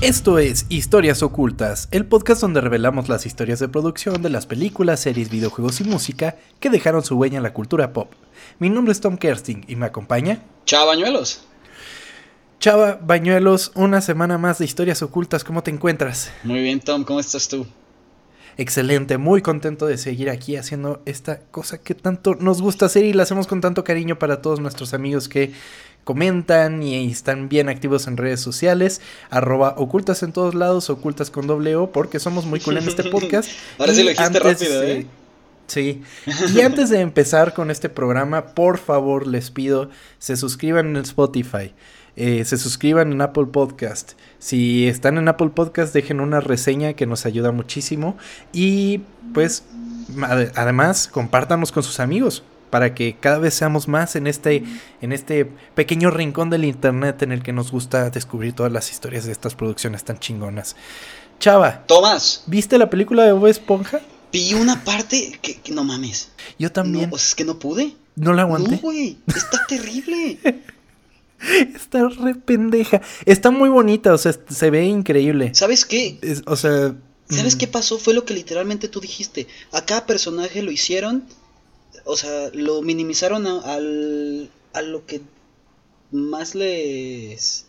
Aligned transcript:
Esto 0.00 0.38
es 0.38 0.64
Historias 0.68 1.24
Ocultas, 1.24 1.88
el 1.90 2.06
podcast 2.06 2.40
donde 2.40 2.60
revelamos 2.60 3.08
las 3.08 3.26
historias 3.26 3.58
de 3.58 3.66
producción 3.66 4.22
de 4.22 4.30
las 4.30 4.46
películas, 4.46 5.00
series, 5.00 5.28
videojuegos 5.28 5.80
y 5.80 5.84
música 5.84 6.36
que 6.60 6.70
dejaron 6.70 7.02
su 7.02 7.16
huella 7.16 7.38
en 7.38 7.42
la 7.42 7.52
cultura 7.52 7.92
pop. 7.92 8.12
Mi 8.60 8.70
nombre 8.70 8.92
es 8.92 9.00
Tom 9.00 9.16
Kersting 9.16 9.64
y 9.66 9.74
me 9.74 9.86
acompaña. 9.86 10.44
Chava 10.66 10.84
Bañuelos. 10.84 11.42
Chava 12.60 13.00
Bañuelos, 13.02 13.72
una 13.74 14.00
semana 14.00 14.38
más 14.38 14.58
de 14.58 14.66
Historias 14.66 15.02
Ocultas, 15.02 15.42
¿cómo 15.42 15.64
te 15.64 15.72
encuentras? 15.72 16.30
Muy 16.44 16.60
bien, 16.60 16.78
Tom, 16.78 17.02
¿cómo 17.02 17.18
estás 17.18 17.48
tú? 17.48 17.66
Excelente, 18.56 19.18
muy 19.18 19.42
contento 19.42 19.86
de 19.86 19.98
seguir 19.98 20.30
aquí 20.30 20.56
haciendo 20.56 21.02
esta 21.06 21.40
cosa 21.50 21.78
que 21.78 21.94
tanto 21.94 22.36
nos 22.36 22.62
gusta 22.62 22.86
hacer 22.86 23.04
y 23.04 23.12
la 23.12 23.24
hacemos 23.24 23.48
con 23.48 23.60
tanto 23.60 23.82
cariño 23.82 24.18
para 24.18 24.42
todos 24.42 24.60
nuestros 24.60 24.94
amigos 24.94 25.28
que 25.28 25.52
comentan 26.08 26.82
y 26.82 27.12
están 27.12 27.50
bien 27.50 27.68
activos 27.68 28.06
en 28.06 28.16
redes 28.16 28.40
sociales, 28.40 29.02
arroba 29.28 29.74
ocultas 29.76 30.22
en 30.22 30.32
todos 30.32 30.54
lados, 30.54 30.88
ocultas 30.88 31.30
con 31.30 31.46
doble 31.46 31.76
O, 31.76 31.92
porque 31.92 32.18
somos 32.18 32.46
muy 32.46 32.60
cool 32.60 32.78
en 32.78 32.88
este 32.88 33.04
podcast. 33.10 33.50
Ahora 33.78 33.92
sí 33.92 34.02
lo 34.02 34.08
dijiste 34.08 34.38
rápido, 34.40 34.82
¿eh? 34.84 35.06
Sí. 35.66 36.02
Y 36.54 36.62
antes 36.62 36.88
de 36.88 37.00
empezar 37.00 37.52
con 37.52 37.70
este 37.70 37.90
programa, 37.90 38.54
por 38.54 38.78
favor 38.78 39.26
les 39.26 39.50
pido, 39.50 39.90
se 40.18 40.38
suscriban 40.38 40.96
en 40.96 41.02
Spotify. 41.02 41.74
Eh, 42.16 42.42
se 42.46 42.56
suscriban 42.56 43.12
en 43.12 43.20
Apple 43.20 43.48
Podcast. 43.52 44.12
Si 44.38 44.88
están 44.88 45.18
en 45.18 45.28
Apple 45.28 45.50
Podcast, 45.50 45.92
dejen 45.92 46.20
una 46.20 46.40
reseña 46.40 46.94
que 46.94 47.04
nos 47.04 47.26
ayuda 47.26 47.52
muchísimo. 47.52 48.16
Y 48.54 49.02
pues, 49.34 49.64
además, 50.54 51.06
compártanos 51.06 51.70
con 51.70 51.82
sus 51.82 52.00
amigos 52.00 52.44
para 52.70 52.94
que 52.94 53.16
cada 53.18 53.38
vez 53.38 53.54
seamos 53.54 53.88
más 53.88 54.16
en 54.16 54.26
este, 54.26 54.64
en 55.00 55.12
este 55.12 55.44
pequeño 55.74 56.10
rincón 56.10 56.50
del 56.50 56.64
internet 56.64 57.22
en 57.22 57.32
el 57.32 57.42
que 57.42 57.52
nos 57.52 57.70
gusta 57.70 58.10
descubrir 58.10 58.52
todas 58.52 58.72
las 58.72 58.90
historias 58.90 59.24
de 59.24 59.32
estas 59.32 59.54
producciones 59.54 60.04
tan 60.04 60.18
chingonas. 60.18 60.76
Chava. 61.38 61.84
Tomás. 61.86 62.42
¿Viste 62.46 62.78
la 62.78 62.90
película 62.90 63.24
de 63.24 63.32
Bob 63.32 63.46
Esponja? 63.46 64.00
Vi 64.32 64.54
una 64.54 64.84
parte 64.84 65.38
que, 65.40 65.60
no 65.72 65.84
mames. 65.84 66.30
Yo 66.58 66.70
también. 66.70 67.10
No, 67.10 67.16
es 67.16 67.34
que 67.34 67.44
no 67.44 67.58
pude. 67.58 67.94
No 68.16 68.32
la 68.32 68.42
aguanté. 68.42 68.72
No, 68.72 68.78
güey. 68.78 69.18
Está 69.26 69.64
terrible. 69.66 70.38
Está 71.74 72.08
re 72.08 72.34
pendeja. 72.34 73.00
Está 73.24 73.50
muy 73.50 73.68
bonita, 73.68 74.12
o 74.12 74.18
sea, 74.18 74.34
se 74.48 74.70
ve 74.70 74.86
increíble. 74.86 75.54
¿Sabes 75.54 75.84
qué? 75.84 76.18
o 76.46 76.56
sea. 76.56 76.94
¿Sabes 77.30 77.54
mm. 77.54 77.58
qué 77.58 77.66
pasó? 77.68 77.98
Fue 77.98 78.14
lo 78.14 78.24
que 78.24 78.34
literalmente 78.34 78.88
tú 78.88 79.00
dijiste. 79.00 79.46
A 79.72 79.84
cada 79.84 80.06
personaje 80.06 80.62
lo 80.62 80.72
hicieron 80.72 81.24
o 82.08 82.16
sea, 82.16 82.50
lo 82.54 82.80
minimizaron 82.82 83.46
a, 83.46 83.60
al, 83.60 84.50
a 84.72 84.82
lo 84.82 85.04
que 85.04 85.20
más 86.10 86.54
les 86.54 87.66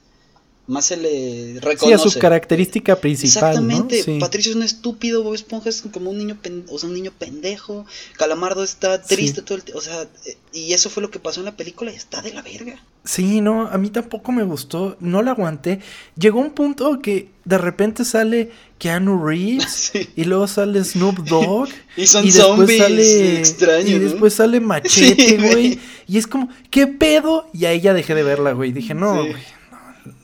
más 0.69 0.85
se 0.85 0.97
le 0.97 1.59
reconoce. 1.59 1.87
Sí, 1.87 1.93
a 1.93 1.97
su 1.97 2.19
característica 2.19 2.95
principal. 2.95 3.49
Exactamente. 3.49 4.19
Patricio 4.19 4.51
es 4.51 4.55
un 4.55 4.61
estúpido, 4.61 5.23
Bob 5.23 5.33
Esponja 5.33 5.67
es 5.67 5.81
como 5.91 6.11
un 6.11 6.19
niño, 6.19 6.37
o 6.69 6.77
sea, 6.77 6.89
un 6.89 6.95
niño 6.95 7.11
pendejo. 7.17 7.87
Calamardo 8.17 8.63
está 8.63 9.01
triste 9.01 9.41
todo 9.41 9.57
el 9.57 9.63
tiempo. 9.63 9.79
O 9.79 9.81
sea, 9.81 10.07
y 10.53 10.73
eso 10.73 10.91
fue 10.91 11.01
lo 11.01 11.09
que 11.09 11.17
pasó 11.17 11.41
en 11.41 11.45
la 11.45 11.57
película 11.57 11.91
y 11.91 11.95
está 11.95 12.21
de 12.21 12.33
la 12.33 12.43
verga. 12.43 12.83
Sí, 13.03 13.41
no, 13.41 13.67
a 13.67 13.79
mí 13.79 13.89
tampoco 13.89 14.31
me 14.31 14.43
gustó, 14.43 14.95
no 14.99 15.23
la 15.23 15.31
aguanté. 15.31 15.79
Llegó 16.15 16.39
un 16.39 16.51
punto 16.51 16.99
que 17.01 17.31
de 17.45 17.57
repente 17.57 18.05
sale 18.05 18.51
Keanu 18.79 19.23
Reeves 19.25 19.91
y 20.15 20.23
luego 20.23 20.47
sale 20.47 20.83
Snoop 20.83 21.19
Dogg 21.19 21.69
y 21.95 22.07
son 22.07 22.25
y 22.25 22.31
después 22.31 22.77
sale 22.77 23.37
extraños, 23.37 23.89
y 23.89 23.99
después 23.99 24.33
sale 24.33 24.59
Machete, 24.69 25.37
güey, 25.37 25.79
y 26.07 26.17
es 26.17 26.25
como, 26.25 26.49
¿qué 26.71 26.87
pedo? 26.87 27.47
Y 27.53 27.65
ahí 27.65 27.81
ya 27.81 27.93
dejé 27.93 28.15
de 28.15 28.23
verla, 28.23 28.53
güey. 28.53 28.71
Dije, 28.71 28.93
"No, 28.93 29.15
güey, 29.15 29.35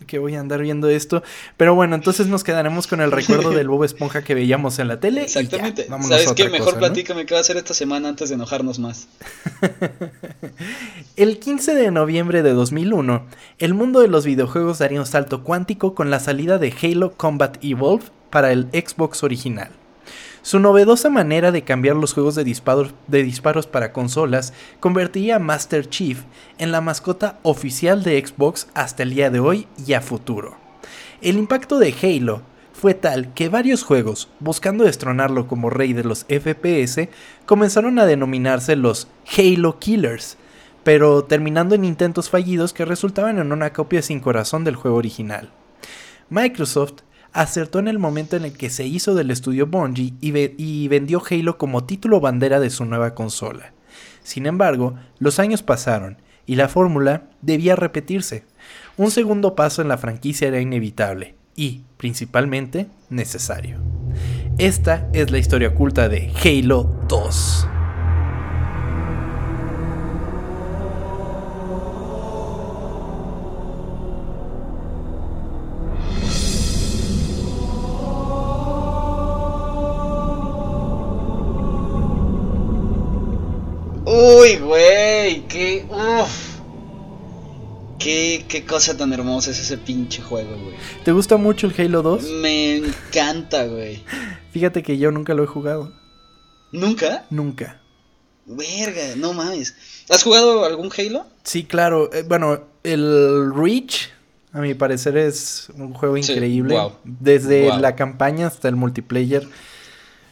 que 0.05 0.19
voy 0.19 0.35
a 0.35 0.39
andar 0.39 0.61
viendo 0.61 0.89
esto. 0.89 1.23
Pero 1.57 1.75
bueno, 1.75 1.95
entonces 1.95 2.27
nos 2.27 2.43
quedaremos 2.43 2.87
con 2.87 3.01
el 3.01 3.11
recuerdo 3.11 3.51
del 3.51 3.67
Bob 3.67 3.83
Esponja 3.83 4.23
que 4.23 4.33
veíamos 4.35 4.79
en 4.79 4.87
la 4.87 4.99
tele. 4.99 5.23
Exactamente. 5.23 5.87
¿Sabes 5.87 6.33
qué? 6.33 6.49
Mejor 6.49 6.77
platícame 6.77 7.25
qué 7.25 7.33
va 7.33 7.39
a 7.39 7.41
hacer 7.41 7.57
esta 7.57 7.73
semana 7.73 8.09
antes 8.09 8.29
de 8.29 8.35
enojarnos 8.35 8.79
más. 8.79 9.07
el 11.15 11.39
15 11.39 11.75
de 11.75 11.91
noviembre 11.91 12.43
de 12.43 12.53
2001, 12.53 13.25
el 13.59 13.73
mundo 13.73 13.99
de 13.99 14.07
los 14.07 14.25
videojuegos 14.25 14.79
daría 14.79 14.99
un 14.99 15.05
salto 15.07 15.43
cuántico 15.43 15.95
con 15.95 16.09
la 16.09 16.19
salida 16.19 16.57
de 16.57 16.73
Halo 16.81 17.13
Combat 17.13 17.57
Evolved 17.63 18.11
para 18.35 18.51
el 18.51 18.67
Xbox 18.73 19.23
original. 19.23 19.69
Su 20.41 20.59
novedosa 20.59 21.09
manera 21.09 21.53
de 21.53 21.61
cambiar 21.61 21.95
los 21.95 22.13
juegos 22.13 22.35
de 22.35 22.43
disparos, 22.43 22.93
de 23.07 23.23
disparos, 23.23 23.65
para 23.65 23.93
consolas 23.93 24.51
convertiría 24.81 25.37
a 25.37 25.39
Master 25.39 25.87
Chief 25.87 26.23
en 26.57 26.73
la 26.73 26.81
mascota 26.81 27.39
oficial 27.43 28.03
de 28.03 28.21
Xbox 28.21 28.67
hasta 28.73 29.03
el 29.03 29.11
día 29.11 29.29
de 29.29 29.39
hoy 29.39 29.67
y 29.87 29.93
a 29.93 30.01
futuro. 30.01 30.57
El 31.21 31.37
impacto 31.37 31.79
de 31.79 31.95
Halo 32.03 32.41
fue 32.73 32.93
tal 32.93 33.33
que 33.33 33.47
varios 33.47 33.83
juegos, 33.83 34.27
buscando 34.41 34.83
destronarlo 34.83 35.47
como 35.47 35.69
rey 35.69 35.93
de 35.93 36.03
los 36.03 36.25
FPS, 36.25 37.07
comenzaron 37.45 37.99
a 37.99 38.05
denominarse 38.05 38.75
los 38.75 39.07
Halo 39.37 39.79
Killers, 39.79 40.35
pero 40.83 41.23
terminando 41.23 41.73
en 41.73 41.85
intentos 41.85 42.29
fallidos 42.29 42.73
que 42.73 42.83
resultaban 42.83 43.39
en 43.39 43.53
una 43.53 43.71
copia 43.71 44.01
sin 44.01 44.19
corazón 44.19 44.65
del 44.65 44.75
juego 44.75 44.97
original. 44.97 45.51
Microsoft 46.29 47.04
acertó 47.35 47.79
en 47.79 47.89
el 47.89 47.99
momento 47.99 48.37
en 48.37 48.45
el 48.45 48.53
que 48.53 48.69
se 48.69 48.85
hizo 48.85 49.13
del 49.13 49.29
estudio 49.29 49.67
Bungie 49.67 50.13
y, 50.21 50.87
vendió 50.87 51.21
Halo 51.29 51.57
como 51.57 51.83
título 51.83 52.21
bandera 52.21 52.61
de 52.61 52.69
su 52.69 52.85
nueva 52.85 53.13
consola. 53.13 53.73
Sin 54.23 54.45
embargo, 54.45 54.95
los 55.19 55.37
años 55.37 55.61
pasaron 55.61 56.17
y 56.45 56.55
la 56.55 56.69
fórmula 56.69 57.23
debía 57.41 57.75
repetirse. 57.75 58.45
Un 58.95 59.11
segundo 59.11 59.53
paso 59.53 59.81
en 59.81 59.89
la 59.89 59.97
franquicia 59.97 60.47
era 60.47 60.61
inevitable 60.61 61.35
y, 61.57 61.81
principalmente, 61.97 62.87
necesario. 63.09 63.79
Esta 64.57 65.09
es 65.11 65.29
la 65.29 65.37
historia 65.37 65.67
oculta 65.67 66.07
de 66.07 66.31
Halo 66.41 66.95
2. 67.09 67.54
Qué, 88.47 88.65
cosa 88.65 88.97
tan 88.97 89.13
hermosa 89.13 89.51
es 89.51 89.59
ese 89.59 89.77
pinche 89.77 90.21
juego, 90.21 90.57
güey. 90.57 90.75
¿Te 91.03 91.11
gusta 91.11 91.37
mucho 91.37 91.67
el 91.67 91.73
Halo 91.79 92.01
2? 92.01 92.23
Me 92.41 92.77
encanta, 92.77 93.65
güey. 93.65 94.03
Fíjate 94.51 94.83
que 94.83 94.97
yo 94.97 95.11
nunca 95.11 95.33
lo 95.33 95.43
he 95.43 95.47
jugado. 95.47 95.91
¿Nunca? 96.71 97.25
Nunca. 97.29 97.81
Verga, 98.45 99.15
no 99.17 99.33
mames. 99.33 99.75
¿Has 100.09 100.23
jugado 100.23 100.65
algún 100.65 100.91
Halo? 100.97 101.25
Sí, 101.43 101.63
claro. 101.63 102.11
Eh, 102.13 102.23
bueno, 102.27 102.61
el 102.83 103.51
Reach, 103.53 104.09
a 104.53 104.59
mi 104.59 104.73
parecer, 104.73 105.17
es 105.17 105.69
un 105.75 105.93
juego 105.93 106.17
increíble. 106.17 106.77
Desde 107.03 107.77
la 107.79 107.95
campaña 107.95 108.47
hasta 108.47 108.69
el 108.69 108.75
multiplayer. 108.75 109.47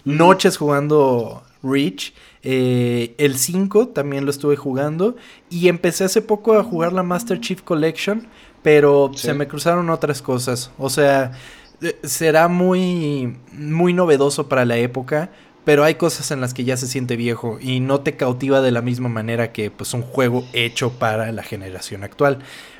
Noches 0.05 0.57
jugando 0.57 1.43
Reach. 1.63 2.13
Eh, 2.43 3.15
el 3.17 3.37
5 3.37 3.89
también 3.89 4.25
lo 4.25 4.31
estuve 4.31 4.55
jugando. 4.55 5.15
Y 5.49 5.67
empecé 5.67 6.03
hace 6.03 6.21
poco 6.21 6.57
a 6.57 6.63
jugar 6.63 6.93
la 6.93 7.03
Master 7.03 7.39
Chief 7.39 7.61
Collection. 7.61 8.27
Pero 8.61 9.11
se 9.15 9.33
me 9.33 9.47
cruzaron 9.47 9.89
otras 9.89 10.21
cosas. 10.21 10.71
O 10.77 10.89
sea, 10.89 11.33
eh, 11.81 11.97
será 12.03 12.47
muy, 12.47 13.37
muy 13.51 13.93
novedoso 13.93 14.47
para 14.47 14.65
la 14.65 14.77
época. 14.77 15.31
Pero 15.65 15.83
hay 15.85 15.95
cosas 15.95 16.31
en 16.31 16.41
las 16.41 16.53
que 16.53 16.65
ya 16.65 16.75
se 16.75 16.87
siente 16.87 17.15
viejo 17.15 17.57
y 17.61 17.79
no 17.79 18.01
te 18.01 18.17
cautiva 18.17 18.59
de 18.59 18.71
la 18.71 18.81
misma 18.81 19.07
manera 19.07 19.53
que 19.53 19.71
pues 19.71 19.93
un 19.93 20.01
juego 20.01 20.43
hecho 20.51 20.91
para 20.91 21.31
la 21.31 21.43
generación 21.43 22.03
actual. 22.03 22.39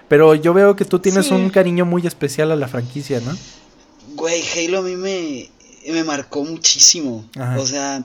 Pero 0.10 0.36
yo 0.36 0.54
veo 0.54 0.76
que 0.76 0.84
tú 0.84 1.00
tienes 1.00 1.32
un 1.32 1.50
cariño 1.50 1.86
muy 1.86 2.06
especial 2.06 2.52
a 2.52 2.58
la 2.58 2.68
franquicia, 2.68 3.22
¿no? 3.22 3.32
Güey, 4.16 4.44
Halo 4.56 4.80
a 4.80 4.82
mí 4.82 4.96
me, 4.98 5.50
me 5.92 6.04
marcó 6.04 6.44
muchísimo. 6.44 7.26
O 7.58 7.66
sea, 7.66 8.04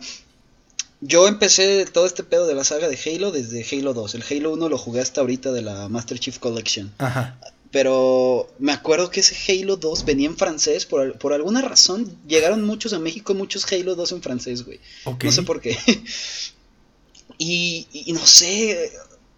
yo 1.01 1.29
empecé 1.29 1.87
todo 1.87 2.07
este 2.07 2.25
pedo 2.25 2.47
de 2.47 2.55
la 2.55 2.65
saga 2.65 2.89
de 2.89 2.99
Halo 3.07 3.31
desde 3.31 3.65
Halo 3.71 3.95
2. 3.95 4.17
El 4.17 4.25
Halo 4.29 4.53
1 4.53 4.69
lo 4.69 4.79
jugué 4.79 5.01
hasta 5.01 5.21
ahorita 5.21 5.53
de 5.53 5.63
la 5.63 5.89
Master 5.89 6.19
Chief 6.19 6.39
Collection. 6.39 6.93
Ajá. 6.99 7.39
Pero 7.71 8.51
me 8.59 8.73
acuerdo 8.73 9.11
que 9.11 9.21
ese 9.21 9.37
Halo 9.53 9.77
2 9.77 10.05
venía 10.05 10.27
en 10.27 10.37
francés. 10.37 10.87
Por, 10.87 11.19
por 11.19 11.33
alguna 11.33 11.63
razón 11.63 12.17
llegaron 12.27 12.65
muchos 12.65 12.93
a 12.95 12.99
México, 12.99 13.35
muchos 13.35 13.71
Halo 13.73 13.95
2 13.95 14.13
en 14.13 14.23
francés, 14.23 14.65
güey. 14.65 14.81
No 15.23 15.33
sé 15.33 15.43
por 15.43 15.61
qué. 15.61 15.77
y, 17.39 17.87
y, 17.93 18.13
no 18.13 18.25
sé, 18.25 18.91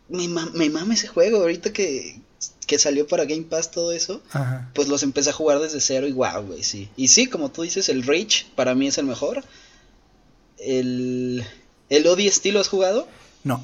me, 0.09 0.29
me 0.29 0.71
mama 0.71 0.95
ese 0.95 1.09
juego. 1.09 1.39
Ahorita 1.39 1.73
que, 1.73 2.21
que 2.67 2.79
salió 2.79 3.07
para 3.07 3.25
Game 3.25 3.43
Pass 3.43 3.71
todo 3.71 3.93
eso, 3.93 4.23
Ajá. 4.31 4.71
pues 4.75 4.89
los 4.89 5.03
empecé 5.03 5.31
a 5.31 5.35
jugar 5.35 5.59
desde 5.59 5.81
cero 5.81 6.07
y 6.07 6.13
wow, 6.13 6.43
güey, 6.47 6.63
sí. 6.63 6.89
Y 6.97 7.09
sí, 7.09 7.27
como 7.27 7.51
tú 7.51 7.63
dices, 7.63 7.89
el 7.89 8.05
Rage 8.05 8.47
para 8.55 8.75
mí 8.75 8.87
es 8.87 8.97
el 8.97 9.07
mejor 9.07 9.45
el, 10.61 11.45
el 11.89 12.07
Odi 12.07 12.27
estilo 12.27 12.61
has 12.61 12.69
jugado? 12.69 13.09
No. 13.45 13.63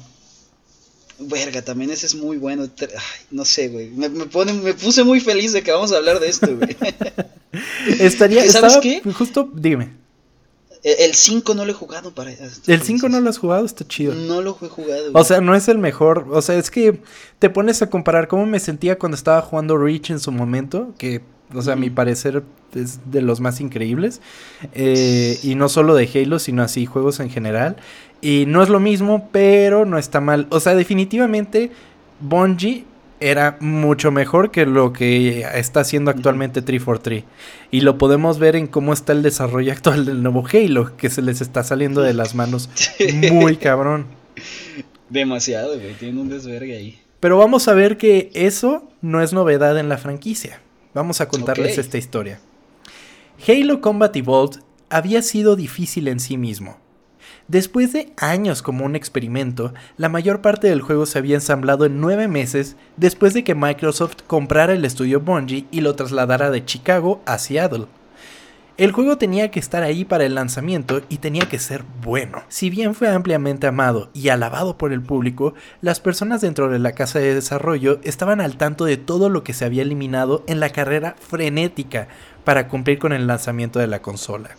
Verga, 1.19 1.63
también 1.63 1.89
ese 1.89 2.05
es 2.05 2.15
muy 2.15 2.37
bueno. 2.37 2.69
no 3.31 3.45
sé, 3.45 3.69
güey. 3.69 3.89
Me, 3.89 4.09
pone, 4.09 4.53
me 4.53 4.73
puse 4.73 5.03
muy 5.03 5.19
feliz 5.19 5.53
de 5.53 5.63
que 5.63 5.71
vamos 5.71 5.91
a 5.91 5.97
hablar 5.97 6.19
de 6.19 6.29
esto, 6.29 6.55
güey. 6.55 6.75
Estaría, 7.99 8.49
¿Sabes 8.51 8.77
qué? 8.81 9.01
Justo, 9.13 9.49
dime. 9.53 9.93
E, 10.83 11.05
el 11.05 11.15
5 11.15 11.55
no 11.55 11.65
lo 11.65 11.71
he 11.71 11.73
jugado 11.73 12.13
para 12.13 12.31
El 12.67 12.81
5 12.81 13.09
no 13.09 13.19
lo 13.19 13.29
has 13.29 13.39
jugado, 13.39 13.65
está 13.65 13.87
chido. 13.87 14.13
No 14.13 14.41
lo 14.41 14.57
he 14.61 14.67
jugado. 14.67 15.11
O 15.13 15.23
sea, 15.23 15.41
no 15.41 15.55
es 15.55 15.67
el 15.67 15.79
mejor. 15.79 16.27
O 16.31 16.41
sea, 16.41 16.57
es 16.57 16.69
que 16.69 17.01
te 17.39 17.49
pones 17.49 17.81
a 17.81 17.89
comparar 17.89 18.27
cómo 18.27 18.45
me 18.45 18.59
sentía 18.59 18.99
cuando 18.99 19.15
estaba 19.15 19.41
jugando 19.41 19.77
Reach 19.77 20.11
en 20.11 20.19
su 20.19 20.31
momento, 20.31 20.93
que, 20.99 21.21
o 21.53 21.61
sea, 21.61 21.73
a 21.73 21.77
mi 21.77 21.89
parecer 21.89 22.43
es 22.73 22.99
de 23.11 23.21
los 23.21 23.39
más 23.39 23.61
increíbles. 23.61 24.21
Eh, 24.73 25.39
y 25.43 25.55
no 25.55 25.69
solo 25.69 25.95
de 25.95 26.09
Halo, 26.13 26.39
sino 26.39 26.63
así 26.63 26.85
juegos 26.85 27.19
en 27.19 27.29
general. 27.29 27.77
Y 28.21 28.45
no 28.47 28.63
es 28.63 28.69
lo 28.69 28.79
mismo, 28.79 29.29
pero 29.31 29.85
no 29.85 29.97
está 29.97 30.19
mal. 30.21 30.47
O 30.49 30.59
sea, 30.59 30.75
definitivamente 30.75 31.71
Bungie 32.19 32.85
era 33.19 33.57
mucho 33.59 34.11
mejor 34.11 34.51
que 34.51 34.65
lo 34.65 34.93
que 34.93 35.45
está 35.55 35.81
haciendo 35.81 36.11
actualmente 36.11 36.61
343. 36.61 37.23
Y 37.71 37.81
lo 37.81 37.97
podemos 37.97 38.39
ver 38.39 38.55
en 38.55 38.67
cómo 38.67 38.93
está 38.93 39.13
el 39.13 39.23
desarrollo 39.23 39.71
actual 39.71 40.05
del 40.05 40.21
nuevo 40.23 40.45
Halo, 40.51 40.95
que 40.97 41.09
se 41.09 41.21
les 41.21 41.41
está 41.41 41.63
saliendo 41.63 42.01
de 42.01 42.13
las 42.13 42.35
manos 42.35 42.69
muy 43.31 43.57
cabrón. 43.57 44.05
Demasiado, 45.09 45.79
güey, 45.79 45.93
tiene 45.93 46.19
un 46.19 46.29
desvergue 46.29 46.75
ahí. 46.75 46.99
Pero 47.19 47.37
vamos 47.37 47.67
a 47.67 47.73
ver 47.73 47.97
que 47.97 48.29
eso 48.33 48.91
no 49.01 49.21
es 49.21 49.33
novedad 49.33 49.79
en 49.79 49.89
la 49.89 49.97
franquicia. 49.97 50.59
Vamos 50.97 51.21
a 51.21 51.27
contarles 51.27 51.77
esta 51.77 51.99
historia. 51.99 52.39
Halo 53.47 53.81
Combat 53.81 54.15
Evolved 54.15 54.61
había 54.89 55.21
sido 55.21 55.55
difícil 55.55 56.07
en 56.07 56.19
sí 56.19 56.37
mismo. 56.37 56.79
Después 57.47 57.93
de 57.93 58.11
años 58.17 58.63
como 58.63 58.83
un 58.83 58.95
experimento, 58.95 59.75
la 59.97 60.09
mayor 60.09 60.41
parte 60.41 60.69
del 60.69 60.81
juego 60.81 61.05
se 61.05 61.19
había 61.19 61.35
ensamblado 61.35 61.85
en 61.85 62.01
nueve 62.01 62.27
meses 62.27 62.77
después 62.95 63.35
de 63.35 63.43
que 63.43 63.53
Microsoft 63.53 64.23
comprara 64.25 64.73
el 64.73 64.85
estudio 64.85 65.19
Bungie 65.19 65.67
y 65.69 65.81
lo 65.81 65.93
trasladara 65.93 66.49
de 66.49 66.65
Chicago 66.65 67.21
a 67.27 67.37
Seattle. 67.37 67.85
El 68.77 68.91
juego 68.91 69.17
tenía 69.17 69.49
que 69.49 69.59
estar 69.59 69.81
ahí 69.81 70.05
para 70.05 70.23
el 70.25 70.35
lanzamiento 70.35 71.01
y 71.09 71.17
tenía 71.17 71.49
que 71.49 71.57
ser 71.57 71.83
bueno. 72.03 72.43
Si 72.47 72.69
bien 72.69 72.93
fue 72.93 73.09
ampliamente 73.09 73.65
amado 73.65 74.11
y 74.13 74.29
alabado 74.29 74.77
por 74.77 74.93
el 74.93 75.01
público, 75.01 75.55
las 75.81 75.99
personas 75.99 76.41
dentro 76.41 76.69
de 76.69 76.77
la 76.77 76.91
casa 76.91 77.17
de 77.17 77.33
desarrollo 77.33 77.99
estaban 78.03 78.39
al 78.39 78.55
tanto 78.57 78.85
de 78.85 78.97
todo 78.97 79.29
lo 79.29 79.43
que 79.43 79.53
se 79.53 79.65
había 79.65 79.81
eliminado 79.81 80.43
en 80.45 80.59
la 80.59 80.69
carrera 80.69 81.15
frenética 81.19 82.07
para 82.43 82.67
cumplir 82.67 82.99
con 82.99 83.13
el 83.13 83.25
lanzamiento 83.25 83.79
de 83.79 83.87
la 83.87 84.03
consola. 84.03 84.51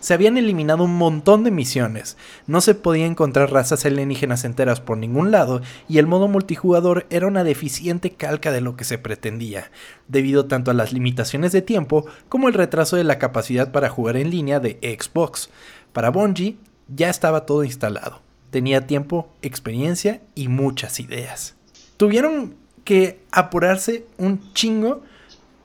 Se 0.00 0.14
habían 0.14 0.38
eliminado 0.38 0.84
un 0.84 0.96
montón 0.96 1.44
de 1.44 1.50
misiones, 1.50 2.16
no 2.46 2.60
se 2.60 2.74
podía 2.74 3.06
encontrar 3.06 3.52
razas 3.52 3.84
alienígenas 3.84 4.44
enteras 4.44 4.80
por 4.80 4.98
ningún 4.98 5.30
lado 5.30 5.60
y 5.88 5.98
el 5.98 6.06
modo 6.06 6.28
multijugador 6.28 7.06
era 7.10 7.26
una 7.26 7.44
deficiente 7.44 8.12
calca 8.12 8.52
de 8.52 8.60
lo 8.60 8.76
que 8.76 8.84
se 8.84 8.98
pretendía, 8.98 9.70
debido 10.06 10.46
tanto 10.46 10.70
a 10.70 10.74
las 10.74 10.92
limitaciones 10.92 11.52
de 11.52 11.62
tiempo 11.62 12.06
como 12.28 12.48
el 12.48 12.54
retraso 12.54 12.96
de 12.96 13.04
la 13.04 13.18
capacidad 13.18 13.72
para 13.72 13.88
jugar 13.88 14.16
en 14.16 14.30
línea 14.30 14.60
de 14.60 14.78
Xbox. 14.98 15.50
Para 15.92 16.10
Bungie 16.10 16.56
ya 16.88 17.10
estaba 17.10 17.46
todo 17.46 17.64
instalado, 17.64 18.22
tenía 18.50 18.86
tiempo, 18.86 19.28
experiencia 19.42 20.20
y 20.34 20.48
muchas 20.48 21.00
ideas. 21.00 21.54
Tuvieron 21.96 22.54
que 22.84 23.20
apurarse 23.32 24.06
un 24.16 24.52
chingo 24.54 25.02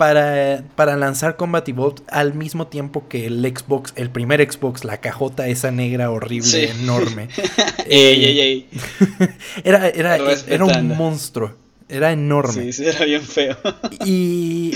para, 0.03 0.65
para 0.75 0.97
lanzar 0.97 1.37
Combat 1.37 1.65
Evolved 1.69 2.03
al 2.09 2.33
mismo 2.33 2.67
tiempo 2.67 3.07
que 3.07 3.25
el 3.25 3.41
Xbox, 3.41 3.93
el 3.95 4.09
primer 4.09 4.51
Xbox, 4.51 4.83
la 4.83 4.97
cajota 4.97 5.47
esa 5.47 5.71
negra 5.71 6.11
horrible, 6.11 6.71
enorme. 6.71 7.29
Eh, 7.85 8.65
era, 9.63 9.89
era, 9.89 10.17
era 10.47 10.65
un 10.65 10.87
monstruo. 10.95 11.53
Era 11.89 12.11
enorme. 12.11 12.71
Sí, 12.71 12.73
sí, 12.73 12.85
era 12.85 13.03
bien 13.03 13.21
feo. 13.21 13.57
y 14.05 14.71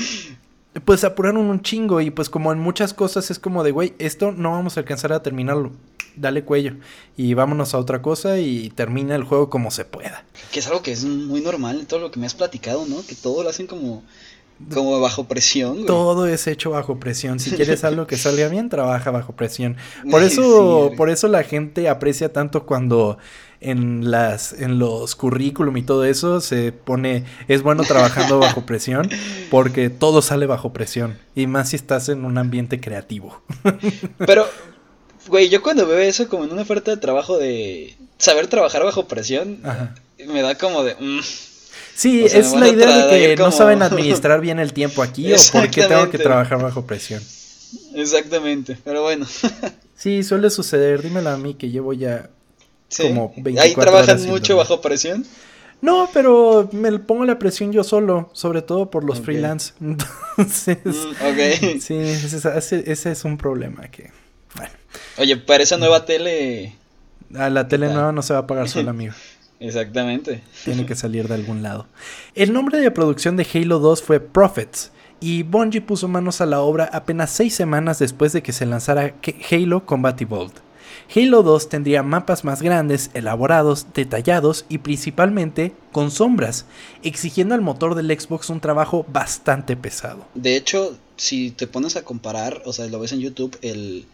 pues 0.83 1.05
apuraron 1.05 1.45
un 1.45 1.61
chingo 1.61 2.01
y 2.01 2.11
pues 2.11 2.29
como 2.29 2.51
en 2.51 2.59
muchas 2.59 2.93
cosas 2.93 3.31
es 3.31 3.39
como 3.39 3.63
de, 3.63 3.71
güey, 3.71 3.93
esto 3.97 4.33
no 4.33 4.51
vamos 4.51 4.75
a 4.75 4.81
alcanzar 4.81 5.13
a 5.13 5.23
terminarlo. 5.23 5.71
Dale 6.17 6.43
cuello 6.43 6.73
y 7.15 7.33
vámonos 7.33 7.73
a 7.73 7.77
otra 7.77 8.01
cosa 8.01 8.39
y 8.39 8.69
termina 8.71 9.15
el 9.15 9.23
juego 9.23 9.49
como 9.49 9.71
se 9.71 9.85
pueda. 9.85 10.25
Que 10.51 10.59
es 10.59 10.67
algo 10.67 10.81
que 10.81 10.91
es 10.91 11.05
muy 11.05 11.41
normal 11.41 11.79
en 11.79 11.85
todo 11.85 11.99
lo 11.99 12.11
que 12.11 12.19
me 12.19 12.25
has 12.25 12.35
platicado, 12.35 12.85
¿no? 12.85 13.05
Que 13.05 13.15
todo 13.15 13.43
lo 13.43 13.49
hacen 13.49 13.67
como 13.67 14.03
como 14.73 14.99
bajo 14.99 15.25
presión. 15.25 15.85
Todo 15.85 16.27
es 16.27 16.47
hecho 16.47 16.71
bajo 16.71 16.99
presión. 16.99 17.39
Si 17.39 17.51
quieres 17.51 17.83
algo 17.83 18.07
que 18.07 18.17
salga 18.17 18.47
bien, 18.47 18.69
trabaja 18.69 19.11
bajo 19.11 19.33
presión. 19.33 19.77
Por 20.09 20.23
eso, 20.23 20.91
por 20.97 21.09
eso 21.09 21.27
la 21.27 21.43
gente 21.43 21.89
aprecia 21.89 22.33
tanto 22.33 22.65
cuando 22.65 23.17
en 23.59 24.11
las, 24.11 24.53
en 24.53 24.79
los 24.79 25.15
currículum 25.15 25.77
y 25.77 25.83
todo 25.83 26.05
eso 26.05 26.41
se 26.41 26.71
pone, 26.71 27.25
es 27.47 27.63
bueno 27.63 27.83
trabajando 27.83 28.39
bajo 28.39 28.65
presión, 28.65 29.09
porque 29.49 29.89
todo 29.89 30.21
sale 30.21 30.45
bajo 30.45 30.73
presión. 30.73 31.17
Y 31.35 31.47
más 31.47 31.69
si 31.69 31.75
estás 31.75 32.09
en 32.09 32.25
un 32.25 32.37
ambiente 32.37 32.79
creativo. 32.79 33.41
Pero, 34.17 34.47
güey, 35.27 35.49
yo 35.49 35.61
cuando 35.61 35.87
veo 35.87 35.99
eso 35.99 36.27
como 36.27 36.43
en 36.43 36.51
una 36.51 36.63
oferta 36.63 36.91
de 36.91 36.97
trabajo 36.97 37.37
de 37.37 37.95
saber 38.17 38.47
trabajar 38.47 38.83
bajo 38.83 39.07
presión, 39.07 39.59
me 40.27 40.41
da 40.41 40.55
como 40.55 40.83
de. 40.83 40.95
Mm, 40.95 41.19
Sí, 41.97 42.25
es 42.25 42.53
la 42.53 42.69
idea 42.69 43.07
de 43.07 43.35
que 43.35 43.35
no 43.37 43.51
saben 43.51 43.81
administrar 43.81 44.39
bien 44.39 44.59
el 44.59 44.71
tiempo 44.71 45.01
aquí 45.01 45.33
o 45.33 45.35
porque 45.51 45.81
tengo 45.81 46.11
que 46.11 46.19
trabajar 46.19 46.61
bajo 46.61 46.85
presión. 46.85 47.23
Exactamente, 47.95 48.77
pero 48.83 49.01
bueno. 49.01 49.25
sí, 49.95 50.21
suele 50.21 50.51
suceder. 50.51 51.01
Dímelo 51.01 51.31
a 51.31 51.37
mí 51.37 51.55
que 51.55 51.71
llevo 51.71 51.93
ya 51.93 52.29
como 52.95 53.33
24 53.35 53.63
¿Ahí 53.63 53.73
trabajan 53.73 54.23
mucho 54.27 54.57
bajo 54.57 54.79
presión? 54.79 55.25
No, 55.81 56.07
pero 56.13 56.69
me 56.71 56.99
pongo 56.99 57.25
la 57.25 57.39
presión 57.39 57.71
yo 57.71 57.83
solo, 57.83 58.29
sobre 58.33 58.61
todo 58.61 58.91
por 58.91 59.03
los 59.03 59.19
freelance. 59.19 59.73
Entonces, 59.81 60.77
mm, 60.85 61.79
sí, 61.79 61.95
ese, 61.97 62.91
ese, 62.91 63.11
es 63.11 63.25
un 63.25 63.39
problema 63.39 63.87
que, 63.89 64.11
bueno. 64.55 64.71
Oye, 65.17 65.35
para 65.37 65.63
esa 65.63 65.77
nueva 65.77 66.05
tele... 66.05 66.75
A 67.35 67.49
la 67.49 67.67
tele 67.67 67.87
nueva 67.87 68.11
no 68.11 68.21
se 68.21 68.33
va 68.33 68.39
a 68.41 68.47
pagar 68.47 68.69
sola, 68.69 68.89
amigo. 68.91 69.15
Exactamente. 69.59 70.43
Tiene 70.63 70.85
que 70.85 70.95
salir 70.95 71.27
de 71.27 71.35
algún 71.35 71.63
lado. 71.63 71.87
El 72.35 72.53
nombre 72.53 72.79
de 72.79 72.91
producción 72.91 73.37
de 73.37 73.47
Halo 73.53 73.79
2 73.79 74.01
fue 74.03 74.19
Prophets, 74.19 74.91
y 75.19 75.43
Bungie 75.43 75.81
puso 75.81 76.07
manos 76.07 76.41
a 76.41 76.45
la 76.45 76.61
obra 76.61 76.89
apenas 76.93 77.31
seis 77.31 77.55
semanas 77.55 77.99
después 77.99 78.33
de 78.33 78.43
que 78.43 78.53
se 78.53 78.65
lanzara 78.65 79.15
Halo 79.51 79.85
Combat 79.85 80.21
Evolved. 80.21 80.61
Halo 81.15 81.41
2 81.41 81.69
tendría 81.69 82.03
mapas 82.03 82.43
más 82.43 82.61
grandes, 82.61 83.11
elaborados, 83.13 83.87
detallados 83.93 84.65
y 84.67 84.79
principalmente 84.79 85.73
con 85.91 86.11
sombras, 86.11 86.65
exigiendo 87.01 87.55
al 87.55 87.61
motor 87.61 87.95
del 87.95 88.07
Xbox 88.19 88.49
un 88.49 88.59
trabajo 88.59 89.05
bastante 89.07 89.77
pesado. 89.77 90.27
De 90.35 90.55
hecho, 90.55 90.97
si 91.15 91.51
te 91.51 91.65
pones 91.65 91.95
a 91.95 92.03
comparar, 92.03 92.61
o 92.65 92.73
sea, 92.73 92.87
lo 92.87 92.99
ves 92.99 93.13
en 93.13 93.21
YouTube, 93.21 93.57
el 93.61 94.05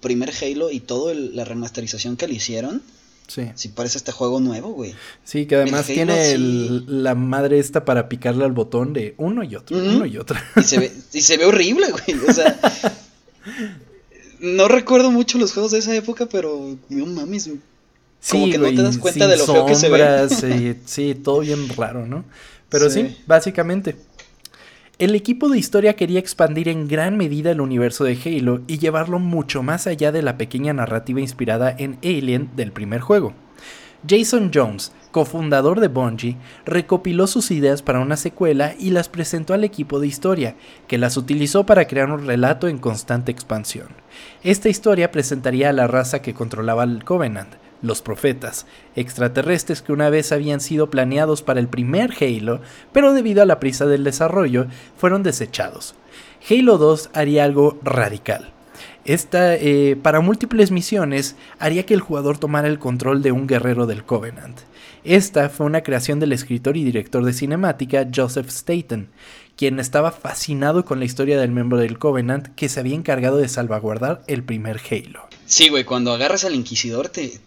primer 0.00 0.32
Halo 0.42 0.70
y 0.70 0.80
toda 0.80 1.14
la 1.14 1.44
remasterización 1.44 2.16
que 2.16 2.26
le 2.26 2.34
hicieron, 2.34 2.82
Sí. 3.30 3.48
Sí, 3.54 3.68
parece 3.68 3.96
este 3.96 4.10
juego 4.10 4.40
nuevo, 4.40 4.70
güey. 4.70 4.92
Sí, 5.22 5.46
que 5.46 5.54
además 5.54 5.86
tiene 5.86 6.36
la 6.36 7.14
madre 7.14 7.60
esta 7.60 7.84
para 7.84 8.08
picarle 8.08 8.44
al 8.44 8.50
botón 8.50 8.92
de 8.92 9.14
uno 9.18 9.44
y 9.44 9.54
otro, 9.54 9.78
uno 9.78 10.04
y 10.04 10.18
otro. 10.18 10.36
Y 10.56 10.62
se 10.64 10.80
ve, 10.80 10.92
y 11.12 11.20
se 11.20 11.36
ve 11.36 11.44
horrible, 11.44 11.86
güey. 11.92 12.28
O 12.28 12.32
sea. 12.32 12.58
no 14.40 14.66
recuerdo 14.66 15.12
mucho 15.12 15.38
los 15.38 15.52
juegos 15.52 15.70
de 15.70 15.78
esa 15.78 15.94
época, 15.94 16.26
pero 16.26 16.76
no 16.88 17.06
mames. 17.06 17.44
Como 17.44 18.46
sí, 18.46 18.50
que 18.50 18.58
no 18.58 18.66
te 18.66 18.82
das 18.82 18.98
cuenta 18.98 19.28
de 19.28 19.36
lo 19.36 19.46
feo 19.46 19.64
que 19.64 19.76
se 19.76 19.88
ve. 19.88 20.28
sí, 20.28 20.80
sí, 20.84 21.14
todo 21.14 21.38
bien 21.38 21.68
raro, 21.76 22.06
¿no? 22.06 22.24
Pero 22.68 22.90
sí 22.90 23.16
básicamente. 23.28 23.94
El 25.00 25.14
equipo 25.14 25.48
de 25.48 25.58
historia 25.58 25.96
quería 25.96 26.20
expandir 26.20 26.68
en 26.68 26.86
gran 26.86 27.16
medida 27.16 27.52
el 27.52 27.62
universo 27.62 28.04
de 28.04 28.18
Halo 28.22 28.60
y 28.66 28.78
llevarlo 28.78 29.18
mucho 29.18 29.62
más 29.62 29.86
allá 29.86 30.12
de 30.12 30.20
la 30.20 30.36
pequeña 30.36 30.74
narrativa 30.74 31.22
inspirada 31.22 31.74
en 31.78 31.96
Alien 32.04 32.50
del 32.54 32.70
primer 32.70 33.00
juego. 33.00 33.32
Jason 34.06 34.50
Jones, 34.52 34.92
cofundador 35.10 35.80
de 35.80 35.88
Bungie, 35.88 36.36
recopiló 36.66 37.26
sus 37.26 37.50
ideas 37.50 37.80
para 37.80 38.00
una 38.00 38.18
secuela 38.18 38.74
y 38.78 38.90
las 38.90 39.08
presentó 39.08 39.54
al 39.54 39.64
equipo 39.64 40.00
de 40.00 40.06
historia, 40.06 40.56
que 40.86 40.98
las 40.98 41.16
utilizó 41.16 41.64
para 41.64 41.86
crear 41.86 42.10
un 42.10 42.26
relato 42.26 42.68
en 42.68 42.76
constante 42.76 43.32
expansión. 43.32 43.88
Esta 44.42 44.68
historia 44.68 45.10
presentaría 45.10 45.70
a 45.70 45.72
la 45.72 45.86
raza 45.86 46.20
que 46.20 46.34
controlaba 46.34 46.84
el 46.84 47.04
Covenant, 47.04 47.54
los 47.82 48.02
profetas, 48.02 48.66
extraterrestres 48.96 49.82
que 49.82 49.92
una 49.92 50.10
vez 50.10 50.32
habían 50.32 50.60
sido 50.60 50.90
planeados 50.90 51.42
para 51.42 51.60
el 51.60 51.68
primer 51.68 52.12
Halo, 52.20 52.60
pero 52.92 53.12
debido 53.12 53.42
a 53.42 53.46
la 53.46 53.60
prisa 53.60 53.86
del 53.86 54.04
desarrollo 54.04 54.66
fueron 54.96 55.22
desechados. 55.22 55.94
Halo 56.48 56.78
2 56.78 57.10
haría 57.12 57.44
algo 57.44 57.78
radical. 57.82 58.52
Esta, 59.04 59.56
eh, 59.56 59.96
para 60.00 60.20
múltiples 60.20 60.70
misiones, 60.70 61.36
haría 61.58 61.86
que 61.86 61.94
el 61.94 62.00
jugador 62.00 62.38
tomara 62.38 62.68
el 62.68 62.78
control 62.78 63.22
de 63.22 63.32
un 63.32 63.46
guerrero 63.46 63.86
del 63.86 64.04
Covenant. 64.04 64.60
Esta 65.04 65.48
fue 65.48 65.64
una 65.66 65.82
creación 65.82 66.20
del 66.20 66.32
escritor 66.32 66.76
y 66.76 66.84
director 66.84 67.24
de 67.24 67.32
cinemática 67.32 68.06
Joseph 68.14 68.50
Staten, 68.50 69.08
quien 69.56 69.80
estaba 69.80 70.10
fascinado 70.10 70.84
con 70.84 70.98
la 70.98 71.06
historia 71.06 71.40
del 71.40 71.50
miembro 71.50 71.78
del 71.78 71.98
Covenant 71.98 72.48
que 72.54 72.68
se 72.68 72.80
había 72.80 72.94
encargado 72.94 73.38
de 73.38 73.48
salvaguardar 73.48 74.22
el 74.26 74.42
primer 74.42 74.80
Halo. 74.90 75.28
Sí, 75.46 75.68
güey, 75.70 75.84
cuando 75.84 76.12
agarras 76.12 76.44
al 76.44 76.54
Inquisidor 76.54 77.08
te, 77.08 77.40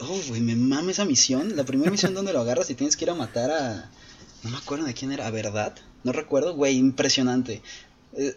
Oh, 0.00 0.20
güey, 0.28 0.40
me 0.40 0.56
mame 0.56 0.92
esa 0.92 1.04
misión. 1.04 1.56
La 1.56 1.64
primera 1.64 1.90
misión 1.90 2.14
donde 2.14 2.32
lo 2.32 2.40
agarras 2.40 2.68
y 2.70 2.74
tienes 2.74 2.96
que 2.96 3.04
ir 3.04 3.10
a 3.10 3.14
matar 3.14 3.50
a. 3.50 3.90
No 4.42 4.50
me 4.50 4.58
acuerdo 4.58 4.84
de 4.84 4.94
quién 4.94 5.12
era, 5.12 5.26
¿a 5.26 5.30
verdad? 5.30 5.74
No 6.04 6.12
recuerdo, 6.12 6.54
güey, 6.54 6.76
impresionante. 6.76 7.62
Eh, 8.12 8.36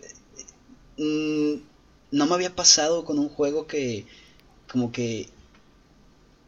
mm, 0.98 1.62
no 2.12 2.26
me 2.26 2.34
había 2.34 2.56
pasado 2.56 3.04
con 3.04 3.20
un 3.20 3.30
juego 3.30 3.68
que. 3.68 4.06
Como 4.72 4.92
que. 4.92 5.30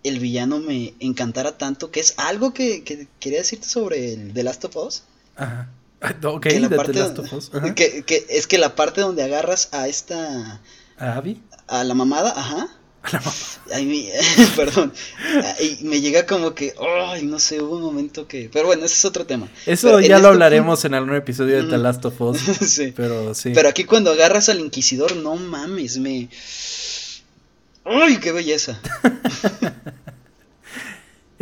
El 0.03 0.19
villano 0.19 0.59
me 0.59 0.95
encantara 0.99 1.59
tanto, 1.59 1.91
que 1.91 1.99
es 1.99 2.15
algo 2.17 2.53
que, 2.53 3.07
quería 3.19 3.39
decirte 3.39 3.67
sobre 3.67 4.13
el 4.13 4.33
The 4.33 4.43
Last 4.43 4.65
of 4.65 4.75
Us. 4.77 5.03
Ajá. 5.35 5.69
Ok, 6.23 6.43
que 6.43 6.59
The 6.59 6.93
Last 6.93 7.19
of 7.19 7.33
Us. 7.33 7.51
Que, 7.75 8.03
que, 8.03 8.25
es 8.29 8.47
que 8.47 8.57
la 8.57 8.75
parte 8.75 9.01
donde 9.01 9.21
agarras 9.23 9.69
a 9.73 9.87
esta. 9.87 10.61
¿A 10.97 11.17
Abby? 11.17 11.43
A 11.67 11.83
la 11.83 11.93
mamada, 11.93 12.33
ajá 12.35 12.80
Ay, 13.73 14.11
perdón. 14.55 14.93
Y 15.59 15.83
me 15.83 16.01
llega 16.01 16.25
como 16.25 16.53
que, 16.53 16.73
ay, 17.07 17.23
no 17.23 17.39
sé, 17.39 17.61
hubo 17.61 17.77
un 17.77 17.83
momento 17.83 18.27
que. 18.27 18.49
Pero 18.51 18.67
bueno, 18.67 18.85
ese 18.85 18.95
es 18.95 19.05
otro 19.05 19.25
tema. 19.25 19.47
Eso 19.65 19.99
ya 19.99 20.09
lo 20.09 20.15
este 20.15 20.27
hablaremos 20.27 20.85
en 20.85 20.93
algún 20.93 21.15
episodio 21.15 21.63
de 21.63 21.69
The 21.69 21.77
Last 21.77 22.05
of 22.05 22.19
Us. 22.21 22.39
sí. 22.67 22.93
Pero 22.95 23.33
sí. 23.33 23.51
Pero 23.53 23.69
aquí 23.69 23.85
cuando 23.85 24.11
agarras 24.11 24.49
al 24.49 24.59
Inquisidor, 24.59 25.15
no 25.15 25.35
mames, 25.35 25.97
me. 25.97 26.29
¡Ay, 27.83 28.17
qué 28.17 28.31
belleza! 28.31 28.79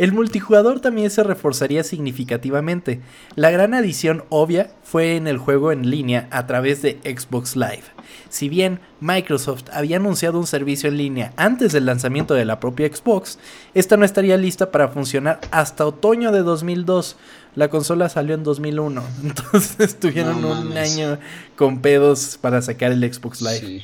El 0.00 0.12
multijugador 0.12 0.80
también 0.80 1.10
se 1.10 1.22
reforzaría 1.22 1.84
significativamente. 1.84 3.02
La 3.36 3.50
gran 3.50 3.74
adición 3.74 4.24
obvia 4.30 4.70
fue 4.82 5.14
en 5.14 5.26
el 5.26 5.36
juego 5.36 5.72
en 5.72 5.90
línea 5.90 6.26
a 6.30 6.46
través 6.46 6.80
de 6.80 6.98
Xbox 7.04 7.54
Live. 7.54 7.82
Si 8.30 8.48
bien 8.48 8.80
Microsoft 9.02 9.64
había 9.70 9.98
anunciado 9.98 10.38
un 10.38 10.46
servicio 10.46 10.88
en 10.88 10.96
línea 10.96 11.34
antes 11.36 11.72
del 11.72 11.84
lanzamiento 11.84 12.32
de 12.32 12.46
la 12.46 12.60
propia 12.60 12.88
Xbox, 12.88 13.38
esta 13.74 13.98
no 13.98 14.06
estaría 14.06 14.38
lista 14.38 14.70
para 14.70 14.88
funcionar 14.88 15.38
hasta 15.50 15.84
otoño 15.84 16.32
de 16.32 16.40
2002. 16.44 17.18
La 17.54 17.68
consola 17.68 18.08
salió 18.08 18.34
en 18.34 18.42
2001, 18.42 19.04
entonces 19.22 20.00
tuvieron 20.00 20.42
un 20.42 20.78
año 20.78 21.18
con 21.56 21.82
pedos 21.82 22.38
para 22.40 22.62
sacar 22.62 22.90
el 22.92 23.12
Xbox 23.12 23.42
Live. 23.42 23.82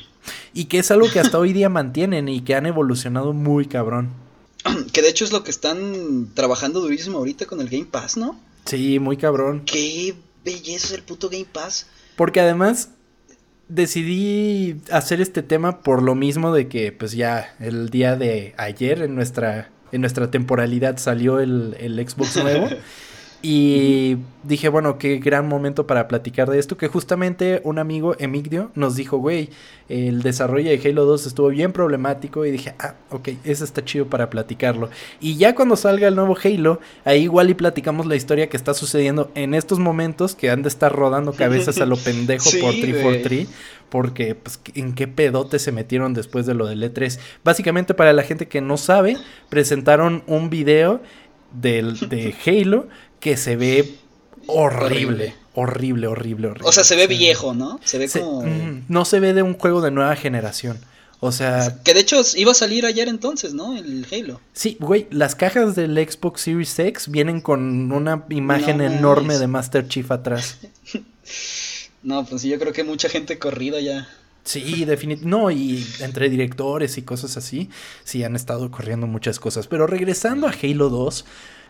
Y 0.55 0.65
que 0.65 0.79
es 0.79 0.89
algo 0.89 1.11
que 1.11 1.19
hasta 1.19 1.37
hoy 1.37 1.53
día 1.53 1.69
mantienen 1.69 2.27
y 2.27 2.41
que 2.41 2.55
han 2.55 2.65
evolucionado 2.65 3.33
muy 3.33 3.67
cabrón. 3.67 4.25
Que 4.93 5.01
de 5.01 5.09
hecho 5.09 5.25
es 5.25 5.31
lo 5.31 5.43
que 5.43 5.51
están 5.51 6.29
trabajando 6.33 6.81
durísimo 6.81 7.17
ahorita 7.17 7.45
con 7.45 7.61
el 7.61 7.69
Game 7.69 7.85
Pass, 7.85 8.17
¿no? 8.17 8.39
Sí, 8.65 8.99
muy 8.99 9.17
cabrón. 9.17 9.63
Qué 9.65 10.15
belleza 10.43 10.87
es 10.87 10.91
el 10.93 11.03
puto 11.03 11.29
Game 11.29 11.47
Pass. 11.51 11.87
Porque 12.15 12.41
además 12.41 12.89
decidí 13.69 14.81
hacer 14.91 15.21
este 15.21 15.43
tema 15.43 15.81
por 15.81 16.01
lo 16.01 16.15
mismo 16.15 16.53
de 16.53 16.67
que 16.67 16.91
pues 16.91 17.11
ya 17.11 17.55
el 17.59 17.89
día 17.89 18.15
de 18.15 18.53
ayer 18.57 19.01
en 19.01 19.15
nuestra 19.15 19.71
en 19.91 20.01
nuestra 20.01 20.31
temporalidad 20.31 20.97
salió 20.97 21.39
el, 21.39 21.75
el 21.79 21.95
Xbox 22.07 22.37
nuevo 22.37 22.67
Y 23.41 24.17
dije, 24.43 24.67
bueno, 24.67 24.97
qué 24.97 25.19
gran 25.19 25.47
momento 25.47 25.85
para 25.85 26.07
platicar 26.07 26.49
de 26.49 26.57
esto, 26.57 26.75
que 26.75 26.87
justamente 26.87 27.61
un 27.63 27.77
amigo, 27.77 28.15
Emigdio, 28.17 28.71
nos 28.73 28.95
dijo, 28.95 29.17
güey, 29.17 29.51
el 29.89 30.23
desarrollo 30.23 30.71
de 30.71 30.81
Halo 30.83 31.05
2 31.05 31.27
estuvo 31.27 31.49
bien 31.49 31.71
problemático 31.71 32.45
y 32.45 32.51
dije, 32.51 32.73
ah, 32.79 32.95
ok, 33.11 33.29
eso 33.43 33.63
está 33.63 33.85
chido 33.85 34.07
para 34.07 34.31
platicarlo. 34.31 34.89
Y 35.19 35.37
ya 35.37 35.53
cuando 35.53 35.75
salga 35.75 36.07
el 36.07 36.15
nuevo 36.15 36.35
Halo, 36.43 36.79
ahí 37.05 37.23
igual 37.23 37.51
y 37.51 37.53
platicamos 37.53 38.07
la 38.07 38.15
historia 38.15 38.49
que 38.49 38.57
está 38.57 38.73
sucediendo 38.73 39.29
en 39.35 39.53
estos 39.53 39.77
momentos, 39.77 40.33
que 40.33 40.49
han 40.49 40.63
de 40.63 40.69
estar 40.69 40.91
rodando 40.91 41.31
cabezas 41.33 41.79
a 41.79 41.85
lo 41.85 41.95
pendejo 42.03 42.49
por 42.59 42.71
343, 42.71 43.47
porque 43.89 44.33
pues 44.33 44.59
en 44.73 44.93
qué 44.93 45.07
pedote 45.07 45.59
se 45.59 45.71
metieron 45.71 46.15
después 46.15 46.47
de 46.47 46.55
lo 46.55 46.65
del 46.65 46.81
E3. 46.81 47.19
Básicamente 47.43 47.93
para 47.93 48.13
la 48.13 48.23
gente 48.23 48.47
que 48.47 48.61
no 48.61 48.77
sabe, 48.77 49.15
presentaron 49.49 50.23
un 50.25 50.49
video 50.49 51.01
del, 51.53 52.09
de 52.09 52.35
Halo 52.45 52.87
que 53.19 53.37
se 53.37 53.55
ve 53.55 53.95
horrible. 54.47 55.35
Horrible, 55.53 56.07
horrible, 56.07 56.47
horrible. 56.49 56.69
O 56.69 56.71
sea, 56.71 56.83
se 56.83 56.95
ve 56.95 57.07
viejo, 57.07 57.55
¿no? 57.55 57.79
Se 57.83 57.97
ve 57.97 58.07
como. 58.07 58.43
no 58.87 59.05
se 59.05 59.19
ve 59.19 59.33
de 59.33 59.41
un 59.41 59.55
juego 59.55 59.81
de 59.81 59.89
nueva 59.89 60.15
generación. 60.15 60.79
O 61.19 61.31
sea. 61.31 61.79
Que 61.83 61.93
de 61.93 62.01
hecho 62.01 62.21
iba 62.35 62.51
a 62.51 62.55
salir 62.55 62.85
ayer 62.85 63.07
entonces, 63.07 63.53
¿no? 63.53 63.75
El 63.75 64.05
Halo. 64.11 64.39
Sí, 64.53 64.77
güey. 64.79 65.07
Las 65.09 65.35
cajas 65.35 65.75
del 65.75 65.95
Xbox 65.95 66.41
Series 66.41 66.77
X 66.77 67.09
vienen 67.09 67.41
con 67.41 67.91
una 67.91 68.23
imagen 68.29 68.81
enorme 68.81 69.39
de 69.39 69.47
Master 69.47 69.87
Chief 69.87 70.11
atrás. 70.11 70.59
no, 72.03 72.23
pues 72.25 72.43
yo 72.43 72.59
creo 72.59 72.71
que 72.71 72.83
mucha 72.83 73.09
gente 73.09 73.39
corrida 73.39 73.79
ya. 73.79 74.07
Sí, 74.43 74.85
definitivamente. 74.85 75.27
No, 75.27 75.51
y 75.51 75.85
entre 76.01 76.29
directores 76.29 76.97
y 76.97 77.01
cosas 77.01 77.35
así, 77.35 77.69
sí 78.03 78.23
han 78.23 78.35
estado 78.35 78.69
corriendo 78.69 79.07
muchas 79.07 79.39
cosas. 79.39 79.67
Pero 79.67 79.87
regresando 79.87 80.47
a 80.47 80.51
Halo 80.51 80.89
2, 80.89 81.25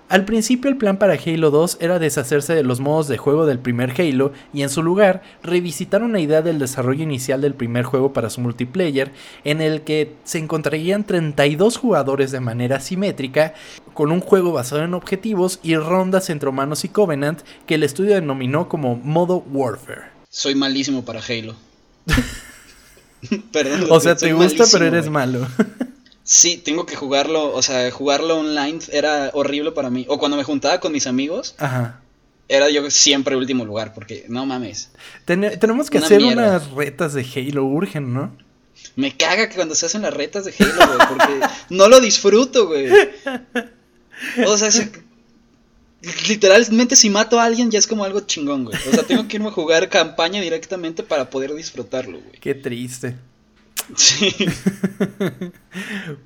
al 0.10 0.26
principio 0.26 0.70
el 0.70 0.78
plan 0.78 0.98
para 0.98 1.14
Halo 1.14 1.52
2 1.52 1.78
era 1.82 2.00
deshacerse 2.00 2.56
de 2.56 2.64
los 2.64 2.80
modos 2.80 3.08
de 3.08 3.18
juego 3.18 3.46
del 3.46 3.60
primer 3.60 4.00
Halo 4.00 4.32
y 4.54 4.62
en 4.62 4.70
su 4.70 4.84
lugar 4.84 5.22
revisitar 5.44 6.04
una 6.04 6.20
idea 6.20 6.42
del 6.42 6.60
desarrollo 6.60 7.04
inicial 7.04 7.42
del 7.42 7.54
primer 7.54 7.86
juego 7.86 8.14
para 8.14 8.30
su 8.30 8.42
multiplayer 8.42 9.12
en 9.44 9.62
el 9.62 9.82
que 9.82 10.14
se 10.24 10.40
encontrarían 10.40 11.06
32 11.06 11.78
jugadores 11.78 12.32
de 12.32 12.40
manera 12.40 12.80
simétrica 12.80 13.54
con 13.94 14.12
un 14.12 14.22
juego 14.22 14.54
basado 14.54 14.84
en 14.84 14.94
objetivos 14.94 15.60
y 15.64 15.76
rondas 15.76 16.30
entre 16.30 16.50
humanos 16.50 16.84
y 16.86 16.90
Covenant 16.90 17.42
que 17.66 17.76
el 17.76 17.84
estudio 17.84 18.16
denominó 18.16 18.70
como 18.70 18.96
modo 18.96 19.44
Warfare. 19.52 20.18
Soy 20.30 20.56
malísimo 20.56 21.04
para 21.04 21.20
Halo. 21.20 21.56
Perdón. 23.52 23.88
O 23.90 24.00
sea, 24.00 24.16
te 24.16 24.34
gusta 24.34 24.66
pero 24.72 24.86
eres 24.86 25.10
malo. 25.10 25.48
Sí, 26.29 26.57
tengo 26.57 26.86
que 26.86 26.98
jugarlo, 26.98 27.53
o 27.53 27.62
sea, 27.62 27.89
jugarlo 27.89 28.39
online 28.39 28.79
era 28.91 29.31
horrible 29.34 29.72
para 29.72 29.89
mí. 29.89 30.05
O 30.10 30.19
cuando 30.19 30.36
me 30.36 30.43
juntaba 30.43 30.81
con 30.81 30.91
mis 30.91 31.07
amigos, 31.07 31.55
Ajá. 31.57 32.01
era 32.50 32.69
yo 32.69 32.91
siempre 32.91 33.38
último 33.38 33.63
lugar, 33.63 33.93
porque 33.93 34.25
no 34.27 34.46
mames. 34.46 34.91
tenemos 35.24 35.89
que 35.89 36.00
hacer 36.00 36.22
unas 36.22 36.69
retas 36.72 37.13
de 37.13 37.24
Halo, 37.24 37.63
urgen, 37.63 38.13
¿no? 38.13 38.36
Me 38.98 39.15
caga 39.15 39.48
que 39.48 39.55
cuando 39.55 39.74
se 39.74 39.86
hacen 39.86 40.01
las 40.01 40.13
retas 40.13 40.43
de 40.43 40.53
Halo, 40.60 40.86
güey, 40.86 41.07
porque 41.07 41.48
no 41.69 41.88
lo 41.88 42.01
disfruto, 42.01 42.67
güey. 42.67 42.89
O 44.46 44.57
sea, 44.57 44.69
literalmente 46.27 46.98
si 46.98 47.10
mato 47.10 47.39
a 47.39 47.46
alguien 47.46 47.72
ya 47.72 47.79
es 47.79 47.88
como 47.88 48.03
algo 48.03 48.19
chingón, 48.19 48.65
güey. 48.65 48.77
O 48.89 48.91
sea, 48.91 49.03
tengo 49.03 49.29
que 49.29 49.38
irme 49.38 49.48
a 49.48 49.51
jugar 49.51 49.88
campaña 49.88 50.41
directamente 50.41 51.03
para 51.03 51.29
poder 51.29 51.53
disfrutarlo, 51.53 52.19
güey. 52.19 52.38
Qué 52.41 52.53
triste. 52.53 53.15
Sí. 53.96 54.36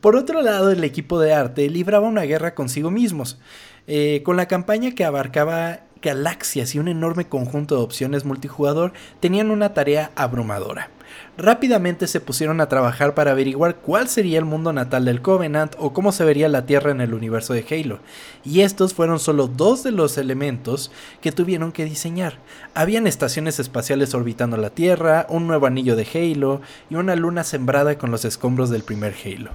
Por 0.02 0.16
otro 0.16 0.42
lado, 0.42 0.72
el 0.72 0.84
equipo 0.84 1.20
de 1.20 1.34
arte 1.34 1.70
libraba 1.70 2.08
una 2.08 2.24
guerra 2.24 2.56
consigo 2.56 2.92
mismos, 2.92 3.40
eh, 3.88 4.22
con 4.24 4.38
la 4.38 4.48
campaña 4.48 4.92
que 4.92 5.06
abarcaba 5.06 5.82
galaxias 6.02 6.74
y 6.74 6.80
un 6.80 6.88
enorme 6.88 7.28
conjunto 7.28 7.76
de 7.76 7.84
opciones 7.84 8.26
multijugador, 8.26 8.94
tenían 9.20 9.52
una 9.52 9.74
tarea 9.74 10.12
abrumadora 10.16 10.90
rápidamente 11.38 12.08
se 12.08 12.20
pusieron 12.20 12.62
a 12.62 12.70
trabajar 12.70 13.14
para 13.14 13.32
averiguar 13.32 13.76
cuál 13.76 14.08
sería 14.08 14.40
el 14.40 14.46
mundo 14.46 14.74
natal 14.74 15.06
del 15.06 15.22
Covenant 15.22 15.76
o 15.78 15.94
cómo 15.94 16.12
se 16.12 16.24
vería 16.24 16.50
la 16.50 16.66
Tierra 16.66 16.92
en 16.92 17.02
el 17.02 17.14
universo 17.14 17.54
de 17.54 17.66
Halo. 17.70 18.00
Y 18.44 18.62
estos 18.62 18.94
fueron 18.94 19.20
solo 19.20 19.48
dos 19.48 19.84
de 19.84 19.92
los 19.92 20.18
elementos 20.18 20.92
que 21.22 21.32
tuvieron 21.32 21.72
que 21.72 21.86
diseñar. 21.86 22.40
Habían 22.74 23.08
estaciones 23.08 23.60
espaciales 23.60 24.14
orbitando 24.14 24.58
la 24.58 24.70
Tierra, 24.70 25.26
un 25.30 25.48
nuevo 25.48 25.66
anillo 25.66 25.96
de 25.96 26.08
Halo 26.14 26.62
y 26.90 26.96
una 26.96 27.16
luna 27.16 27.44
sembrada 27.44 27.98
con 27.98 28.12
los 28.12 28.26
escombros 28.26 28.70
del 28.70 28.84
primer 28.84 29.16
Halo. 29.26 29.52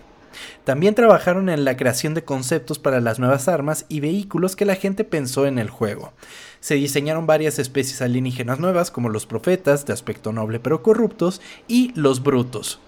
También 0.65 0.95
trabajaron 0.95 1.49
en 1.49 1.65
la 1.65 1.77
creación 1.77 2.15
de 2.15 2.25
conceptos 2.25 2.79
para 2.79 3.01
las 3.01 3.19
nuevas 3.19 3.49
armas 3.49 3.87
y 3.89 4.01
vehículos 4.01 4.57
que 4.57 4.67
la 4.67 4.75
gente 4.75 5.05
pensó 5.05 5.47
en 5.47 5.59
el 5.59 5.71
juego 5.71 6.13
se 6.61 6.75
diseñaron 6.75 7.27
varias 7.27 7.59
especies 7.59 8.03
alienígenas 8.03 8.59
nuevas, 8.59 8.91
como 8.91 9.09
los 9.09 9.27
profetas, 9.27 9.87
de 9.87 9.93
aspecto 9.93 10.33
noble 10.33 10.61
pero 10.61 10.83
corruptos, 10.83 11.41
y 11.69 11.93
los 11.95 12.23
brutos. 12.23 12.79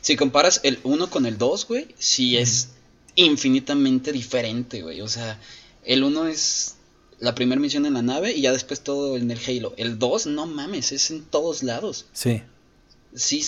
Si 0.00 0.16
comparas 0.16 0.60
el 0.62 0.78
1 0.84 1.10
con 1.10 1.26
el 1.26 1.38
2, 1.38 1.66
güey, 1.68 1.88
sí 1.98 2.36
es 2.36 2.70
infinitamente 3.14 4.12
diferente, 4.12 4.82
güey. 4.82 5.00
O 5.00 5.08
sea, 5.08 5.40
el 5.84 6.04
1 6.04 6.26
es 6.26 6.76
la 7.18 7.34
primera 7.34 7.60
misión 7.60 7.86
en 7.86 7.94
la 7.94 8.02
nave 8.02 8.32
y 8.32 8.42
ya 8.42 8.52
después 8.52 8.82
todo 8.82 9.16
en 9.16 9.30
el 9.30 9.40
Halo. 9.46 9.74
El 9.76 9.98
2, 9.98 10.26
no 10.26 10.46
mames, 10.46 10.92
es 10.92 11.10
en 11.10 11.22
todos 11.22 11.62
lados. 11.62 12.06
Sí. 12.12 12.42
Sí, 13.14 13.44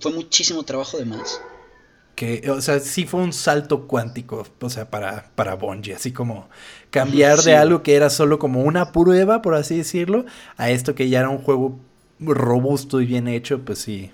fue 0.00 0.12
muchísimo 0.12 0.64
trabajo 0.64 0.98
de 0.98 1.04
más 1.04 1.40
que, 2.14 2.50
o 2.50 2.60
sea, 2.60 2.80
sí 2.80 3.06
fue 3.06 3.20
un 3.20 3.32
salto 3.32 3.86
cuántico, 3.86 4.46
o 4.60 4.70
sea, 4.70 4.90
para, 4.90 5.30
para 5.34 5.54
Bungie, 5.54 5.94
así 5.94 6.12
como 6.12 6.48
cambiar 6.90 7.38
de 7.40 7.56
algo 7.56 7.82
que 7.82 7.96
era 7.96 8.10
solo 8.10 8.38
como 8.38 8.62
una 8.62 8.92
prueba, 8.92 9.42
por 9.42 9.54
así 9.54 9.76
decirlo, 9.76 10.24
a 10.56 10.70
esto 10.70 10.94
que 10.94 11.08
ya 11.08 11.20
era 11.20 11.28
un 11.28 11.38
juego 11.38 11.78
robusto 12.20 13.00
y 13.00 13.06
bien 13.06 13.28
hecho, 13.28 13.60
pues 13.64 13.80
sí, 13.80 14.10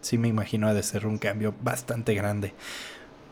sí 0.00 0.18
me 0.18 0.28
imagino 0.28 0.68
ha 0.68 0.74
de 0.74 0.82
ser 0.82 1.06
un 1.06 1.18
cambio 1.18 1.54
bastante 1.62 2.14
grande. 2.14 2.54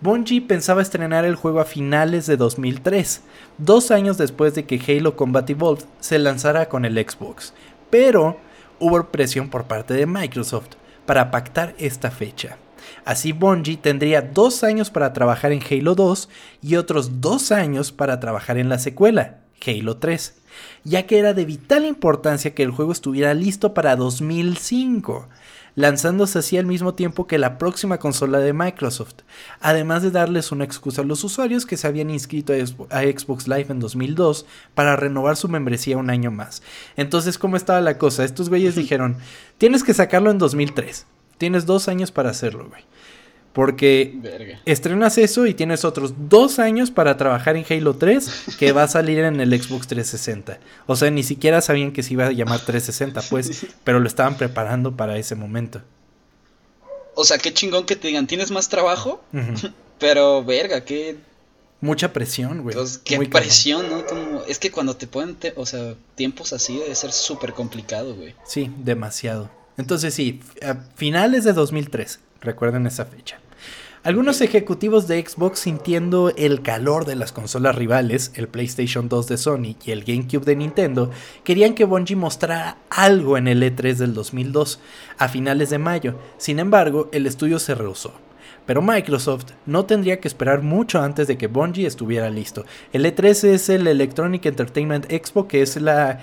Bungie 0.03 0.41
pensaba 0.41 0.81
estrenar 0.81 1.27
el 1.27 1.35
juego 1.35 1.61
a 1.61 1.67
finales 1.67 2.27
de 2.27 2.39
2003, 2.39 3.23
dos 3.59 3.91
años 3.91 4.17
después 4.17 4.55
de 4.55 4.65
que 4.65 4.81
Halo 4.87 5.15
Combat 5.15 5.49
Evolved 5.49 5.85
se 6.01 6.19
lanzara 6.19 6.69
con 6.71 6.87
el 6.87 6.95
Xbox, 6.95 7.53
pero 7.91 8.39
hubo 8.79 9.05
presión 9.09 9.51
por 9.51 9.65
parte 9.65 9.95
de 9.95 10.07
Microsoft 10.07 10.71
para 11.05 11.31
pactar 11.31 11.75
esta 11.79 12.11
fecha. 12.11 12.57
Así 13.05 13.33
Bungie 13.33 13.77
tendría 13.77 14.23
dos 14.23 14.65
años 14.65 14.91
para 14.91 15.13
trabajar 15.13 15.53
en 15.53 15.63
Halo 15.63 15.95
2 15.95 16.29
y 16.63 16.77
otros 16.77 17.21
dos 17.21 17.53
años 17.53 17.93
para 17.93 18.21
trabajar 18.21 18.59
en 18.59 18.69
la 18.69 18.79
secuela, 18.79 19.39
Halo 19.67 19.97
3, 19.97 20.35
ya 20.85 21.07
que 21.07 21.19
era 21.19 21.35
de 21.35 21.45
vital 21.45 21.85
importancia 21.85 22.55
que 22.55 22.63
el 22.63 22.71
juego 22.71 22.93
estuviera 22.93 23.35
listo 23.35 23.75
para 23.75 23.97
2005 23.97 25.29
lanzándose 25.75 26.39
así 26.39 26.59
al 26.59 26.67
mismo 26.67 26.95
tiempo 26.95 27.27
que 27.27 27.39
la 27.39 27.59
próxima 27.59 27.99
consola 27.99 28.39
de 28.39 28.53
Microsoft, 28.53 29.23
además 29.61 30.03
de 30.03 30.11
darles 30.11 30.53
una 30.53 30.65
excusa 30.65 31.03
a 31.03 31.05
los 31.05 31.25
usuarios 31.25 31.67
que 31.67 31.77
se 31.77 31.87
habían 31.87 32.11
inscrito 32.11 32.53
a 32.53 33.03
Xbox 33.03 33.49
Live 33.49 33.67
en 33.69 33.81
2002 33.81 34.47
para 34.75 34.97
renovar 34.97 35.37
su 35.37 35.49
membresía 35.49 35.97
un 35.97 36.11
año 36.11 36.31
más. 36.31 36.63
Entonces, 36.97 37.39
¿cómo 37.39 37.57
estaba 37.57 37.81
la 37.81 37.99
cosa? 37.99 38.25
Estos 38.25 38.49
güeyes 38.49 38.75
dijeron, 38.75 39.17
tienes 39.59 39.85
que 39.85 39.95
sacarlo 39.95 40.31
en 40.31 40.39
2003, 40.39 41.07
tienes 41.41 41.65
dos 41.65 41.89
años 41.89 42.13
para 42.13 42.29
hacerlo, 42.31 42.69
güey. 42.69 42.83
Porque 43.55 44.61
estrenas 44.65 45.19
eso 45.19 45.47
y 45.47 45.55
tienes 45.55 45.85
otros 45.85 46.13
dos 46.29 46.61
años 46.61 46.93
para 46.93 47.17
trabajar 47.17 47.57
en 47.57 47.65
Halo 47.69 47.97
3 47.97 48.57
que 48.59 48.71
va 48.71 48.85
a 48.85 48.89
salir 48.89 49.19
en 49.19 49.41
el 49.41 49.51
Xbox 49.61 49.89
360. 49.89 50.61
O 50.87 50.95
sea, 50.95 51.11
ni 51.11 51.25
siquiera 51.25 51.61
sabían 51.61 51.93
que 51.93 52.05
se 52.05 52.13
iba 52.13 52.27
a 52.27 52.33
llamar 52.33 52.61
360, 52.61 53.23
pues, 53.23 53.67
pero 53.85 53.99
lo 53.99 54.07
estaban 54.07 54.37
preparando 54.37 54.97
para 54.97 55.17
ese 55.17 55.35
momento. 55.35 55.83
O 57.17 57.25
sea, 57.25 57.39
qué 57.39 57.53
chingón 57.53 57.87
que 57.87 57.97
te 57.97 58.09
digan, 58.09 58.29
¿tienes 58.29 58.53
más 58.53 58.69
trabajo? 58.69 59.21
pero, 59.99 60.45
verga, 60.45 60.85
qué... 60.85 61.17
Mucha 61.81 62.13
presión, 62.13 62.63
güey. 62.63 62.77
qué 63.03 63.19
presión, 63.21 63.89
¿no? 63.89 64.05
Como, 64.07 64.43
es 64.45 64.59
que 64.59 64.71
cuando 64.71 64.95
te 64.95 65.07
ponen, 65.07 65.39
o 65.57 65.65
tiempos 66.15 66.53
así 66.53 66.77
debe 66.77 66.95
ser 66.95 67.11
súper 67.11 67.55
complicado, 67.55 68.15
güey. 68.15 68.35
Sí, 68.45 68.71
demasiado. 68.77 69.51
Entonces 69.81 70.15
sí, 70.15 70.41
a 70.63 70.77
finales 70.95 71.45
de 71.45 71.53
2003 71.53 72.21
Recuerden 72.41 72.87
esa 72.87 73.05
fecha. 73.05 73.39
Algunos 74.03 74.41
ejecutivos 74.41 75.07
de 75.07 75.23
Xbox 75.23 75.59
sintiendo 75.59 76.33
el 76.35 76.63
calor 76.63 77.05
de 77.05 77.17
las 77.17 77.33
consolas 77.33 77.77
rivales, 77.77 78.33
el 78.35 78.49
PlayStation 78.49 79.11
2 79.11 79.27
de 79.27 79.37
Sony 79.37 79.77
y 79.85 79.91
el 79.91 80.05
GameCube 80.05 80.47
de 80.47 80.57
Nintendo, 80.57 81.11
querían 81.45 81.75
que 81.75 81.85
Bungie 81.85 82.17
mostrara 82.17 82.79
algo 82.89 83.37
en 83.37 83.47
el 83.47 83.63
E3 83.63 83.97
del 83.97 84.15
2002, 84.15 84.81
a 85.19 85.29
finales 85.29 85.69
de 85.69 85.77
mayo. 85.77 86.15
Sin 86.39 86.61
embargo, 86.61 87.11
el 87.13 87.27
estudio 87.27 87.59
se 87.59 87.75
rehusó. 87.75 88.15
Pero 88.65 88.81
Microsoft 88.81 89.53
no 89.67 89.85
tendría 89.85 90.21
que 90.21 90.29
esperar 90.29 90.63
mucho 90.63 91.03
antes 91.03 91.27
de 91.27 91.37
que 91.37 91.49
Bungie 91.49 91.87
estuviera 91.87 92.31
listo. 92.31 92.65
El 92.93 93.05
E3 93.05 93.45
es 93.49 93.69
el 93.69 93.87
Electronic 93.87 94.47
Entertainment 94.47 95.13
Expo, 95.13 95.49
que 95.49 95.61
es 95.61 95.77
la 95.77 96.21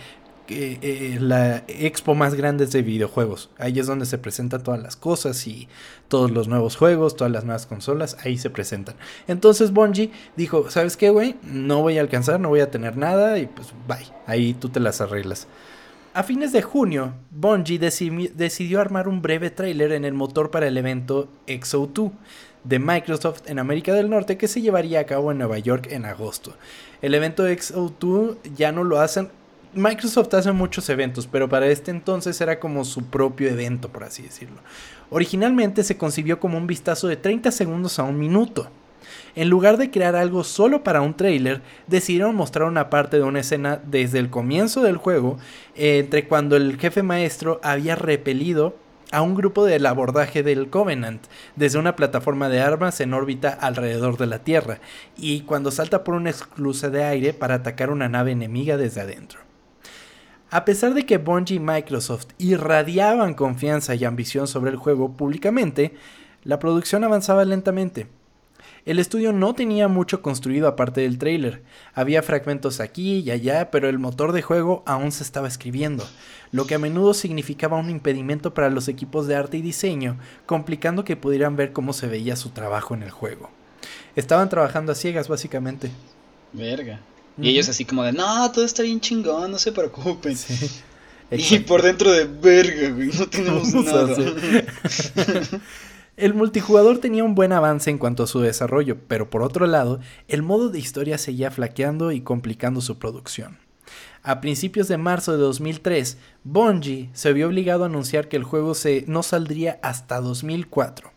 eh, 0.49 1.17
la 1.19 1.63
expo 1.67 2.15
más 2.15 2.35
grande 2.35 2.65
de 2.65 2.81
videojuegos. 2.81 3.49
Ahí 3.57 3.79
es 3.79 3.87
donde 3.87 4.05
se 4.05 4.17
presentan 4.17 4.63
todas 4.63 4.81
las 4.81 4.95
cosas 4.95 5.45
y 5.47 5.67
todos 6.07 6.31
los 6.31 6.47
nuevos 6.47 6.75
juegos, 6.75 7.15
todas 7.15 7.31
las 7.31 7.43
nuevas 7.43 7.65
consolas, 7.65 8.17
ahí 8.23 8.37
se 8.37 8.49
presentan. 8.49 8.95
Entonces 9.27 9.71
Bungie 9.71 10.11
dijo, 10.35 10.69
¿sabes 10.69 10.97
qué, 10.97 11.09
güey? 11.09 11.35
No 11.43 11.81
voy 11.81 11.97
a 11.97 12.01
alcanzar, 12.01 12.39
no 12.39 12.49
voy 12.49 12.61
a 12.61 12.71
tener 12.71 12.97
nada 12.97 13.39
y 13.39 13.47
pues 13.47 13.73
bye, 13.87 14.07
ahí 14.25 14.53
tú 14.53 14.69
te 14.69 14.79
las 14.79 15.01
arreglas. 15.01 15.47
A 16.13 16.23
fines 16.23 16.51
de 16.51 16.63
junio, 16.63 17.13
Bungie 17.29 17.77
decidió 17.77 18.81
armar 18.81 19.07
un 19.07 19.21
breve 19.21 19.51
tráiler 19.51 19.91
en 19.91 20.03
el 20.03 20.15
motor 20.15 20.49
para 20.49 20.67
el 20.67 20.75
evento 20.75 21.27
XO2 21.45 22.11
de 22.63 22.79
Microsoft 22.79 23.43
en 23.45 23.59
América 23.59 23.93
del 23.93 24.09
Norte 24.09 24.37
que 24.37 24.47
se 24.47 24.61
llevaría 24.61 24.99
a 24.99 25.05
cabo 25.05 25.31
en 25.31 25.37
Nueva 25.37 25.59
York 25.59 25.87
en 25.91 26.05
agosto. 26.05 26.55
El 27.01 27.13
evento 27.13 27.47
XO2 27.47 28.37
ya 28.55 28.71
no 28.71 28.83
lo 28.83 28.99
hacen 28.99 29.29
Microsoft 29.73 30.33
hace 30.33 30.51
muchos 30.51 30.89
eventos, 30.89 31.27
pero 31.27 31.49
para 31.49 31.67
este 31.67 31.91
entonces 31.91 32.39
era 32.41 32.59
como 32.59 32.85
su 32.85 33.05
propio 33.05 33.49
evento, 33.49 33.89
por 33.89 34.03
así 34.03 34.23
decirlo. 34.23 34.57
Originalmente 35.09 35.83
se 35.83 35.97
concibió 35.97 36.39
como 36.39 36.57
un 36.57 36.67
vistazo 36.67 37.07
de 37.07 37.17
30 37.17 37.51
segundos 37.51 37.99
a 37.99 38.03
un 38.03 38.17
minuto. 38.17 38.69
En 39.35 39.49
lugar 39.49 39.77
de 39.77 39.91
crear 39.91 40.15
algo 40.15 40.43
solo 40.43 40.83
para 40.83 41.01
un 41.01 41.15
trailer, 41.15 41.61
decidieron 41.85 42.35
mostrar 42.35 42.67
una 42.67 42.89
parte 42.89 43.17
de 43.17 43.23
una 43.23 43.41
escena 43.41 43.79
desde 43.85 44.19
el 44.19 44.29
comienzo 44.29 44.81
del 44.81 44.97
juego, 44.97 45.37
entre 45.75 46.27
cuando 46.27 46.55
el 46.55 46.79
jefe 46.79 47.03
maestro 47.03 47.59
había 47.63 47.95
repelido 47.95 48.75
a 49.11 49.21
un 49.21 49.35
grupo 49.35 49.63
del 49.63 49.85
abordaje 49.85 50.43
del 50.43 50.69
Covenant 50.69 51.25
desde 51.55 51.79
una 51.79 51.95
plataforma 51.95 52.49
de 52.49 52.61
armas 52.61 52.99
en 52.99 53.13
órbita 53.13 53.49
alrededor 53.49 54.17
de 54.17 54.27
la 54.27 54.39
Tierra, 54.39 54.79
y 55.15 55.41
cuando 55.41 55.71
salta 55.71 56.03
por 56.03 56.15
una 56.15 56.29
esclusa 56.29 56.89
de 56.89 57.03
aire 57.03 57.33
para 57.33 57.55
atacar 57.55 57.89
una 57.89 58.09
nave 58.09 58.31
enemiga 58.31 58.75
desde 58.75 59.01
adentro. 59.01 59.46
A 60.49 60.63
pesar 60.63 60.93
de 60.93 61.05
que 61.05 61.17
Bungie 61.17 61.57
y 61.57 61.59
Microsoft 61.59 62.27
irradiaban 62.37 63.33
confianza 63.33 63.95
y 63.95 64.05
ambición 64.05 64.47
sobre 64.47 64.71
el 64.71 64.77
juego 64.77 65.11
públicamente, 65.11 65.93
la 66.43 66.57
producción 66.57 67.03
avanzaba 67.03 67.43
lentamente. 67.43 68.07
El 68.85 68.99
estudio 68.99 69.33
no 69.33 69.53
tenía 69.53 69.89
mucho 69.89 70.21
construido 70.21 70.69
aparte 70.69 71.01
del 71.01 71.17
trailer. 71.17 71.61
Había 71.93 72.23
fragmentos 72.23 72.79
aquí 72.79 73.19
y 73.19 73.31
allá, 73.31 73.69
pero 73.71 73.89
el 73.89 73.99
motor 73.99 74.31
de 74.31 74.41
juego 74.41 74.83
aún 74.85 75.11
se 75.11 75.23
estaba 75.23 75.49
escribiendo, 75.49 76.07
lo 76.53 76.65
que 76.65 76.75
a 76.75 76.79
menudo 76.79 77.13
significaba 77.13 77.75
un 77.75 77.89
impedimento 77.89 78.53
para 78.53 78.69
los 78.69 78.87
equipos 78.87 79.27
de 79.27 79.35
arte 79.35 79.57
y 79.57 79.61
diseño, 79.61 80.17
complicando 80.45 81.03
que 81.03 81.17
pudieran 81.17 81.57
ver 81.57 81.73
cómo 81.73 81.91
se 81.91 82.07
veía 82.07 82.37
su 82.37 82.51
trabajo 82.51 82.93
en 82.93 83.03
el 83.03 83.11
juego. 83.11 83.49
Estaban 84.15 84.47
trabajando 84.47 84.93
a 84.93 84.95
ciegas, 84.95 85.27
básicamente. 85.27 85.91
Verga. 86.53 87.01
Y 87.39 87.49
ellos 87.49 87.69
así 87.69 87.85
como 87.85 88.03
de, 88.03 88.13
no, 88.13 88.51
todo 88.51 88.65
está 88.65 88.83
bien 88.83 88.99
chingón, 88.99 89.51
no 89.51 89.59
se 89.59 89.71
preocupen. 89.71 90.35
y 91.31 91.59
por 91.59 91.81
dentro 91.81 92.11
de 92.11 92.25
verga, 92.25 92.89
güey, 92.89 93.09
no 93.09 93.27
tenemos 93.27 93.73
nada. 93.73 94.15
El 96.17 96.33
multijugador 96.33 96.97
tenía 96.97 97.23
un 97.23 97.35
buen 97.35 97.51
avance 97.51 97.91
en 97.91 97.99
cuanto 97.99 98.23
a 98.23 98.27
su 98.27 98.39
desarrollo, 98.39 98.97
pero 99.07 99.29
por 99.29 99.43
otro 99.43 99.67
lado, 99.67 99.99
el 100.27 100.41
modo 100.41 100.69
de 100.69 100.79
historia 100.79 101.19
seguía 101.19 101.51
flaqueando 101.51 102.11
y 102.11 102.21
complicando 102.21 102.81
su 102.81 102.97
producción. 102.97 103.59
A 104.23 104.41
principios 104.41 104.87
de 104.87 104.97
marzo 104.97 105.33
de 105.33 105.37
2003, 105.37 106.17
Bungie 106.43 107.11
se 107.13 107.33
vio 107.33 107.47
obligado 107.47 107.83
a 107.83 107.85
anunciar 107.85 108.29
que 108.29 108.35
el 108.35 108.43
juego 108.43 108.73
se 108.73 109.05
no 109.07 109.21
saldría 109.21 109.79
hasta 109.83 110.19
2004. 110.19 111.11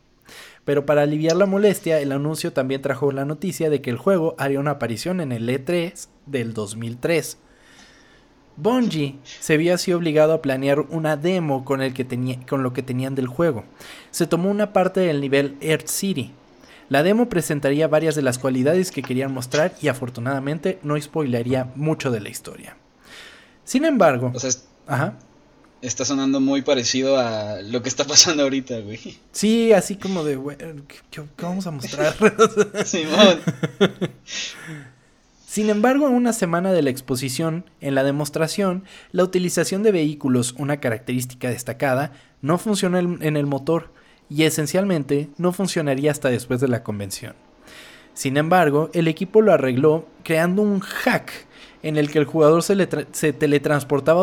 Pero 0.70 0.86
para 0.86 1.02
aliviar 1.02 1.34
la 1.34 1.46
molestia, 1.46 1.98
el 1.98 2.12
anuncio 2.12 2.52
también 2.52 2.80
trajo 2.80 3.10
la 3.10 3.24
noticia 3.24 3.70
de 3.70 3.82
que 3.82 3.90
el 3.90 3.96
juego 3.96 4.36
haría 4.38 4.60
una 4.60 4.70
aparición 4.70 5.20
en 5.20 5.32
el 5.32 5.48
E3 5.48 6.06
del 6.26 6.54
2003. 6.54 7.38
Bungie 8.54 9.18
se 9.24 9.56
vio 9.56 9.74
así 9.74 9.92
obligado 9.92 10.32
a 10.32 10.42
planear 10.42 10.78
una 10.78 11.16
demo 11.16 11.64
con, 11.64 11.82
el 11.82 11.92
que 11.92 12.04
tenía, 12.04 12.38
con 12.46 12.62
lo 12.62 12.72
que 12.72 12.84
tenían 12.84 13.16
del 13.16 13.26
juego. 13.26 13.64
Se 14.12 14.28
tomó 14.28 14.48
una 14.48 14.72
parte 14.72 15.00
del 15.00 15.20
nivel 15.20 15.56
Earth 15.60 15.88
City. 15.88 16.30
La 16.88 17.02
demo 17.02 17.28
presentaría 17.28 17.88
varias 17.88 18.14
de 18.14 18.22
las 18.22 18.38
cualidades 18.38 18.92
que 18.92 19.02
querían 19.02 19.34
mostrar 19.34 19.74
y 19.82 19.88
afortunadamente 19.88 20.78
no 20.84 21.00
spoilearía 21.00 21.72
mucho 21.74 22.12
de 22.12 22.20
la 22.20 22.28
historia. 22.28 22.76
Sin 23.64 23.84
embargo, 23.84 24.32
ajá 24.86 25.16
está 25.82 26.04
sonando 26.04 26.40
muy 26.40 26.62
parecido 26.62 27.18
a 27.18 27.62
lo 27.62 27.82
que 27.82 27.88
está 27.88 28.04
pasando 28.04 28.42
ahorita, 28.42 28.80
güey. 28.80 29.18
Sí, 29.32 29.72
así 29.72 29.96
como 29.96 30.24
de, 30.24 30.36
güey, 30.36 30.56
¿qué, 31.10 31.22
vamos 31.40 31.66
a 31.66 31.70
mostrar? 31.70 32.14
Simón. 32.84 33.40
Sin 35.46 35.68
embargo, 35.68 36.06
en 36.06 36.14
una 36.14 36.32
semana 36.32 36.72
de 36.72 36.82
la 36.82 36.90
exposición, 36.90 37.64
en 37.80 37.94
la 37.94 38.04
demostración, 38.04 38.84
la 39.10 39.24
utilización 39.24 39.82
de 39.82 39.90
vehículos, 39.90 40.54
una 40.58 40.78
característica 40.78 41.48
destacada, 41.48 42.12
no 42.40 42.56
funciona 42.56 43.00
en 43.00 43.36
el 43.36 43.46
motor 43.46 43.90
y 44.28 44.44
esencialmente 44.44 45.28
no 45.38 45.52
funcionaría 45.52 46.12
hasta 46.12 46.30
después 46.30 46.60
de 46.60 46.68
la 46.68 46.84
convención. 46.84 47.34
Sin 48.14 48.36
embargo, 48.36 48.90
el 48.92 49.08
equipo 49.08 49.42
lo 49.42 49.52
arregló 49.52 50.06
creando 50.22 50.62
un 50.62 50.80
hack 50.80 51.32
en 51.82 51.96
el 51.96 52.10
que 52.10 52.18
el 52.18 52.24
jugador 52.24 52.62
se, 52.62 52.88
se 53.12 53.32
teletransportaba 53.32 54.20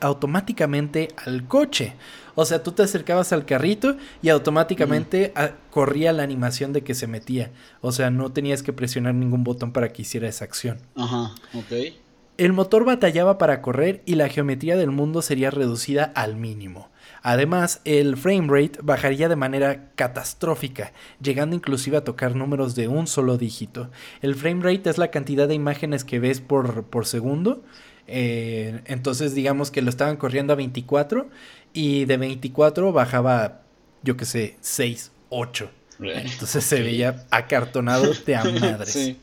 automáticamente 0.00 1.08
al 1.24 1.46
coche. 1.46 1.94
O 2.34 2.44
sea, 2.44 2.62
tú 2.62 2.72
te 2.72 2.82
acercabas 2.84 3.32
al 3.32 3.44
carrito 3.44 3.96
y 4.22 4.28
automáticamente 4.28 5.32
corría 5.70 6.12
la 6.12 6.22
animación 6.22 6.72
de 6.72 6.82
que 6.82 6.94
se 6.94 7.06
metía. 7.06 7.50
O 7.80 7.90
sea, 7.90 8.10
no 8.10 8.30
tenías 8.30 8.62
que 8.62 8.72
presionar 8.72 9.14
ningún 9.14 9.42
botón 9.42 9.72
para 9.72 9.92
que 9.92 10.02
hiciera 10.02 10.28
esa 10.28 10.44
acción. 10.44 10.78
Ajá, 10.94 11.32
ok. 11.54 11.94
El 12.36 12.52
motor 12.52 12.84
batallaba 12.84 13.38
para 13.38 13.60
correr 13.60 14.02
y 14.06 14.14
la 14.14 14.28
geometría 14.28 14.76
del 14.76 14.92
mundo 14.92 15.22
sería 15.22 15.50
reducida 15.50 16.04
al 16.14 16.36
mínimo. 16.36 16.88
Además, 17.22 17.80
el 17.84 18.16
frame 18.16 18.48
rate 18.48 18.78
bajaría 18.82 19.28
de 19.28 19.36
manera 19.36 19.90
catastrófica, 19.94 20.92
llegando 21.20 21.56
inclusive 21.56 21.96
a 21.96 22.04
tocar 22.04 22.34
números 22.34 22.74
de 22.74 22.88
un 22.88 23.06
solo 23.06 23.38
dígito. 23.38 23.90
El 24.22 24.34
frame 24.34 24.62
rate 24.62 24.90
es 24.90 24.98
la 24.98 25.10
cantidad 25.10 25.48
de 25.48 25.54
imágenes 25.54 26.04
que 26.04 26.18
ves 26.18 26.40
por, 26.40 26.84
por 26.84 27.06
segundo. 27.06 27.62
Eh, 28.06 28.80
entonces, 28.86 29.34
digamos 29.34 29.70
que 29.70 29.82
lo 29.82 29.90
estaban 29.90 30.16
corriendo 30.16 30.52
a 30.52 30.56
24 30.56 31.28
y 31.72 32.04
de 32.06 32.16
24 32.16 32.92
bajaba, 32.92 33.62
yo 34.02 34.16
que 34.16 34.24
sé, 34.24 34.56
6, 34.60 35.12
8. 35.28 35.70
Entonces 36.00 36.64
se 36.64 36.80
veía 36.80 37.26
acartonado 37.30 38.12
de 38.24 38.36
a 38.36 38.44
madres. 38.60 39.16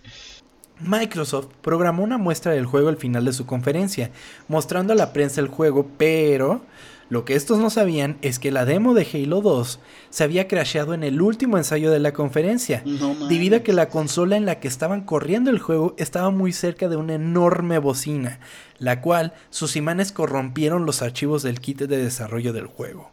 Microsoft 0.79 1.47
programó 1.61 2.03
una 2.03 2.17
muestra 2.17 2.51
del 2.51 2.65
juego 2.65 2.89
al 2.89 2.97
final 2.97 3.23
de 3.23 3.33
su 3.33 3.45
conferencia, 3.45 4.11
mostrando 4.47 4.91
a 4.91 4.95
la 4.95 5.13
prensa 5.13 5.39
el 5.39 5.47
juego, 5.47 5.87
pero 5.97 6.61
Lo 7.09 7.23
que 7.23 7.35
estos 7.35 7.59
no 7.59 7.69
sabían 7.69 8.17
es 8.21 8.39
que 8.39 8.51
la 8.51 8.65
demo 8.65 8.95
de 8.95 9.07
Halo 9.13 9.41
2 9.41 9.79
se 10.09 10.23
había 10.23 10.47
crasheado 10.47 10.93
en 10.93 11.03
el 11.03 11.21
último 11.21 11.57
ensayo 11.57 11.91
de 11.91 11.99
la 11.99 12.13
conferencia, 12.13 12.83
debido 13.29 13.57
a 13.57 13.59
que 13.59 13.73
la 13.73 13.89
consola 13.89 14.37
en 14.37 14.45
la 14.45 14.59
que 14.59 14.67
estaban 14.67 15.01
corriendo 15.01 15.51
el 15.51 15.59
juego 15.59 15.93
estaba 15.97 16.31
muy 16.31 16.51
cerca 16.51 16.89
de 16.89 16.95
una 16.95 17.13
enorme 17.13 17.77
bocina, 17.77 18.39
la 18.79 19.01
cual 19.01 19.33
sus 19.51 19.75
imanes 19.75 20.11
corrompieron 20.11 20.85
los 20.87 21.03
archivos 21.03 21.43
del 21.43 21.59
kit 21.59 21.81
de 21.81 21.97
desarrollo 21.97 22.53
del 22.53 22.65
juego. 22.65 23.11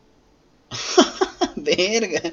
Verga. 1.57 2.33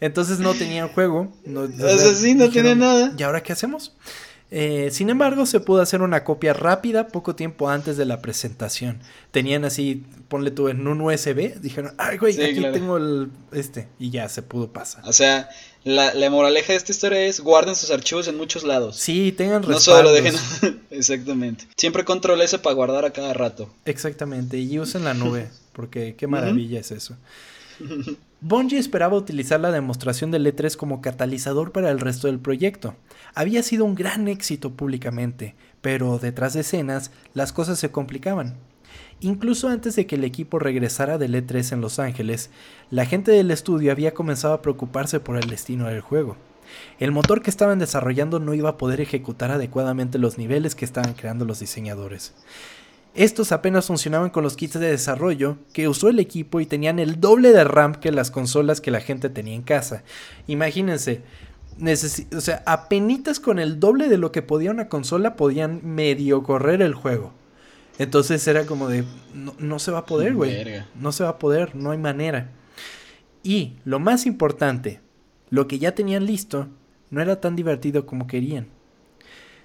Entonces 0.00 0.40
no 0.40 0.52
tenían 0.54 0.88
juego. 0.88 1.32
No, 1.44 1.62
o 1.62 1.68
sea, 1.68 2.14
sí, 2.14 2.34
no 2.34 2.50
tiene 2.50 2.74
nada. 2.74 3.14
¿Y 3.16 3.22
ahora 3.22 3.42
qué 3.42 3.52
hacemos? 3.52 3.94
Eh, 4.50 4.90
sin 4.92 5.10
embargo, 5.10 5.44
se 5.44 5.58
pudo 5.58 5.82
hacer 5.82 6.02
una 6.02 6.22
copia 6.22 6.52
rápida 6.52 7.08
poco 7.08 7.34
tiempo 7.34 7.68
antes 7.68 7.96
de 7.96 8.04
la 8.04 8.22
presentación. 8.22 9.00
Tenían 9.32 9.64
así, 9.64 10.04
ponle 10.28 10.52
tú 10.52 10.68
en 10.68 10.86
un 10.86 11.00
USB, 11.00 11.60
dijeron, 11.60 11.94
ay, 11.98 12.16
güey, 12.16 12.40
aquí 12.40 12.60
tengo 12.72 12.96
el 12.96 13.30
este, 13.52 13.88
y 13.98 14.10
ya 14.10 14.28
se 14.28 14.42
pudo 14.42 14.72
pasar. 14.72 15.02
O 15.06 15.12
sea, 15.12 15.48
la, 15.82 16.12
moraleja 16.30 16.72
de 16.72 16.76
esta 16.76 16.92
historia 16.92 17.26
es 17.26 17.40
guarden 17.40 17.74
sus 17.74 17.90
archivos 17.90 18.28
en 18.28 18.36
muchos 18.36 18.62
lados. 18.62 18.96
Sí, 18.96 19.32
tengan 19.32 19.64
respaldos. 19.64 19.86
No 19.86 19.94
solo 19.94 20.12
dejen. 20.12 20.80
Exactamente. 20.90 21.66
Siempre 21.76 22.04
control 22.04 22.40
ese 22.40 22.60
para 22.60 22.74
guardar 22.74 23.04
a 23.04 23.10
cada 23.10 23.34
rato. 23.34 23.68
Exactamente, 23.84 24.58
y 24.58 24.78
usen 24.78 25.04
la 25.04 25.14
nube, 25.14 25.48
porque 25.72 26.14
qué 26.16 26.28
maravilla 26.28 26.78
es 26.78 26.92
eso. 26.92 27.16
Bungie 28.48 28.78
esperaba 28.78 29.16
utilizar 29.16 29.58
la 29.58 29.72
demostración 29.72 30.30
del 30.30 30.46
E3 30.46 30.76
como 30.76 31.00
catalizador 31.00 31.72
para 31.72 31.90
el 31.90 31.98
resto 31.98 32.28
del 32.28 32.38
proyecto. 32.38 32.94
Había 33.34 33.64
sido 33.64 33.84
un 33.84 33.96
gran 33.96 34.28
éxito 34.28 34.70
públicamente, 34.70 35.56
pero 35.80 36.20
detrás 36.20 36.54
de 36.54 36.60
escenas 36.60 37.10
las 37.34 37.52
cosas 37.52 37.80
se 37.80 37.90
complicaban. 37.90 38.54
Incluso 39.18 39.68
antes 39.68 39.96
de 39.96 40.06
que 40.06 40.14
el 40.14 40.22
equipo 40.22 40.60
regresara 40.60 41.18
del 41.18 41.34
E3 41.34 41.72
en 41.72 41.80
Los 41.80 41.98
Ángeles, 41.98 42.50
la 42.88 43.04
gente 43.04 43.32
del 43.32 43.50
estudio 43.50 43.90
había 43.90 44.14
comenzado 44.14 44.54
a 44.54 44.62
preocuparse 44.62 45.18
por 45.18 45.38
el 45.38 45.50
destino 45.50 45.88
del 45.88 46.00
juego. 46.00 46.36
El 47.00 47.10
motor 47.10 47.42
que 47.42 47.50
estaban 47.50 47.80
desarrollando 47.80 48.38
no 48.38 48.54
iba 48.54 48.70
a 48.70 48.78
poder 48.78 49.00
ejecutar 49.00 49.50
adecuadamente 49.50 50.18
los 50.18 50.38
niveles 50.38 50.76
que 50.76 50.84
estaban 50.84 51.14
creando 51.14 51.46
los 51.46 51.58
diseñadores. 51.58 52.32
Estos 53.16 53.50
apenas 53.50 53.86
funcionaban 53.86 54.28
con 54.28 54.44
los 54.44 54.56
kits 54.56 54.78
de 54.78 54.90
desarrollo 54.90 55.56
que 55.72 55.88
usó 55.88 56.10
el 56.10 56.18
equipo 56.18 56.60
y 56.60 56.66
tenían 56.66 56.98
el 56.98 57.18
doble 57.18 57.50
de 57.50 57.64
RAM 57.64 57.94
que 57.94 58.12
las 58.12 58.30
consolas 58.30 58.82
que 58.82 58.90
la 58.90 59.00
gente 59.00 59.30
tenía 59.30 59.54
en 59.54 59.62
casa. 59.62 60.02
Imagínense, 60.46 61.22
o 61.80 62.40
sea, 62.42 62.62
apenitas 62.66 63.40
con 63.40 63.58
el 63.58 63.80
doble 63.80 64.10
de 64.10 64.18
lo 64.18 64.32
que 64.32 64.42
podía 64.42 64.70
una 64.70 64.90
consola 64.90 65.34
podían 65.34 65.80
medio 65.82 66.42
correr 66.42 66.82
el 66.82 66.92
juego. 66.92 67.32
Entonces 67.98 68.46
era 68.46 68.66
como 68.66 68.88
de, 68.88 69.04
no, 69.32 69.78
se 69.78 69.92
va 69.92 70.00
a 70.00 70.06
poder, 70.06 70.34
güey. 70.34 70.84
No 70.94 71.10
se 71.10 71.24
va 71.24 71.30
a 71.30 71.38
poder, 71.38 71.74
no 71.74 71.92
hay 71.92 71.98
manera. 71.98 72.50
Y 73.42 73.76
lo 73.86 73.98
más 73.98 74.26
importante, 74.26 75.00
lo 75.48 75.66
que 75.66 75.78
ya 75.78 75.94
tenían 75.94 76.26
listo 76.26 76.68
no 77.08 77.22
era 77.22 77.40
tan 77.40 77.56
divertido 77.56 78.04
como 78.04 78.26
querían. 78.26 78.66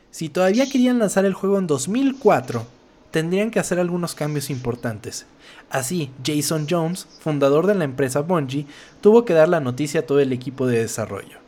Si 0.10 0.30
todavía 0.30 0.70
querían 0.70 1.00
lanzar 1.00 1.26
el 1.26 1.34
juego 1.34 1.60
en 1.60 1.68
2004, 1.68 2.66
tendrían 3.12 3.52
que 3.52 3.60
hacer 3.60 3.80
algunos 3.80 4.16
cambios 4.16 4.50
importantes. 4.50 5.26
Así, 5.70 6.12
Jason 6.26 6.66
Jones, 6.70 7.08
fundador 7.20 7.68
de 7.68 7.76
la 7.76 7.84
empresa 7.84 8.22
Bungie, 8.22 8.66
tuvo 9.02 9.26
que 9.26 9.34
dar 9.34 9.50
la 9.50 9.60
noticia 9.60 10.02
a 10.02 10.06
todo 10.06 10.20
el 10.20 10.34
equipo 10.34 10.66
de 10.66 10.80
desarrollo. 10.80 11.40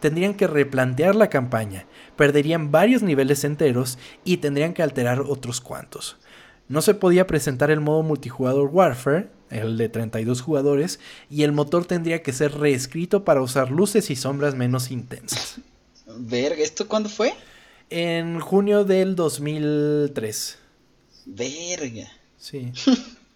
Tendrían 0.00 0.34
que 0.34 0.46
replantear 0.46 1.14
la 1.14 1.30
campaña, 1.30 1.86
perderían 2.16 2.70
varios 2.70 3.02
niveles 3.02 3.44
enteros 3.44 3.98
y 4.24 4.38
tendrían 4.38 4.74
que 4.74 4.82
alterar 4.82 5.20
otros 5.20 5.60
cuantos. 5.60 6.16
No 6.68 6.82
se 6.82 6.94
podía 6.94 7.26
presentar 7.26 7.70
el 7.70 7.80
modo 7.80 8.02
multijugador 8.02 8.68
Warfare, 8.72 9.28
el 9.50 9.76
de 9.76 9.88
32 9.88 10.40
jugadores, 10.40 11.00
y 11.28 11.42
el 11.42 11.52
motor 11.52 11.84
tendría 11.84 12.22
que 12.22 12.32
ser 12.32 12.58
reescrito 12.58 13.24
para 13.24 13.42
usar 13.42 13.70
luces 13.70 14.10
y 14.10 14.16
sombras 14.16 14.54
menos 14.54 14.90
intensas. 14.90 15.56
Verga, 16.06 16.62
¿esto 16.62 16.86
cuándo 16.86 17.08
fue? 17.08 17.34
En 17.88 18.38
junio 18.38 18.84
del 18.84 19.16
2003. 19.16 20.58
Verga. 21.34 22.08
Sí. 22.38 22.72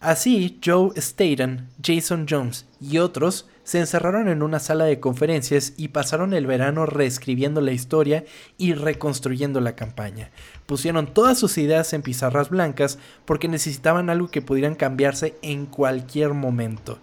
Así, 0.01 0.59
Joe 0.63 0.91
Staten, 0.97 1.69
Jason 1.83 2.27
Jones 2.29 2.67
y 2.81 2.99
otros 2.99 3.47
se 3.63 3.79
encerraron 3.79 4.29
en 4.29 4.43
una 4.43 4.59
sala 4.59 4.85
de 4.85 5.01
conferencias 5.01 5.73
y 5.79 5.89
pasaron 5.89 6.35
el 6.35 6.47
verano 6.47 6.85
reescribiendo 6.85 7.63
la 7.63 7.73
historia 7.73 8.25
y 8.59 8.75
reconstruyendo 8.75 9.61
la 9.61 9.75
campaña. 9.75 10.31
Pusieron 10.67 11.07
todas 11.15 11.39
sus 11.39 11.57
ideas 11.57 11.95
en 11.95 12.03
pizarras 12.03 12.51
blancas 12.51 12.99
porque 13.25 13.49
necesitaban 13.49 14.11
algo 14.11 14.31
que 14.31 14.43
pudieran 14.43 14.75
cambiarse 14.75 15.37
en 15.41 15.65
cualquier 15.65 16.35
momento. 16.35 16.99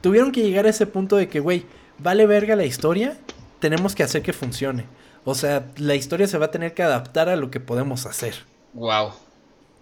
Tuvieron 0.00 0.32
que 0.32 0.42
llegar 0.42 0.66
a 0.66 0.70
ese 0.70 0.86
punto 0.86 1.16
de 1.16 1.28
que, 1.28 1.38
güey, 1.38 1.64
vale 1.98 2.26
verga 2.26 2.56
la 2.56 2.64
historia, 2.64 3.16
tenemos 3.60 3.94
que 3.94 4.02
hacer 4.02 4.22
que 4.22 4.32
funcione. 4.32 4.86
O 5.24 5.36
sea, 5.36 5.70
la 5.76 5.94
historia 5.94 6.26
se 6.26 6.38
va 6.38 6.46
a 6.46 6.50
tener 6.50 6.74
que 6.74 6.82
adaptar 6.82 7.28
a 7.28 7.36
lo 7.36 7.52
que 7.52 7.60
podemos 7.60 8.06
hacer. 8.06 8.34
Wow. 8.72 9.12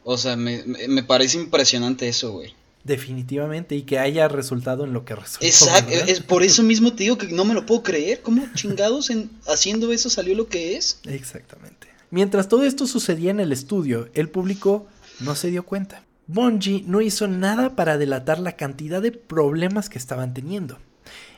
O 0.04 0.16
sea, 0.16 0.36
me, 0.36 0.64
me 0.64 1.02
parece 1.02 1.38
impresionante 1.38 2.08
eso, 2.08 2.32
güey. 2.32 2.54
Definitivamente, 2.82 3.76
y 3.76 3.82
que 3.82 3.98
haya 3.98 4.26
resultado 4.28 4.84
en 4.84 4.94
lo 4.94 5.04
que 5.04 5.14
resultó. 5.14 5.44
Exacto, 5.44 5.92
es 5.92 6.20
por 6.20 6.42
eso 6.42 6.62
mismo 6.62 6.94
te 6.94 7.04
digo 7.04 7.18
que 7.18 7.26
no 7.28 7.44
me 7.44 7.52
lo 7.52 7.66
puedo 7.66 7.82
creer. 7.82 8.22
¿Cómo 8.22 8.46
chingados 8.54 9.10
en, 9.10 9.30
haciendo 9.46 9.92
eso 9.92 10.08
salió 10.08 10.34
lo 10.34 10.48
que 10.48 10.76
es? 10.76 11.00
Exactamente. 11.04 11.88
Mientras 12.10 12.48
todo 12.48 12.64
esto 12.64 12.86
sucedía 12.86 13.30
en 13.30 13.40
el 13.40 13.52
estudio, 13.52 14.08
el 14.14 14.30
público 14.30 14.86
no 15.20 15.34
se 15.34 15.50
dio 15.50 15.66
cuenta. 15.66 16.04
Bungie 16.26 16.82
no 16.86 17.02
hizo 17.02 17.28
nada 17.28 17.76
para 17.76 17.98
delatar 17.98 18.38
la 18.38 18.52
cantidad 18.52 19.02
de 19.02 19.12
problemas 19.12 19.90
que 19.90 19.98
estaban 19.98 20.32
teniendo. 20.32 20.78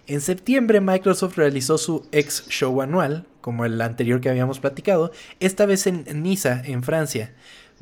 En 0.07 0.20
septiembre 0.20 0.81
Microsoft 0.81 1.37
realizó 1.37 1.77
su 1.77 2.07
ex 2.12 2.44
show 2.48 2.83
anual, 2.83 3.27
como 3.40 3.64
el 3.64 3.81
anterior 3.81 4.20
que 4.20 4.31
habíamos 4.31 4.61
platicado, 4.61 5.11
esta 5.40 5.66
vez 5.66 5.87
en 5.87 6.22
Niza, 6.22 6.62
en 6.64 6.83
Francia. 6.83 7.35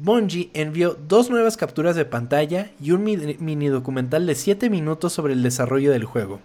Bungie 0.02 0.48
envió 0.54 0.96
dos 1.08 1.28
nuevas 1.28 1.58
capturas 1.58 1.94
de 1.94 2.06
pantalla 2.06 2.70
y 2.80 2.92
un 2.92 3.04
mini 3.04 3.68
documental 3.68 4.26
de 4.26 4.34
7 4.34 4.70
minutos 4.70 5.12
sobre 5.12 5.34
el 5.34 5.42
desarrollo 5.42 5.92
del 5.92 6.06
juego. 6.06 6.40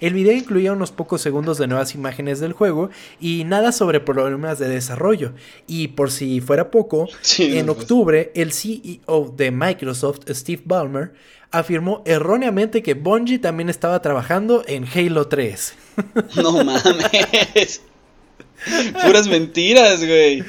El 0.00 0.12
video 0.12 0.36
incluía 0.36 0.74
unos 0.74 0.92
pocos 0.92 1.22
segundos 1.22 1.56
de 1.56 1.66
nuevas 1.66 1.94
imágenes 1.94 2.40
del 2.40 2.52
juego 2.52 2.90
y 3.18 3.44
nada 3.44 3.72
sobre 3.72 4.00
problemas 4.00 4.58
de 4.58 4.68
desarrollo. 4.68 5.32
Y 5.66 5.88
por 5.88 6.10
si 6.10 6.42
fuera 6.42 6.70
poco, 6.70 7.08
en 7.38 7.70
octubre 7.70 8.32
el 8.34 8.52
CEO 8.52 9.34
de 9.34 9.50
Microsoft, 9.50 10.20
Steve 10.28 10.62
Ballmer, 10.66 11.14
afirmó 11.50 12.02
erróneamente 12.04 12.82
que 12.82 12.94
Bungie 12.94 13.38
también 13.38 13.70
estaba 13.70 14.02
trabajando 14.02 14.62
en 14.66 14.84
Halo 14.86 15.26
3. 15.26 15.74
No 16.36 16.52
mames. 16.64 17.80
Puras 19.04 19.28
mentiras, 19.28 20.04
güey. 20.04 20.44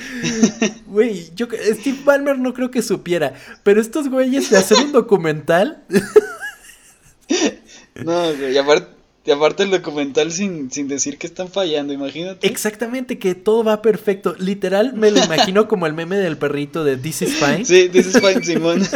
Güey, 0.88 1.30
yo 1.36 1.48
Steve 1.74 2.00
Ballmer 2.04 2.38
no 2.38 2.54
creo 2.54 2.72
que 2.72 2.82
supiera, 2.82 3.34
pero 3.64 3.82
estos 3.82 4.10
güeyes 4.10 4.50
de 4.50 4.58
hacer 4.58 4.78
un 4.78 4.92
documental. 4.92 5.84
no, 8.04 8.36
güey, 8.36 8.54
y 8.54 9.32
aparte, 9.32 9.64
el 9.64 9.70
documental 9.70 10.32
sin, 10.32 10.72
sin 10.72 10.88
decir 10.88 11.18
que 11.18 11.28
están 11.28 11.48
fallando, 11.48 11.94
imagínate. 11.94 12.48
Exactamente, 12.48 13.20
que 13.20 13.36
todo 13.36 13.64
va 13.64 13.82
perfecto. 13.82 14.36
Literal, 14.40 14.94
me 14.94 15.12
lo 15.12 15.24
imagino 15.24 15.68
como 15.68 15.86
el 15.86 15.94
meme 15.94 16.18
del 16.18 16.38
perrito 16.38 16.84
de 16.84 16.98
This 16.98 17.22
is 17.22 17.36
fine. 17.36 17.64
Sí, 17.64 17.90
This 17.90 18.08
is 18.08 18.20
fine, 18.20 18.44
Simón. 18.44 18.82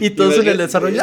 y 0.00 0.10
todos 0.10 0.38
en 0.38 0.48
el 0.48 0.58
desarrollo. 0.58 1.02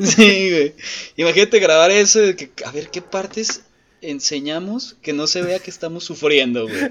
sí, 0.00 0.50
güey. 0.50 0.74
Imagínate 1.16 1.58
grabar 1.58 1.90
eso 1.90 2.20
de 2.20 2.36
que, 2.36 2.50
a 2.64 2.70
ver, 2.70 2.88
¿qué 2.90 3.02
partes 3.02 3.62
enseñamos 4.02 4.96
que 5.00 5.12
no 5.12 5.26
se 5.26 5.42
vea 5.42 5.58
que 5.58 5.70
estamos 5.70 6.04
sufriendo, 6.04 6.68
güey. 6.68 6.90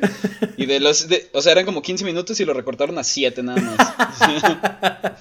Y 0.58 0.66
de 0.66 0.80
los, 0.80 1.08
o 1.34 1.42
sea, 1.42 1.52
eran 1.52 1.66
como 1.66 1.82
15 1.82 2.04
minutos 2.06 2.40
y 2.40 2.46
lo 2.46 2.54
recortaron 2.54 2.98
a 2.98 3.04
7 3.04 3.44
nada 3.44 3.62
más. 3.62 5.12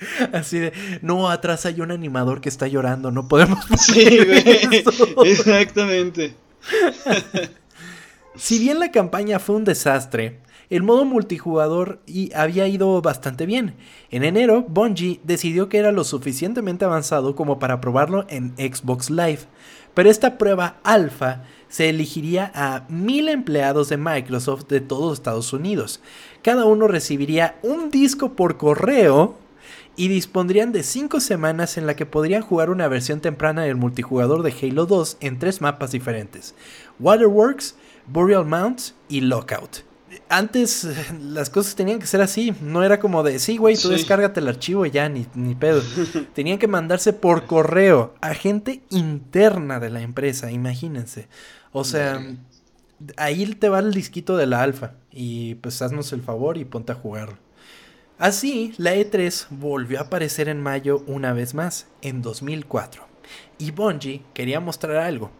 Así 0.32 0.58
de, 0.58 0.72
no, 1.02 1.30
atrás 1.30 1.66
hay 1.66 1.80
un 1.80 1.90
animador 1.90 2.40
que 2.40 2.48
está 2.48 2.66
llorando, 2.66 3.10
no 3.10 3.28
podemos. 3.28 3.64
Sí, 3.78 4.18
güey. 4.24 5.30
Exactamente. 5.30 6.34
si 8.36 8.58
bien 8.58 8.78
la 8.78 8.90
campaña 8.90 9.38
fue 9.38 9.56
un 9.56 9.64
desastre, 9.64 10.40
el 10.68 10.82
modo 10.82 11.04
multijugador 11.04 12.00
y 12.06 12.32
había 12.34 12.66
ido 12.66 13.00
bastante 13.00 13.46
bien. 13.46 13.74
En 14.10 14.24
enero, 14.24 14.64
Bungie 14.68 15.20
decidió 15.24 15.68
que 15.68 15.78
era 15.78 15.92
lo 15.92 16.04
suficientemente 16.04 16.84
avanzado 16.84 17.36
como 17.36 17.58
para 17.58 17.80
probarlo 17.80 18.26
en 18.28 18.54
Xbox 18.56 19.10
Live. 19.10 19.40
Pero 19.96 20.10
esta 20.10 20.36
prueba 20.36 20.76
alfa 20.84 21.44
se 21.68 21.88
elegiría 21.88 22.52
a 22.54 22.84
mil 22.90 23.30
empleados 23.30 23.88
de 23.88 23.96
Microsoft 23.96 24.66
de 24.68 24.82
todos 24.82 25.14
Estados 25.14 25.54
Unidos. 25.54 26.02
Cada 26.42 26.66
uno 26.66 26.86
recibiría 26.86 27.56
un 27.62 27.90
disco 27.90 28.34
por 28.34 28.58
correo 28.58 29.36
y 29.96 30.08
dispondrían 30.08 30.70
de 30.70 30.82
5 30.82 31.18
semanas 31.20 31.78
en 31.78 31.86
la 31.86 31.96
que 31.96 32.04
podrían 32.04 32.42
jugar 32.42 32.68
una 32.68 32.88
versión 32.88 33.22
temprana 33.22 33.62
del 33.62 33.76
multijugador 33.76 34.42
de 34.42 34.52
Halo 34.60 34.84
2 34.84 35.16
en 35.20 35.38
tres 35.38 35.62
mapas 35.62 35.92
diferentes: 35.92 36.54
Waterworks, 37.00 37.76
Boreal 38.06 38.44
Mounts 38.44 38.94
y 39.08 39.22
Lockout. 39.22 39.78
Antes 40.28 40.88
las 41.20 41.50
cosas 41.50 41.74
tenían 41.74 41.98
que 41.98 42.06
ser 42.06 42.20
así. 42.20 42.54
No 42.60 42.82
era 42.82 43.00
como 43.00 43.22
de, 43.22 43.38
sí, 43.38 43.56
güey, 43.56 43.76
tú 43.76 43.88
descárgate 43.88 44.40
el 44.40 44.48
archivo 44.48 44.86
y 44.86 44.90
ya, 44.90 45.08
ni, 45.08 45.26
ni 45.34 45.54
pedo. 45.54 45.82
tenían 46.34 46.58
que 46.58 46.68
mandarse 46.68 47.12
por 47.12 47.46
correo 47.46 48.14
a 48.20 48.34
gente 48.34 48.82
interna 48.90 49.80
de 49.80 49.90
la 49.90 50.02
empresa, 50.02 50.50
imagínense. 50.50 51.28
O 51.72 51.84
sea, 51.84 52.20
ahí 53.16 53.46
te 53.54 53.68
va 53.68 53.78
el 53.80 53.92
disquito 53.92 54.36
de 54.36 54.46
la 54.46 54.62
alfa. 54.62 54.94
Y 55.10 55.56
pues 55.56 55.80
haznos 55.82 56.12
el 56.12 56.22
favor 56.22 56.58
y 56.58 56.64
ponte 56.64 56.92
a 56.92 56.96
jugarlo. 56.96 57.38
Así, 58.18 58.72
la 58.78 58.94
E3 58.94 59.48
volvió 59.50 59.98
a 59.98 60.04
aparecer 60.04 60.48
en 60.48 60.62
mayo 60.62 61.02
una 61.06 61.34
vez 61.34 61.54
más, 61.54 61.86
en 62.00 62.22
2004. 62.22 63.06
Y 63.58 63.72
Bungie 63.72 64.22
quería 64.32 64.60
mostrar 64.60 64.96
algo, 64.96 65.30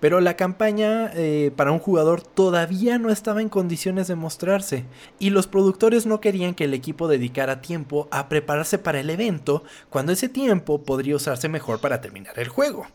pero 0.00 0.20
la 0.20 0.36
campaña 0.36 1.10
eh, 1.14 1.50
para 1.56 1.72
un 1.72 1.78
jugador 1.78 2.22
todavía 2.22 2.98
no 2.98 3.10
estaba 3.10 3.42
en 3.42 3.48
condiciones 3.48 4.08
de 4.08 4.14
mostrarse, 4.14 4.84
y 5.18 5.30
los 5.30 5.46
productores 5.46 6.06
no 6.06 6.20
querían 6.20 6.54
que 6.54 6.64
el 6.64 6.74
equipo 6.74 7.08
dedicara 7.08 7.60
tiempo 7.60 8.08
a 8.10 8.28
prepararse 8.28 8.78
para 8.78 9.00
el 9.00 9.10
evento, 9.10 9.64
cuando 9.90 10.12
ese 10.12 10.28
tiempo 10.28 10.82
podría 10.82 11.16
usarse 11.16 11.48
mejor 11.48 11.80
para 11.80 12.00
terminar 12.00 12.38
el 12.38 12.48
juego. 12.48 12.86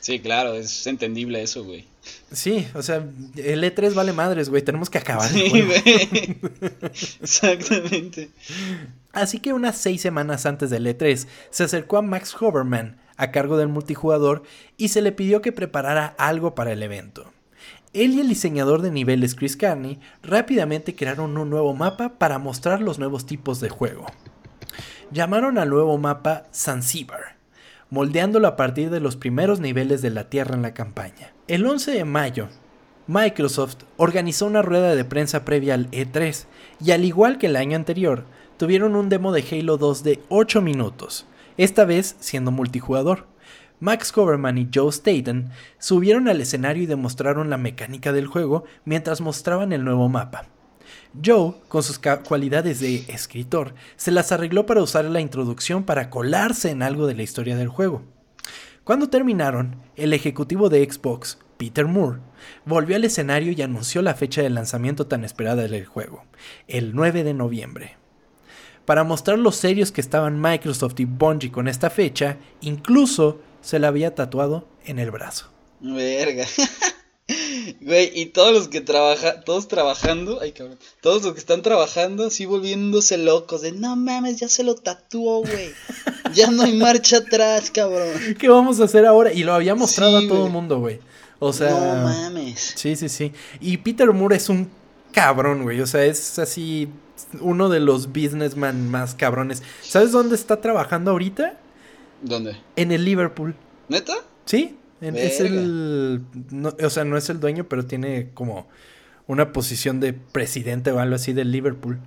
Sí, 0.00 0.20
claro, 0.20 0.54
es 0.54 0.86
entendible 0.86 1.42
eso, 1.42 1.64
güey. 1.64 1.84
Sí, 2.32 2.66
o 2.74 2.82
sea, 2.82 3.04
el 3.36 3.64
E3 3.64 3.94
vale 3.94 4.12
madres, 4.12 4.48
güey, 4.48 4.62
tenemos 4.62 4.88
que 4.88 4.98
acabar. 4.98 5.28
Sí, 5.28 5.50
güey. 5.50 6.38
Exactamente. 7.20 8.30
Así 9.12 9.40
que 9.40 9.52
unas 9.52 9.76
seis 9.76 10.00
semanas 10.00 10.46
antes 10.46 10.70
del 10.70 10.86
E3, 10.86 11.26
se 11.50 11.64
acercó 11.64 11.96
a 11.96 12.02
Max 12.02 12.34
Hoverman, 12.38 12.96
a 13.18 13.30
cargo 13.30 13.58
del 13.58 13.68
multijugador 13.68 14.42
y 14.78 14.88
se 14.88 15.02
le 15.02 15.12
pidió 15.12 15.42
que 15.42 15.52
preparara 15.52 16.14
algo 16.16 16.54
para 16.54 16.72
el 16.72 16.82
evento. 16.82 17.30
Él 17.92 18.14
y 18.14 18.20
el 18.20 18.28
diseñador 18.28 18.80
de 18.80 18.90
niveles 18.90 19.34
Chris 19.34 19.56
Carney 19.56 19.98
rápidamente 20.22 20.94
crearon 20.94 21.36
un 21.36 21.50
nuevo 21.50 21.74
mapa 21.74 22.18
para 22.18 22.38
mostrar 22.38 22.80
los 22.80 22.98
nuevos 22.98 23.26
tipos 23.26 23.60
de 23.60 23.68
juego. 23.68 24.06
Llamaron 25.10 25.58
al 25.58 25.70
nuevo 25.70 25.98
mapa 25.98 26.44
Zanzibar, 26.54 27.36
moldeándolo 27.90 28.46
a 28.46 28.56
partir 28.56 28.90
de 28.90 29.00
los 29.00 29.16
primeros 29.16 29.60
niveles 29.60 30.00
de 30.02 30.10
la 30.10 30.28
Tierra 30.28 30.54
en 30.54 30.62
la 30.62 30.74
campaña. 30.74 31.32
El 31.48 31.66
11 31.66 31.92
de 31.92 32.04
mayo, 32.04 32.48
Microsoft 33.06 33.78
organizó 33.96 34.44
una 34.44 34.60
rueda 34.60 34.94
de 34.94 35.04
prensa 35.04 35.46
previa 35.46 35.72
al 35.74 35.90
E3 35.90 36.44
y 36.84 36.90
al 36.90 37.06
igual 37.06 37.38
que 37.38 37.46
el 37.46 37.56
año 37.56 37.74
anterior, 37.74 38.24
tuvieron 38.58 38.96
un 38.96 39.08
demo 39.08 39.32
de 39.32 39.42
Halo 39.50 39.78
2 39.78 40.02
de 40.02 40.20
8 40.28 40.60
minutos, 40.60 41.26
esta 41.58 41.84
vez 41.84 42.16
siendo 42.20 42.50
multijugador. 42.50 43.26
Max 43.80 44.10
Coverman 44.10 44.58
y 44.58 44.68
Joe 44.74 44.90
Staten 44.90 45.50
subieron 45.78 46.28
al 46.28 46.40
escenario 46.40 46.84
y 46.84 46.86
demostraron 46.86 47.50
la 47.50 47.58
mecánica 47.58 48.12
del 48.12 48.26
juego 48.26 48.64
mientras 48.84 49.20
mostraban 49.20 49.72
el 49.72 49.84
nuevo 49.84 50.08
mapa. 50.08 50.46
Joe, 51.24 51.54
con 51.68 51.82
sus 51.82 52.00
cualidades 52.26 52.80
de 52.80 53.04
escritor, 53.08 53.74
se 53.96 54.10
las 54.10 54.32
arregló 54.32 54.66
para 54.66 54.82
usar 54.82 55.04
la 55.04 55.20
introducción 55.20 55.84
para 55.84 56.10
colarse 56.10 56.70
en 56.70 56.82
algo 56.82 57.06
de 57.06 57.14
la 57.14 57.22
historia 57.22 57.56
del 57.56 57.68
juego. 57.68 58.02
Cuando 58.84 59.10
terminaron, 59.10 59.76
el 59.96 60.12
ejecutivo 60.12 60.68
de 60.70 60.88
Xbox, 60.90 61.38
Peter 61.56 61.86
Moore, 61.86 62.20
volvió 62.64 62.96
al 62.96 63.04
escenario 63.04 63.52
y 63.52 63.62
anunció 63.62 64.00
la 64.00 64.14
fecha 64.14 64.42
de 64.42 64.50
lanzamiento 64.50 65.06
tan 65.06 65.24
esperada 65.24 65.68
del 65.68 65.84
juego, 65.84 66.24
el 66.68 66.94
9 66.94 67.24
de 67.24 67.34
noviembre. 67.34 67.96
Para 68.88 69.04
mostrar 69.04 69.38
lo 69.38 69.52
serios 69.52 69.92
que 69.92 70.00
estaban 70.00 70.40
Microsoft 70.40 70.98
y 70.98 71.04
Bungie 71.04 71.52
con 71.52 71.68
esta 71.68 71.90
fecha, 71.90 72.38
incluso 72.62 73.38
se 73.60 73.78
la 73.78 73.88
había 73.88 74.14
tatuado 74.14 74.66
en 74.86 74.98
el 74.98 75.10
brazo. 75.10 75.50
Verga. 75.80 76.46
Güey, 77.82 78.10
y 78.14 78.26
todos 78.26 78.54
los 78.54 78.68
que 78.68 78.80
trabajan, 78.80 79.44
todos 79.44 79.68
trabajando, 79.68 80.40
ay 80.40 80.52
cabrón, 80.52 80.78
todos 81.02 81.22
los 81.22 81.34
que 81.34 81.38
están 81.38 81.60
trabajando 81.60 82.24
así 82.24 82.46
volviéndose 82.46 83.18
locos 83.18 83.60
de 83.60 83.72
no 83.72 83.94
mames, 83.94 84.40
ya 84.40 84.48
se 84.48 84.64
lo 84.64 84.74
tatuó, 84.74 85.42
güey. 85.42 85.70
Ya 86.32 86.50
no 86.50 86.62
hay 86.62 86.72
marcha 86.72 87.18
atrás, 87.18 87.70
cabrón. 87.70 88.08
¿Qué 88.38 88.48
vamos 88.48 88.80
a 88.80 88.84
hacer 88.84 89.04
ahora? 89.04 89.34
Y 89.34 89.44
lo 89.44 89.52
había 89.52 89.74
mostrado 89.74 90.16
a 90.16 90.26
todo 90.26 90.46
el 90.46 90.52
mundo, 90.52 90.78
güey. 90.78 90.98
O 91.40 91.52
sea, 91.52 91.72
no 91.72 92.04
mames. 92.04 92.72
Sí, 92.74 92.96
sí, 92.96 93.10
sí. 93.10 93.32
Y 93.60 93.76
Peter 93.76 94.10
Moore 94.14 94.36
es 94.36 94.48
un 94.48 94.70
cabrón, 95.12 95.62
güey. 95.62 95.82
O 95.82 95.86
sea, 95.86 96.06
es 96.06 96.38
así 96.38 96.88
uno 97.40 97.68
de 97.68 97.80
los 97.80 98.08
businessmen 98.08 98.90
más 98.90 99.14
cabrones. 99.14 99.62
¿Sabes 99.82 100.12
dónde 100.12 100.34
está 100.34 100.60
trabajando 100.60 101.10
ahorita? 101.10 101.58
¿Dónde? 102.22 102.56
En 102.76 102.92
el 102.92 103.04
Liverpool. 103.04 103.54
¿Neta? 103.88 104.14
Sí, 104.44 104.76
es 105.00 105.40
el. 105.40 106.22
o 106.82 106.90
sea, 106.90 107.04
no 107.04 107.16
es 107.16 107.30
el 107.30 107.40
dueño, 107.40 107.68
pero 107.68 107.86
tiene 107.86 108.30
como 108.34 108.66
una 109.26 109.52
posición 109.52 110.00
de 110.00 110.12
presidente 110.12 110.90
o 110.90 110.98
algo 110.98 111.14
así 111.14 111.32
del 111.32 111.52
Liverpool. 111.52 111.98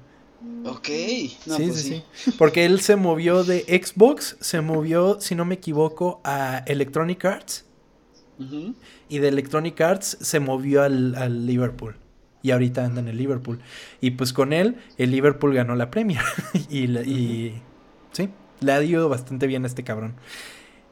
Ok. 0.65 0.87
sí, 0.87 1.39
pues 1.45 1.81
sí, 1.81 2.03
sí, 2.13 2.31
Porque 2.37 2.65
él 2.65 2.81
se 2.81 2.95
movió 2.95 3.43
de 3.43 3.61
Xbox, 3.61 4.37
se 4.39 4.61
movió, 4.61 5.19
si 5.19 5.35
no 5.35 5.45
me 5.45 5.55
equivoco, 5.55 6.19
a 6.23 6.63
Electronic 6.65 7.23
Arts. 7.25 7.65
Y 9.07 9.19
de 9.19 9.27
Electronic 9.27 9.79
Arts 9.81 10.17
se 10.19 10.39
movió 10.39 10.81
al, 10.81 11.13
al 11.13 11.45
Liverpool 11.45 12.00
y 12.43 12.51
ahorita 12.51 12.85
anda 12.85 13.01
en 13.01 13.07
el 13.07 13.17
Liverpool. 13.17 13.59
Y 13.99 14.11
pues 14.11 14.33
con 14.33 14.53
él, 14.53 14.75
el 14.97 15.11
Liverpool 15.11 15.53
ganó 15.53 15.75
la 15.75 15.91
Premier. 15.91 16.23
y, 16.69 16.85
y 16.85 17.61
sí, 18.11 18.29
le 18.59 18.71
ha 18.71 18.83
ido 18.83 19.09
bastante 19.09 19.47
bien 19.47 19.63
a 19.63 19.67
este 19.67 19.83
cabrón. 19.83 20.15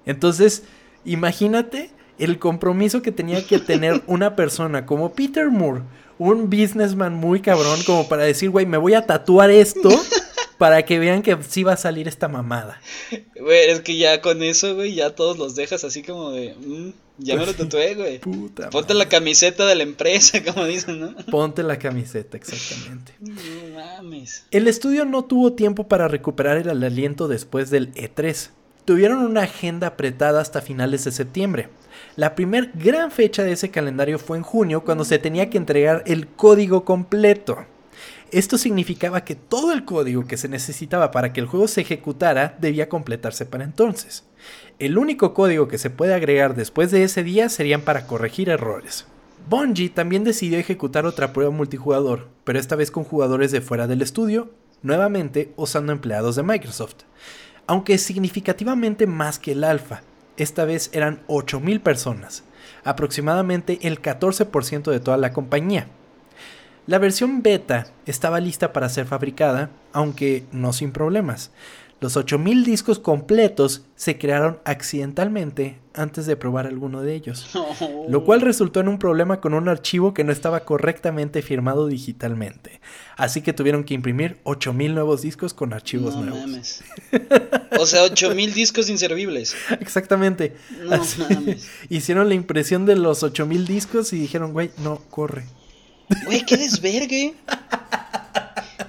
Entonces, 0.06 0.64
imagínate 1.06 1.92
el 2.18 2.38
compromiso 2.38 3.02
que 3.02 3.12
tenía 3.12 3.46
que 3.46 3.60
tener 3.60 4.04
una 4.08 4.36
persona 4.36 4.86
como 4.86 5.14
Peter 5.14 5.50
Moore, 5.50 5.82
un 6.18 6.50
businessman 6.50 7.14
muy 7.14 7.40
cabrón, 7.42 7.80
como 7.86 8.08
para 8.08 8.24
decir, 8.24 8.50
güey, 8.50 8.66
me 8.66 8.78
voy 8.78 8.94
a 8.94 9.06
tatuar 9.06 9.50
esto 9.50 9.90
para 10.58 10.84
que 10.84 11.00
vean 11.00 11.22
que 11.22 11.38
sí 11.48 11.64
va 11.64 11.74
a 11.74 11.78
salir 11.78 12.08
esta 12.08 12.28
mamada. 12.28 12.82
Güey, 13.40 13.70
es 13.70 13.80
que 13.80 13.98
ya 13.98 14.22
con 14.22 14.44
eso, 14.44 14.76
güey, 14.76 14.94
ya 14.94 15.16
todos 15.16 15.38
los 15.38 15.56
dejas 15.56 15.84
así 15.84 16.04
como 16.04 16.32
de... 16.32 16.54
Mm, 16.56 16.90
ya 17.20 17.36
me 17.36 17.46
lo 17.46 17.54
tatué, 17.54 17.96
güey. 17.96 18.20
Puta 18.20 18.70
Ponte 18.70 18.94
la 18.94 19.08
camiseta 19.08 19.66
de 19.66 19.76
la 19.76 19.84
empresa, 19.84 20.44
como 20.54 20.66
dicen, 20.66 21.00
¿no? 21.00 21.16
Ponte 21.30 21.64
la 21.64 21.78
camiseta, 21.78 22.38
exactamente. 22.38 23.14
No 23.20 23.36
mames. 23.76 24.46
El 24.52 24.68
estudio 24.68 25.06
no 25.06 25.26
tuvo 25.26 25.54
tiempo 25.54 25.88
para 25.88 26.08
recuperar 26.08 26.58
el 26.58 26.84
aliento 26.84 27.28
después 27.28 27.70
del 27.70 27.94
E3. 27.94 28.50
Tuvieron 28.86 29.20
una 29.20 29.44
agenda 29.44 29.88
apretada 29.88 30.42
hasta 30.42 30.62
finales 30.62 31.04
de 31.04 31.12
septiembre. 31.12 31.70
La 32.16 32.36
primer 32.36 32.72
gran 32.74 33.12
fecha 33.12 33.44
de 33.44 33.52
ese 33.52 33.70
calendario 33.70 34.20
fue 34.20 34.38
en 34.38 34.44
junio, 34.44 34.84
cuando 34.84 35.06
se 35.06 35.20
tenía 35.20 35.50
que 35.50 35.58
entregar 35.58 36.04
el 36.08 36.28
código 36.28 36.86
completo. 36.86 37.66
Esto 38.32 38.60
significaba 38.60 39.26
que 39.26 39.36
todo 39.36 39.72
el 39.74 39.86
código 39.86 40.26
que 40.26 40.38
se 40.38 40.48
necesitaba 40.48 41.10
para 41.10 41.34
que 41.34 41.40
el 41.40 41.48
juego 41.48 41.68
se 41.68 41.82
ejecutara 41.82 42.56
debía 42.60 42.88
completarse 42.88 43.46
para 43.46 43.64
entonces. 43.64 44.24
El 44.78 44.98
único 44.98 45.34
código 45.34 45.68
que 45.68 45.80
se 45.80 45.90
puede 45.90 46.14
agregar 46.14 46.56
después 46.56 46.92
de 46.92 47.04
ese 47.04 47.24
día 47.24 47.50
serían 47.50 47.82
para 47.82 48.06
corregir 48.06 48.50
errores. 48.50 49.06
Bungie 49.50 49.90
también 49.90 50.24
decidió 50.24 50.60
ejecutar 50.60 51.08
otra 51.08 51.34
prueba 51.34 51.52
multijugador, 51.52 52.28
pero 52.44 52.60
esta 52.60 52.76
vez 52.76 52.92
con 52.92 53.04
jugadores 53.04 53.52
de 53.52 53.62
fuera 53.62 53.88
del 53.88 54.04
estudio, 54.04 54.52
nuevamente 54.84 55.52
usando 55.56 55.92
empleados 55.92 56.36
de 56.36 56.44
Microsoft. 56.44 57.04
Aunque 57.66 57.98
significativamente 57.98 59.08
más 59.08 59.40
que 59.40 59.54
el 59.54 59.64
alfa, 59.64 60.02
esta 60.38 60.66
vez 60.66 60.92
eran 60.94 61.22
8.000 61.28 61.82
personas, 61.82 62.44
aproximadamente 62.84 63.80
el 63.82 64.02
14% 64.02 64.92
de 64.92 65.00
toda 65.00 65.18
la 65.18 65.34
compañía. 65.34 65.88
La 66.88 66.98
versión 66.98 67.44
beta 67.44 67.88
estaba 68.06 68.40
lista 68.40 68.74
para 68.74 68.90
ser 68.90 69.06
fabricada, 69.06 69.70
aunque 69.94 70.46
no 70.52 70.74
sin 70.74 70.92
problemas. 70.92 71.52
Los 72.02 72.16
8000 72.16 72.64
discos 72.64 72.98
completos 72.98 73.84
se 73.98 74.18
crearon 74.18 74.60
accidentalmente 74.64 75.80
antes 75.94 76.26
de 76.26 76.38
probar 76.38 76.66
alguno 76.66 77.02
de 77.02 77.14
ellos, 77.14 77.50
lo 78.08 78.24
cual 78.24 78.40
resultó 78.40 78.80
en 78.80 78.88
un 78.88 79.00
problema 79.00 79.42
con 79.42 79.54
un 79.54 79.68
archivo 79.68 80.14
que 80.14 80.24
no 80.24 80.32
estaba 80.32 80.62
correctamente 80.62 81.42
firmado 81.42 81.88
digitalmente. 81.88 82.80
Así 83.18 83.42
que 83.42 83.52
tuvieron 83.52 83.84
que 83.84 83.96
imprimir 83.96 84.38
8000 84.44 84.96
nuevos 84.96 85.22
discos 85.24 85.54
con 85.54 85.74
archivos 85.74 86.16
nuevos. 86.16 86.40
Mames. 86.40 86.84
O 87.80 87.86
sea, 87.86 88.04
8000 88.04 88.54
discos 88.56 88.90
inservibles. 88.90 89.56
Exactamente. 89.80 90.56
No 90.82 91.02
mames. 91.30 91.70
Hicieron 91.90 92.28
la 92.28 92.34
impresión 92.34 92.86
de 92.88 92.96
los 92.96 93.22
8000 93.22 93.68
discos 93.68 94.12
y 94.12 94.20
dijeron, 94.20 94.54
güey, 94.54 94.72
no, 94.80 94.98
corre. 95.10 95.46
Güey, 96.26 96.46
qué 96.46 96.58
desvergue. 96.58 97.36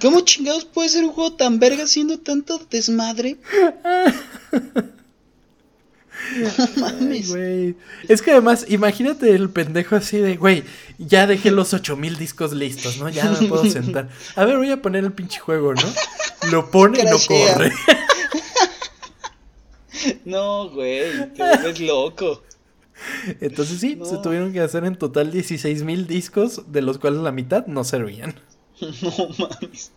¿Cómo 0.01 0.21
chingados 0.21 0.65
puede 0.65 0.89
ser 0.89 1.03
un 1.03 1.11
juego 1.11 1.33
tan 1.33 1.59
verga 1.59 1.85
siendo 1.85 2.19
tanto 2.19 2.59
desmadre? 2.69 3.37
No 6.35 6.67
mames. 6.77 7.33
Es 8.07 8.21
que 8.21 8.31
además, 8.31 8.65
imagínate 8.69 9.31
el 9.31 9.49
pendejo 9.49 9.95
así 9.95 10.17
de, 10.17 10.37
güey, 10.37 10.63
ya 10.97 11.27
dejé 11.27 11.51
los 11.51 11.73
8000 11.73 12.17
discos 12.17 12.53
listos, 12.53 12.97
¿no? 12.97 13.09
Ya 13.09 13.29
me 13.29 13.47
puedo 13.47 13.65
sentar. 13.65 14.09
A 14.35 14.45
ver, 14.45 14.57
voy 14.57 14.71
a 14.71 14.81
poner 14.81 15.03
el 15.03 15.13
pinche 15.13 15.39
juego, 15.39 15.73
¿no? 15.73 15.93
Lo 16.51 16.71
pone 16.71 17.01
y 17.01 17.03
no 17.03 17.17
corre. 17.27 17.71
No, 20.25 20.69
güey, 20.69 21.31
te 21.33 21.43
vuelves 21.43 21.79
loco. 21.79 22.41
Entonces 23.41 23.79
sí, 23.79 23.99
se 24.03 24.17
tuvieron 24.17 24.53
que 24.53 24.61
hacer 24.61 24.85
en 24.85 24.95
total 24.95 25.31
16 25.31 25.83
mil 25.83 26.07
discos, 26.07 26.71
de 26.71 26.81
los 26.81 26.97
cuales 26.97 27.21
la 27.21 27.31
mitad 27.31 27.65
no 27.67 27.83
servían. 27.83 28.35
No 28.81 29.29
mames. 29.37 29.91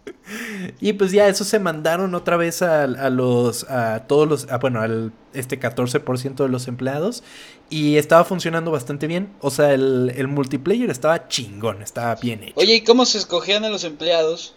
Y 0.81 0.93
pues 0.95 1.13
ya 1.13 1.29
eso 1.29 1.45
se 1.45 1.59
mandaron 1.59 2.15
otra 2.15 2.37
vez 2.37 2.63
a, 2.63 2.87
los, 2.87 3.65
a 3.65 4.07
todos 4.07 4.29
los, 4.29 4.47
bueno, 4.61 4.81
al 4.81 5.13
este 5.33 5.59
14% 5.59 6.35
de 6.35 6.49
los 6.49 6.69
empleados 6.69 7.23
y 7.71 7.97
estaba 7.97 8.25
funcionando 8.25 8.71
bastante 8.71 9.07
bien. 9.07 9.33
O 9.41 9.51
sea, 9.51 9.73
el, 9.73 10.29
multiplayer 10.29 10.91
estaba 10.91 11.29
chingón, 11.29 11.83
estaba 11.83 12.15
bien 12.17 12.43
hecho. 12.43 12.55
Oye, 12.57 12.77
¿y 12.77 12.81
cómo 12.83 13.07
se 13.07 13.19
escogían 13.19 13.65
a 13.65 13.71
los 13.71 13.85
empleados? 13.85 14.55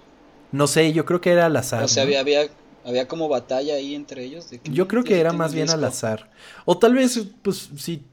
No 0.51 0.67
sé, 0.67 0.93
yo 0.93 1.05
creo 1.05 1.21
que 1.21 1.31
era 1.31 1.45
al 1.45 1.55
azar. 1.55 1.83
O 1.83 1.87
sea, 1.87 2.03
había, 2.03 2.19
había, 2.21 2.47
había 2.85 3.07
como 3.07 3.27
batalla 3.27 3.75
ahí 3.75 3.95
entre 3.95 4.23
ellos. 4.23 4.47
yo 4.63 4.87
creo 4.87 5.03
que 5.03 5.19
era 5.19 5.33
más 5.33 5.53
bien 5.53 5.69
al 5.69 5.83
azar. 5.83 6.29
O 6.65 6.77
tal 6.77 6.95
vez, 6.95 7.19
pues, 7.41 7.69
si 7.77 8.03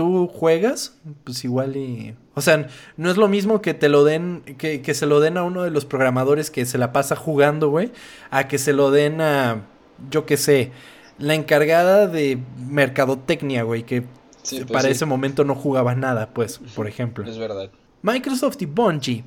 tú 0.00 0.28
juegas, 0.28 0.94
pues 1.24 1.44
igual 1.44 1.76
y... 1.76 2.16
O 2.34 2.40
sea, 2.40 2.68
no 2.96 3.10
es 3.10 3.18
lo 3.18 3.28
mismo 3.28 3.60
que 3.60 3.74
te 3.74 3.90
lo 3.90 4.02
den, 4.02 4.40
que, 4.56 4.80
que 4.80 4.94
se 4.94 5.04
lo 5.04 5.20
den 5.20 5.36
a 5.36 5.42
uno 5.42 5.62
de 5.62 5.70
los 5.70 5.84
programadores 5.84 6.50
que 6.50 6.64
se 6.64 6.78
la 6.78 6.90
pasa 6.90 7.16
jugando, 7.16 7.68
güey, 7.68 7.92
a 8.30 8.48
que 8.48 8.56
se 8.56 8.72
lo 8.72 8.90
den 8.90 9.20
a, 9.20 9.66
yo 10.10 10.24
qué 10.24 10.38
sé, 10.38 10.72
la 11.18 11.34
encargada 11.34 12.06
de 12.06 12.38
mercadotecnia, 12.66 13.62
güey, 13.62 13.82
que 13.82 14.04
pues 14.48 14.64
para 14.64 14.88
ese 14.88 15.04
momento 15.04 15.44
no 15.44 15.54
jugaba 15.54 15.94
nada, 15.94 16.30
pues, 16.32 16.62
por 16.74 16.88
ejemplo. 16.88 17.28
Es 17.28 17.36
verdad. 17.36 17.70
Microsoft 18.00 18.62
y 18.62 18.66
Bungie 18.66 19.24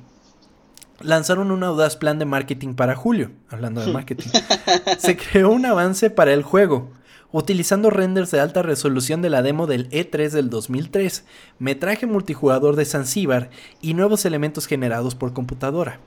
lanzaron 1.02 1.52
un 1.52 1.62
audaz 1.62 1.96
plan 1.96 2.18
de 2.18 2.24
marketing 2.24 2.74
para 2.74 2.96
julio, 2.96 3.30
hablando 3.48 3.80
de 3.80 3.92
marketing. 3.92 4.30
se 4.98 5.16
creó 5.16 5.50
un 5.50 5.66
avance 5.66 6.10
para 6.10 6.32
el 6.32 6.42
juego 6.42 6.90
utilizando 7.34 7.90
renders 7.90 8.30
de 8.30 8.38
alta 8.38 8.62
resolución 8.62 9.20
de 9.20 9.28
la 9.28 9.42
demo 9.42 9.66
del 9.66 9.90
E3 9.90 10.30
del 10.30 10.50
2003, 10.50 11.24
metraje 11.58 12.06
multijugador 12.06 12.76
de 12.76 12.84
Zanzíbar 12.84 13.50
y 13.82 13.94
nuevos 13.94 14.24
elementos 14.24 14.66
generados 14.66 15.16
por 15.16 15.32
computadora. 15.32 15.98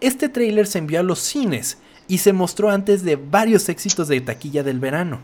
Este 0.00 0.30
tráiler 0.30 0.66
se 0.66 0.78
envió 0.78 1.00
a 1.00 1.02
los 1.02 1.18
cines 1.18 1.76
y 2.08 2.18
se 2.18 2.32
mostró 2.32 2.70
antes 2.70 3.04
de 3.04 3.16
varios 3.16 3.68
éxitos 3.68 4.08
de 4.08 4.22
taquilla 4.22 4.62
del 4.62 4.80
verano. 4.80 5.20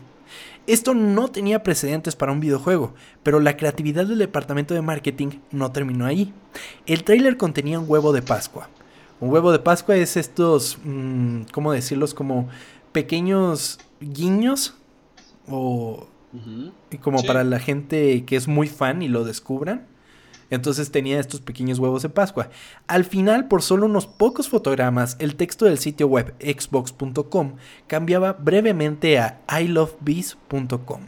Esto 0.67 0.93
no 0.93 1.29
tenía 1.29 1.63
precedentes 1.63 2.15
para 2.15 2.31
un 2.31 2.39
videojuego, 2.39 2.93
pero 3.23 3.39
la 3.39 3.57
creatividad 3.57 4.05
del 4.05 4.19
departamento 4.19 4.75
de 4.75 4.83
marketing 4.83 5.39
no 5.49 5.71
terminó 5.71 6.05
ahí. 6.05 6.35
El 6.85 7.03
tráiler 7.03 7.37
contenía 7.37 7.79
un 7.79 7.89
huevo 7.89 8.13
de 8.13 8.21
Pascua. 8.21 8.69
Un 9.19 9.31
huevo 9.31 9.51
de 9.51 9.57
Pascua 9.57 9.95
es 9.95 10.17
estos, 10.17 10.77
mm, 10.83 11.45
¿cómo 11.51 11.71
decirlos? 11.71 12.13
Como 12.13 12.47
pequeños 12.91 13.79
guiños 13.99 14.75
o 15.53 16.07
y 16.89 16.97
como 16.97 17.23
para 17.23 17.43
la 17.43 17.59
gente 17.59 18.23
que 18.25 18.35
es 18.35 18.47
muy 18.47 18.67
fan 18.67 19.01
y 19.01 19.07
lo 19.07 19.23
descubran. 19.23 19.87
Entonces 20.49 20.91
tenía 20.91 21.19
estos 21.19 21.39
pequeños 21.39 21.79
huevos 21.79 22.01
de 22.03 22.09
Pascua. 22.09 22.49
Al 22.87 23.05
final, 23.05 23.47
por 23.47 23.61
solo 23.61 23.85
unos 23.85 24.05
pocos 24.05 24.49
fotogramas, 24.49 25.15
el 25.19 25.35
texto 25.35 25.65
del 25.65 25.77
sitio 25.77 26.07
web 26.07 26.35
xbox.com 26.41 27.55
cambiaba 27.87 28.33
brevemente 28.33 29.17
a 29.17 29.39
ilovebees.com. 29.61 31.07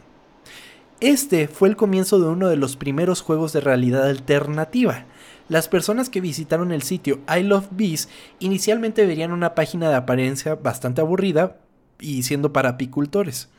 Este 1.00 1.48
fue 1.48 1.68
el 1.68 1.76
comienzo 1.76 2.18
de 2.18 2.28
uno 2.28 2.48
de 2.48 2.56
los 2.56 2.76
primeros 2.76 3.20
juegos 3.20 3.52
de 3.52 3.60
realidad 3.60 4.08
alternativa. 4.08 5.04
Las 5.50 5.68
personas 5.68 6.08
que 6.08 6.22
visitaron 6.22 6.72
el 6.72 6.82
sitio 6.82 7.20
I 7.28 7.42
Love 7.42 7.68
Bees 7.72 8.08
inicialmente 8.38 9.04
verían 9.04 9.32
una 9.32 9.54
página 9.54 9.90
de 9.90 9.96
apariencia 9.96 10.54
bastante 10.54 11.02
aburrida 11.02 11.58
y 12.00 12.22
siendo 12.22 12.54
para 12.54 12.70
apicultores 12.70 13.50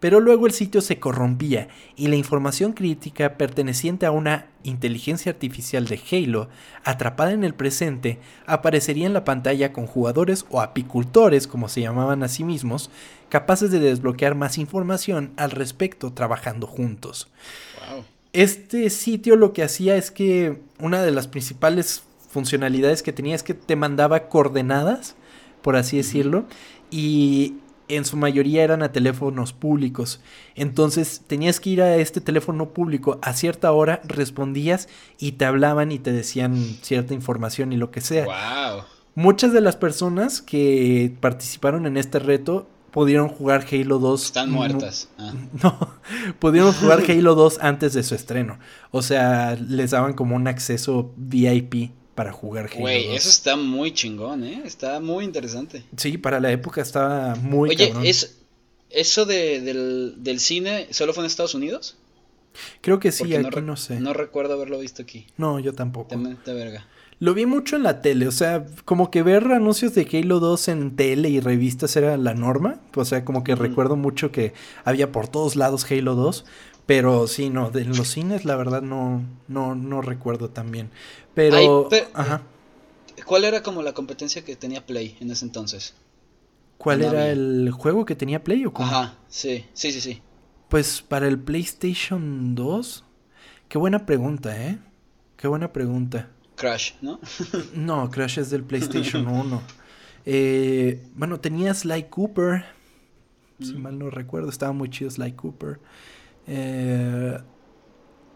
pero 0.00 0.18
luego 0.18 0.46
el 0.46 0.52
sitio 0.52 0.80
se 0.80 0.98
corrompía 0.98 1.68
y 1.94 2.08
la 2.08 2.16
información 2.16 2.72
crítica 2.72 3.36
perteneciente 3.36 4.06
a 4.06 4.10
una 4.10 4.46
inteligencia 4.62 5.30
artificial 5.30 5.86
de 5.86 6.00
Halo, 6.10 6.48
atrapada 6.84 7.32
en 7.32 7.44
el 7.44 7.54
presente, 7.54 8.18
aparecería 8.46 9.06
en 9.06 9.12
la 9.12 9.24
pantalla 9.24 9.72
con 9.72 9.86
jugadores 9.86 10.46
o 10.50 10.60
apicultores, 10.60 11.46
como 11.46 11.68
se 11.68 11.82
llamaban 11.82 12.22
a 12.22 12.28
sí 12.28 12.44
mismos, 12.44 12.90
capaces 13.28 13.70
de 13.70 13.78
desbloquear 13.78 14.34
más 14.34 14.58
información 14.58 15.32
al 15.36 15.50
respecto 15.50 16.12
trabajando 16.12 16.66
juntos. 16.66 17.28
Este 18.32 18.90
sitio 18.90 19.36
lo 19.36 19.52
que 19.52 19.62
hacía 19.62 19.96
es 19.96 20.10
que 20.10 20.60
una 20.78 21.02
de 21.02 21.10
las 21.10 21.28
principales 21.28 22.04
funcionalidades 22.28 23.02
que 23.02 23.12
tenía 23.12 23.34
es 23.34 23.42
que 23.42 23.54
te 23.54 23.76
mandaba 23.76 24.28
coordenadas, 24.28 25.16
por 25.62 25.76
así 25.76 25.96
decirlo, 25.96 26.46
y 26.90 27.56
en 27.96 28.04
su 28.04 28.16
mayoría 28.16 28.64
eran 28.64 28.82
a 28.82 28.92
teléfonos 28.92 29.52
públicos. 29.52 30.20
Entonces 30.54 31.22
tenías 31.26 31.60
que 31.60 31.70
ir 31.70 31.82
a 31.82 31.96
este 31.96 32.20
teléfono 32.20 32.70
público 32.70 33.18
a 33.22 33.32
cierta 33.34 33.72
hora, 33.72 34.00
respondías 34.04 34.88
y 35.18 35.32
te 35.32 35.44
hablaban 35.44 35.92
y 35.92 35.98
te 35.98 36.12
decían 36.12 36.56
cierta 36.82 37.14
información 37.14 37.72
y 37.72 37.76
lo 37.76 37.90
que 37.90 38.00
sea. 38.00 38.24
Wow. 38.24 38.84
Muchas 39.14 39.52
de 39.52 39.60
las 39.60 39.76
personas 39.76 40.40
que 40.40 41.14
participaron 41.20 41.86
en 41.86 41.96
este 41.96 42.18
reto 42.18 42.68
pudieron 42.90 43.28
jugar 43.28 43.66
Halo 43.70 43.98
2. 43.98 44.24
Están 44.24 44.50
muertas. 44.50 45.08
Ah. 45.18 45.32
No, 45.62 45.78
pudieron 46.38 46.72
jugar 46.72 47.02
Halo 47.08 47.34
2 47.34 47.58
antes 47.60 47.92
de 47.92 48.02
su 48.02 48.14
estreno. 48.14 48.58
O 48.90 49.02
sea, 49.02 49.56
les 49.56 49.92
daban 49.92 50.14
como 50.14 50.36
un 50.36 50.46
acceso 50.48 51.12
VIP 51.16 51.92
para 52.14 52.32
jugar 52.32 52.66
Halo 52.66 52.80
Güey, 52.80 53.14
eso 53.14 53.28
está 53.28 53.56
muy 53.56 53.92
chingón, 53.92 54.44
¿eh? 54.44 54.62
Está 54.64 55.00
muy 55.00 55.24
interesante. 55.24 55.84
Sí, 55.96 56.18
para 56.18 56.40
la 56.40 56.50
época 56.50 56.82
estaba 56.82 57.34
muy 57.36 57.70
Oye, 57.70 57.92
¿es, 58.02 58.40
¿eso 58.90 59.24
de, 59.26 59.60
del, 59.60 60.40
cine 60.40 60.88
solo 60.90 61.12
fue 61.12 61.22
en 61.22 61.26
Estados 61.26 61.54
Unidos? 61.54 61.96
Creo 62.80 62.98
que 62.98 63.12
sí, 63.12 63.34
aquí 63.34 63.60
no, 63.62 63.76
sé. 63.76 64.00
No 64.00 64.12
recuerdo 64.12 64.54
haberlo 64.54 64.80
visto 64.80 65.02
aquí. 65.02 65.26
No, 65.36 65.60
yo 65.60 65.72
tampoco. 65.72 66.16
De, 66.16 66.52
verga. 66.52 66.86
Lo 67.20 67.34
vi 67.34 67.46
mucho 67.46 67.76
en 67.76 67.84
la 67.84 68.00
tele, 68.02 68.26
o 68.26 68.32
sea, 68.32 68.66
como 68.84 69.10
que 69.10 69.22
ver 69.22 69.44
anuncios 69.52 69.94
de 69.94 70.08
Halo 70.12 70.40
2 70.40 70.68
en 70.68 70.96
tele 70.96 71.28
y 71.28 71.38
revistas 71.38 71.94
era 71.96 72.16
la 72.16 72.34
norma. 72.34 72.80
O 72.96 73.04
sea, 73.04 73.24
como 73.24 73.44
que 73.44 73.54
recuerdo 73.54 73.94
mucho 73.94 74.32
que 74.32 74.52
había 74.84 75.12
por 75.12 75.28
todos 75.28 75.54
lados 75.54 75.86
Halo 75.90 76.14
2. 76.14 76.44
Pero 76.90 77.28
sí, 77.28 77.50
no, 77.50 77.70
de 77.70 77.84
los 77.84 78.08
cines 78.08 78.44
la 78.44 78.56
verdad 78.56 78.82
no, 78.82 79.22
no, 79.46 79.76
no 79.76 80.02
recuerdo 80.02 80.50
tan 80.50 80.72
bien. 80.72 80.90
Pero, 81.34 81.88
ajá. 82.14 82.42
¿Cuál 83.24 83.44
era 83.44 83.62
como 83.62 83.80
la 83.84 83.92
competencia 83.92 84.44
que 84.44 84.56
tenía 84.56 84.84
Play 84.84 85.16
en 85.20 85.30
ese 85.30 85.44
entonces? 85.44 85.94
¿Cuál 86.78 87.02
era 87.02 87.28
el 87.30 87.70
juego 87.70 88.04
que 88.04 88.16
tenía 88.16 88.42
Play 88.42 88.66
o 88.66 88.72
cómo? 88.72 88.88
Ajá, 88.88 89.14
sí, 89.28 89.66
sí, 89.72 89.92
sí, 89.92 90.00
sí. 90.00 90.20
Pues 90.68 91.00
para 91.00 91.28
el 91.28 91.38
PlayStation 91.38 92.56
2, 92.56 93.04
qué 93.68 93.78
buena 93.78 94.04
pregunta, 94.04 94.60
¿eh? 94.60 94.76
Qué 95.36 95.46
buena 95.46 95.72
pregunta. 95.72 96.28
Crash, 96.56 96.94
¿no? 97.02 97.20
no, 97.72 98.10
Crash 98.10 98.40
es 98.40 98.50
del 98.50 98.64
PlayStation 98.64 99.28
1. 99.28 99.62
Eh, 100.26 101.06
bueno, 101.14 101.38
tenía 101.38 101.72
Sly 101.72 102.08
Cooper. 102.10 102.64
Si 103.60 103.74
mal 103.74 103.96
no 103.96 104.10
recuerdo, 104.10 104.48
estaba 104.48 104.72
muy 104.72 104.90
chido 104.90 105.08
Sly 105.08 105.34
Cooper. 105.34 105.78
Eh, 106.52 107.38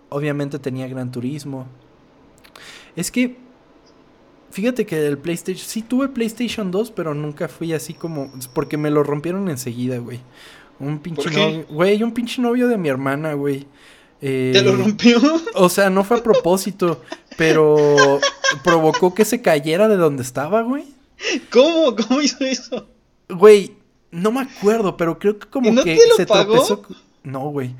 obviamente 0.09 0.61
tenía 0.61 0.87
Gran 0.87 1.11
Turismo. 1.11 1.67
Es 2.95 3.11
que, 3.11 3.37
fíjate 4.53 4.87
que 4.87 5.05
el 5.05 5.19
PlayStation, 5.19 5.67
sí 5.67 5.83
tuve 5.83 6.09
PlayStation 6.09 6.71
2, 6.71 6.93
pero 6.93 7.13
nunca 7.13 7.49
fui 7.49 7.73
así 7.73 7.93
como, 7.93 8.33
porque 8.55 8.77
me 8.77 8.91
lo 8.91 9.03
rompieron 9.03 9.49
enseguida, 9.49 9.99
güey. 9.99 10.21
Un 10.79 11.01
pinche 11.01 11.29
novio, 11.29 11.67
güey, 11.69 12.03
un 12.05 12.13
pinche 12.13 12.41
novio 12.41 12.69
de 12.69 12.79
mi 12.79 12.89
hermana, 12.89 13.35
güey. 13.35 13.67
¿Te 14.21 14.63
lo 14.63 14.71
eh, 14.71 14.77
rompió? 14.77 15.21
O 15.55 15.69
sea, 15.69 15.91
no 15.91 16.05
fue 16.05 16.19
a 16.19 16.23
propósito, 16.23 17.03
pero 17.37 18.21
provocó 18.63 19.13
que 19.13 19.25
se 19.25 19.43
cayera 19.43 19.89
de 19.89 19.97
donde 19.97 20.23
estaba, 20.23 20.63
güey. 20.63 20.85
¿Cómo? 21.51 21.97
¿Cómo 21.97 22.21
hizo 22.23 22.45
eso? 22.45 22.87
Güey, 23.29 23.77
no 24.13 24.31
me 24.31 24.43
acuerdo, 24.43 24.97
pero 24.97 25.19
creo 25.19 25.39
que 25.39 25.49
como 25.49 25.83
que 25.83 25.99
se 26.17 26.27
tropezó. 26.27 26.83
No, 27.25 27.49
güey. 27.49 27.75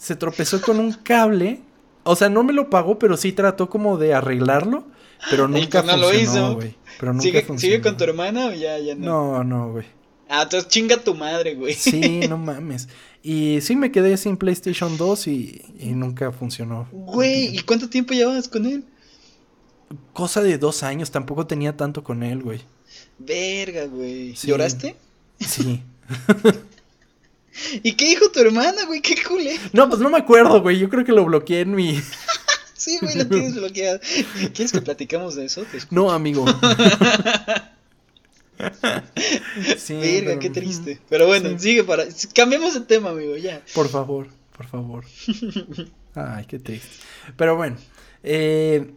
Se 0.00 0.16
tropezó 0.16 0.62
con 0.62 0.78
un 0.78 0.92
cable. 0.92 1.60
O 2.04 2.16
sea, 2.16 2.30
no 2.30 2.42
me 2.42 2.54
lo 2.54 2.70
pagó, 2.70 2.98
pero 2.98 3.18
sí 3.18 3.32
trató 3.32 3.68
como 3.68 3.98
de 3.98 4.14
arreglarlo. 4.14 4.86
Pero 5.28 5.46
nunca 5.46 5.82
no 5.82 5.92
funcionó, 5.92 6.10
lo 6.10 6.18
hizo. 6.18 6.58
Pero 6.98 7.12
nunca 7.12 7.22
¿Sigue, 7.22 7.58
¿Sigue 7.58 7.80
con 7.82 7.98
tu 7.98 8.04
hermana 8.04 8.46
o 8.46 8.52
ya, 8.54 8.78
ya 8.78 8.94
no? 8.94 9.04
No, 9.04 9.44
no, 9.44 9.72
güey. 9.72 9.84
Ah, 10.26 10.44
entonces 10.44 10.70
chinga 10.70 10.96
tu 10.96 11.14
madre, 11.14 11.54
güey. 11.54 11.74
Sí, 11.74 12.20
no 12.28 12.38
mames. 12.38 12.88
Y 13.22 13.58
sí 13.60 13.76
me 13.76 13.92
quedé 13.92 14.16
sin 14.16 14.38
PlayStation 14.38 14.96
2 14.96 15.26
y, 15.26 15.62
y 15.78 15.88
nunca 15.88 16.32
funcionó. 16.32 16.88
Güey, 16.92 17.54
¿y 17.54 17.60
cuánto 17.60 17.90
tiempo 17.90 18.14
llevabas 18.14 18.48
con 18.48 18.64
él? 18.64 18.84
Cosa 20.14 20.40
de 20.40 20.56
dos 20.56 20.82
años, 20.82 21.10
tampoco 21.10 21.46
tenía 21.46 21.76
tanto 21.76 22.02
con 22.02 22.22
él, 22.22 22.42
güey. 22.42 22.62
Verga, 23.18 23.84
güey. 23.84 24.32
¿Lloraste? 24.32 24.96
Sí. 25.40 25.82
¿Y 27.82 27.92
qué 27.92 28.06
dijo 28.06 28.30
tu 28.30 28.40
hermana, 28.40 28.84
güey? 28.86 29.00
¿Qué 29.00 29.16
culé? 29.22 29.58
No, 29.72 29.88
pues 29.88 30.00
no 30.00 30.10
me 30.10 30.18
acuerdo, 30.18 30.60
güey. 30.60 30.78
Yo 30.78 30.88
creo 30.88 31.04
que 31.04 31.12
lo 31.12 31.24
bloqueé 31.24 31.60
en 31.60 31.74
mi. 31.74 32.00
sí, 32.74 32.98
güey, 33.00 33.16
lo 33.16 33.26
tienes 33.26 33.54
bloqueado. 33.54 34.00
¿Quieres 34.54 34.72
que 34.72 34.82
platicamos 34.82 35.34
de 35.34 35.46
eso? 35.46 35.64
No, 35.90 36.10
amigo. 36.10 36.44
sí, 39.78 39.94
Verga, 39.94 40.38
qué 40.38 40.50
triste. 40.50 41.00
Pero 41.08 41.26
bueno, 41.26 41.58
sigue 41.58 41.84
para. 41.84 42.04
Cambiemos 42.34 42.74
de 42.74 42.80
tema, 42.80 43.10
amigo, 43.10 43.36
ya. 43.36 43.62
Por 43.74 43.88
favor, 43.88 44.28
por 44.56 44.66
favor. 44.66 45.04
Ay, 46.14 46.44
qué 46.46 46.58
triste. 46.58 46.88
Pero 47.36 47.56
bueno. 47.56 47.76
Eh, 48.22 48.92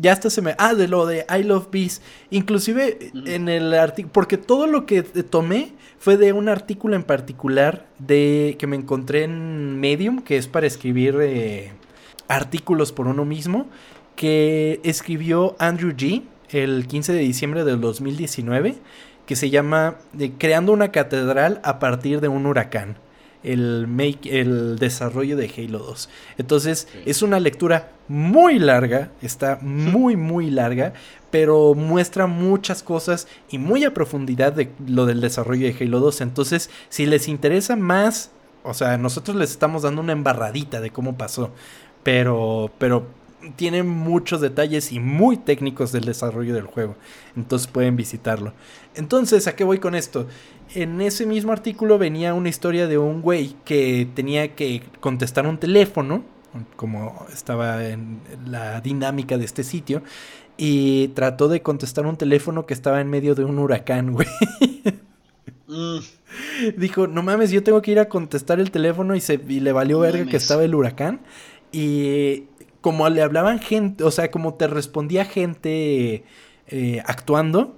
Ya 0.00 0.12
hasta 0.12 0.30
se 0.30 0.40
me... 0.40 0.54
Ah, 0.58 0.74
de 0.74 0.88
lo 0.88 1.06
de 1.06 1.26
I 1.28 1.42
Love 1.42 1.68
Bees. 1.70 2.00
Inclusive 2.30 3.10
en 3.26 3.48
el 3.48 3.74
artículo... 3.74 4.12
Porque 4.12 4.38
todo 4.38 4.66
lo 4.66 4.86
que 4.86 5.02
tomé 5.02 5.72
fue 5.98 6.16
de 6.16 6.32
un 6.32 6.48
artículo 6.48 6.96
en 6.96 7.02
particular 7.02 7.86
de 7.98 8.56
que 8.58 8.66
me 8.66 8.76
encontré 8.76 9.24
en 9.24 9.78
Medium, 9.78 10.22
que 10.22 10.38
es 10.38 10.48
para 10.48 10.66
escribir 10.66 11.18
eh, 11.20 11.72
artículos 12.28 12.92
por 12.92 13.06
uno 13.06 13.26
mismo, 13.26 13.66
que 14.16 14.80
escribió 14.84 15.56
Andrew 15.58 15.90
G. 15.90 16.22
el 16.50 16.86
15 16.86 17.12
de 17.12 17.20
diciembre 17.20 17.64
del 17.64 17.80
2019, 17.80 18.78
que 19.26 19.36
se 19.36 19.50
llama 19.50 19.96
Creando 20.38 20.72
una 20.72 20.90
catedral 20.90 21.60
a 21.62 21.78
partir 21.78 22.20
de 22.20 22.28
un 22.28 22.46
huracán 22.46 22.96
el, 23.42 23.86
make, 23.86 24.40
el 24.40 24.78
desarrollo 24.78 25.36
de 25.36 25.50
Halo 25.56 25.78
2. 25.78 26.08
Entonces 26.38 26.88
es 27.06 27.22
una 27.22 27.40
lectura 27.40 27.92
muy 28.08 28.58
larga, 28.58 29.10
está 29.22 29.58
muy 29.62 30.16
muy 30.16 30.50
larga, 30.50 30.92
pero 31.30 31.74
muestra 31.74 32.26
muchas 32.26 32.82
cosas 32.82 33.28
y 33.50 33.58
muy 33.58 33.84
a 33.84 33.94
profundidad 33.94 34.52
de 34.52 34.70
lo 34.86 35.06
del 35.06 35.20
desarrollo 35.20 35.66
de 35.66 35.84
Halo 35.84 36.00
2. 36.00 36.20
Entonces 36.20 36.70
si 36.88 37.06
les 37.06 37.28
interesa 37.28 37.76
más, 37.76 38.30
o 38.62 38.74
sea, 38.74 38.96
nosotros 38.98 39.36
les 39.36 39.50
estamos 39.50 39.82
dando 39.82 40.02
una 40.02 40.12
embarradita 40.12 40.80
de 40.80 40.90
cómo 40.90 41.16
pasó, 41.16 41.50
pero, 42.02 42.70
pero 42.78 43.06
tiene 43.56 43.82
muchos 43.82 44.40
detalles 44.40 44.92
y 44.92 45.00
muy 45.00 45.36
técnicos 45.36 45.92
del 45.92 46.04
desarrollo 46.04 46.54
del 46.54 46.66
juego. 46.66 46.96
Entonces 47.36 47.68
pueden 47.68 47.96
visitarlo. 47.96 48.52
Entonces, 48.94 49.46
¿a 49.46 49.56
qué 49.56 49.64
voy 49.64 49.78
con 49.78 49.94
esto? 49.94 50.26
En 50.74 51.00
ese 51.00 51.26
mismo 51.26 51.52
artículo 51.52 51.98
venía 51.98 52.34
una 52.34 52.48
historia 52.48 52.86
de 52.86 52.96
un 52.96 53.22
güey 53.22 53.56
que 53.64 54.08
tenía 54.14 54.54
que 54.54 54.82
contestar 55.00 55.46
un 55.46 55.58
teléfono, 55.58 56.22
como 56.76 57.26
estaba 57.32 57.86
en 57.88 58.20
la 58.46 58.80
dinámica 58.80 59.36
de 59.36 59.44
este 59.44 59.64
sitio, 59.64 60.02
y 60.56 61.08
trató 61.08 61.48
de 61.48 61.62
contestar 61.62 62.06
un 62.06 62.16
teléfono 62.16 62.66
que 62.66 62.74
estaba 62.74 63.00
en 63.00 63.08
medio 63.08 63.34
de 63.34 63.44
un 63.44 63.58
huracán, 63.58 64.12
güey. 64.12 64.28
Mm. 65.66 65.98
Dijo, 66.76 67.06
no 67.06 67.22
mames, 67.22 67.50
yo 67.50 67.62
tengo 67.62 67.80
que 67.80 67.92
ir 67.92 68.00
a 68.00 68.08
contestar 68.08 68.58
el 68.60 68.70
teléfono 68.70 69.14
y, 69.14 69.20
se, 69.20 69.38
le 69.38 69.72
valió 69.72 70.00
verga 70.00 70.26
que 70.26 70.36
estaba 70.36 70.64
el 70.64 70.74
huracán. 70.74 71.20
Y 71.72 72.44
como 72.80 73.08
le 73.08 73.22
hablaban 73.22 73.60
gente, 73.60 74.04
o 74.04 74.10
sea, 74.10 74.30
como 74.30 74.54
te 74.54 74.66
respondía 74.66 75.24
gente 75.24 76.24
eh, 76.68 77.02
actuando. 77.06 77.76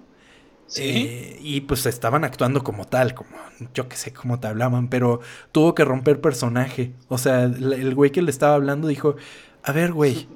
Eh, 0.77 1.39
y 1.43 1.63
pues 1.63 1.87
estaban 1.87 2.25
actuando 2.25 2.65
como 2.65 2.87
tal, 2.87 3.15
como 3.15 3.31
yo 3.75 3.89
que 3.89 3.97
sé 3.97 4.13
cómo 4.13 4.41
te 4.41 4.47
hablaban, 4.47 4.89
pero 4.89 5.21
tuvo 5.53 5.75
que 5.75 5.85
romper 5.85 6.21
personaje. 6.21 6.93
O 7.09 7.19
sea, 7.19 7.45
el 7.45 7.95
güey 7.95 8.11
que 8.11 8.23
le 8.23 8.31
estaba 8.31 8.55
hablando 8.55 8.89
dijo, 8.89 9.17
a 9.63 9.73
ver, 9.73 9.93
güey, 9.93 10.27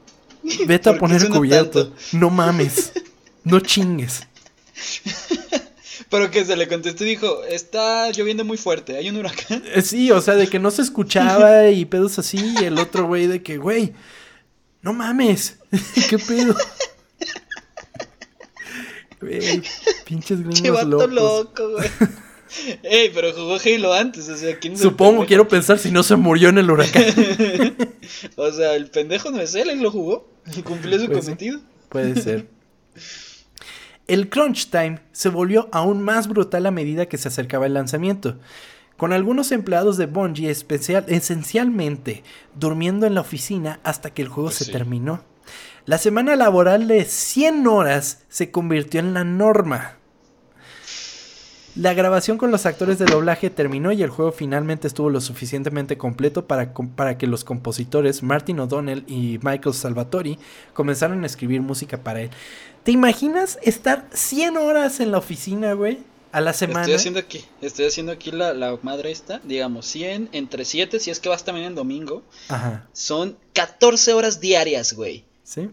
vete 0.66 0.90
a 0.90 0.98
poner 0.98 1.28
cubierto. 1.28 1.92
No 2.12 2.30
mames, 2.30 2.92
no 3.44 3.60
chingues. 3.60 4.26
Pero 6.10 6.30
que 6.30 6.44
se 6.44 6.56
le 6.56 6.68
contestó 6.68 7.04
y 7.04 7.08
dijo, 7.08 7.42
está 7.44 8.10
lloviendo 8.12 8.44
muy 8.44 8.58
fuerte, 8.58 8.96
hay 8.96 9.08
un 9.08 9.16
huracán. 9.16 9.62
Eh, 9.74 9.82
sí, 9.82 10.10
o 10.12 10.20
sea, 10.20 10.34
de 10.34 10.46
que 10.46 10.58
no 10.58 10.70
se 10.70 10.82
escuchaba 10.82 11.68
y 11.68 11.84
pedos 11.84 12.18
así, 12.18 12.54
y 12.60 12.64
el 12.64 12.78
otro 12.78 13.06
güey 13.06 13.26
de 13.26 13.42
que, 13.42 13.58
güey, 13.58 13.92
no 14.82 14.92
mames, 14.92 15.58
¿qué 16.08 16.18
pedo? 16.18 16.54
Güey, 19.26 19.62
pinches 20.04 20.40
gringos 20.40 20.62
Qué 20.62 20.70
vato 20.70 21.06
loco, 21.06 21.70
güey. 21.70 21.88
Ey, 22.84 23.10
pero 23.12 23.32
jugó 23.32 23.56
Halo 23.56 23.92
antes, 23.92 24.28
o 24.28 24.36
sea, 24.36 24.56
¿quién 24.58 24.78
Supongo, 24.78 25.26
quiero 25.26 25.48
pensar 25.48 25.78
si 25.78 25.90
no 25.90 26.04
se 26.04 26.14
murió 26.14 26.48
en 26.50 26.58
el 26.58 26.70
huracán. 26.70 27.02
o 28.36 28.52
sea, 28.52 28.76
el 28.76 28.88
pendejo 28.88 29.32
no 29.32 29.40
es 29.40 29.54
él, 29.56 29.68
él 29.68 29.82
lo 29.82 29.90
jugó 29.90 30.28
y 30.56 30.62
cumplió 30.62 30.98
su 31.00 31.10
cometido. 31.10 31.60
puede 31.88 32.20
ser. 32.20 32.46
El 34.06 34.28
crunch 34.28 34.70
time 34.70 35.00
se 35.10 35.28
volvió 35.28 35.68
aún 35.72 36.02
más 36.02 36.28
brutal 36.28 36.66
a 36.66 36.70
medida 36.70 37.06
que 37.06 37.18
se 37.18 37.26
acercaba 37.26 37.66
el 37.66 37.74
lanzamiento 37.74 38.38
con 38.96 39.12
algunos 39.12 39.52
empleados 39.52 39.96
de 39.96 40.06
Bungie 40.06 40.50
especial, 40.50 41.04
esencialmente 41.08 42.22
durmiendo 42.54 43.06
en 43.06 43.14
la 43.14 43.20
oficina 43.20 43.80
hasta 43.82 44.10
que 44.10 44.22
el 44.22 44.28
juego 44.28 44.48
pues 44.48 44.58
se 44.58 44.72
terminó. 44.72 45.22
La 45.86 45.98
semana 45.98 46.34
laboral 46.34 46.88
de 46.88 47.04
100 47.04 47.64
horas 47.68 48.24
se 48.28 48.50
convirtió 48.50 48.98
en 48.98 49.14
la 49.14 49.22
norma. 49.22 49.98
La 51.76 51.94
grabación 51.94 52.38
con 52.38 52.50
los 52.50 52.66
actores 52.66 52.98
de 52.98 53.04
doblaje 53.04 53.50
terminó 53.50 53.92
y 53.92 54.02
el 54.02 54.10
juego 54.10 54.32
finalmente 54.32 54.88
estuvo 54.88 55.10
lo 55.10 55.20
suficientemente 55.20 55.96
completo 55.96 56.48
para, 56.48 56.74
para 56.74 57.18
que 57.18 57.28
los 57.28 57.44
compositores 57.44 58.24
Martin 58.24 58.58
O'Donnell 58.58 59.04
y 59.06 59.38
Michael 59.42 59.76
Salvatori 59.76 60.40
comenzaran 60.72 61.22
a 61.22 61.26
escribir 61.26 61.60
música 61.60 61.98
para 61.98 62.22
él. 62.22 62.30
¿Te 62.82 62.90
imaginas 62.90 63.56
estar 63.62 64.08
100 64.12 64.56
horas 64.56 64.98
en 64.98 65.12
la 65.12 65.18
oficina, 65.18 65.74
güey? 65.74 65.98
a 66.32 66.40
la 66.40 66.52
semana. 66.52 66.80
Estoy 66.80 66.96
haciendo 66.96 67.20
aquí, 67.20 67.44
estoy 67.62 67.86
haciendo 67.86 68.12
aquí 68.12 68.30
la, 68.32 68.76
madre 68.82 69.10
esta, 69.12 69.40
digamos, 69.44 69.86
100 69.86 70.30
entre 70.32 70.64
7, 70.64 70.98
si 71.00 71.10
es 71.10 71.20
que 71.20 71.28
vas 71.28 71.44
también 71.44 71.68
en 71.68 71.74
domingo. 71.74 72.24
Ajá. 72.48 72.86
Son 72.92 73.38
14 73.54 74.12
horas 74.12 74.40
diarias, 74.40 74.92
güey. 74.92 75.24
Sí. 75.46 75.70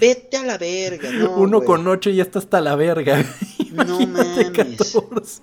Vete 0.00 0.36
a 0.36 0.42
la 0.42 0.58
verga, 0.58 1.10
no. 1.12 1.30
Uno 1.36 1.62
con 1.62 1.86
8 1.86 2.10
y 2.10 2.16
ya 2.16 2.24
está 2.24 2.40
hasta 2.40 2.60
la 2.60 2.74
verga. 2.74 3.24
no 3.72 4.00
mames. 4.06 4.50
14. 4.50 5.42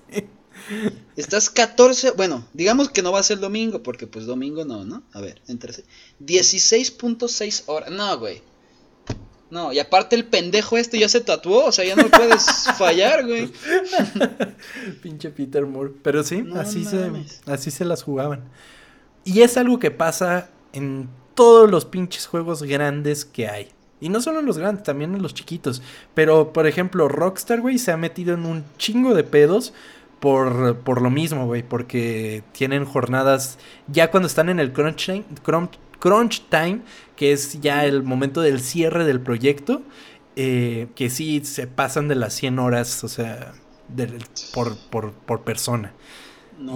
Estás 1.16 1.50
14, 1.50 2.12
bueno, 2.12 2.46
digamos 2.54 2.90
que 2.90 3.02
no 3.02 3.14
va 3.14 3.20
a 3.20 3.24
ser 3.24 3.40
domingo, 3.40 3.82
porque 3.84 4.06
pues 4.06 4.26
domingo 4.26 4.66
no, 4.66 4.84
¿no? 4.84 5.02
A 5.14 5.22
ver, 5.22 5.42
entre 5.48 5.74
16.6 6.22 7.64
horas. 7.68 7.90
No, 7.90 8.20
güey. 8.20 8.42
No, 9.50 9.72
y 9.72 9.80
aparte 9.80 10.18
el 10.18 10.26
pendejo 10.26 10.78
este 10.78 11.00
ya 11.00 11.08
se 11.08 11.22
tatuó, 11.22 11.68
o 11.68 11.72
sea, 11.72 11.86
ya 11.86 11.96
no 11.96 12.10
puedes 12.10 12.46
fallar, 12.78 13.26
güey. 13.26 13.50
Pinche 15.02 15.30
Peter 15.30 15.66
Moore. 15.66 15.94
Pero 16.04 16.22
sí, 16.22 16.44
así, 16.54 16.84
se, 16.84 17.10
así 17.46 17.72
se 17.72 17.86
las 17.86 18.04
jugaban. 18.04 18.44
Y 19.24 19.42
es 19.42 19.56
algo 19.56 19.80
que 19.80 19.90
pasa 19.90 20.50
en 20.74 21.08
todos 21.38 21.70
los 21.70 21.86
pinches 21.86 22.26
juegos 22.26 22.64
grandes 22.64 23.24
que 23.24 23.48
hay. 23.48 23.68
Y 24.02 24.10
no 24.10 24.22
solo 24.22 24.40
en 24.40 24.48
los 24.48 24.58
grandes, 24.58 24.84
también 24.84 25.14
en 25.14 25.22
los 25.22 25.36
chiquitos. 25.36 25.84
Pero, 26.16 26.52
por 26.52 26.66
ejemplo, 26.66 27.08
Rockstar, 27.08 27.62
güey, 27.62 27.78
se 27.78 27.92
ha 27.92 27.98
metido 27.98 28.34
en 28.34 28.48
un 28.48 28.66
chingo 28.80 29.14
de 29.14 29.24
pedos 29.24 29.72
por, 30.20 30.78
por 30.80 31.00
lo 31.00 31.12
mismo, 31.12 31.46
güey. 31.46 31.62
Porque 31.62 32.44
tienen 32.54 32.86
jornadas, 32.86 33.60
ya 33.88 34.10
cuando 34.10 34.26
están 34.26 34.50
en 34.50 34.60
el 34.60 34.74
crunch, 34.74 35.12
crunch, 35.44 35.78
crunch 36.00 36.42
time, 36.50 36.82
que 37.16 37.32
es 37.32 37.62
ya 37.62 37.86
el 37.86 38.02
momento 38.02 38.42
del 38.42 38.60
cierre 38.60 39.06
del 39.06 39.22
proyecto, 39.22 39.84
eh, 40.36 40.88
que 40.96 41.12
sí 41.12 41.42
se 41.46 41.68
pasan 41.68 42.08
de 42.08 42.16
las 42.16 42.34
100 42.34 42.58
horas, 42.58 43.04
o 43.04 43.08
sea, 43.08 43.54
por, 44.56 44.76
por, 45.14 45.42
persona. 45.44 45.94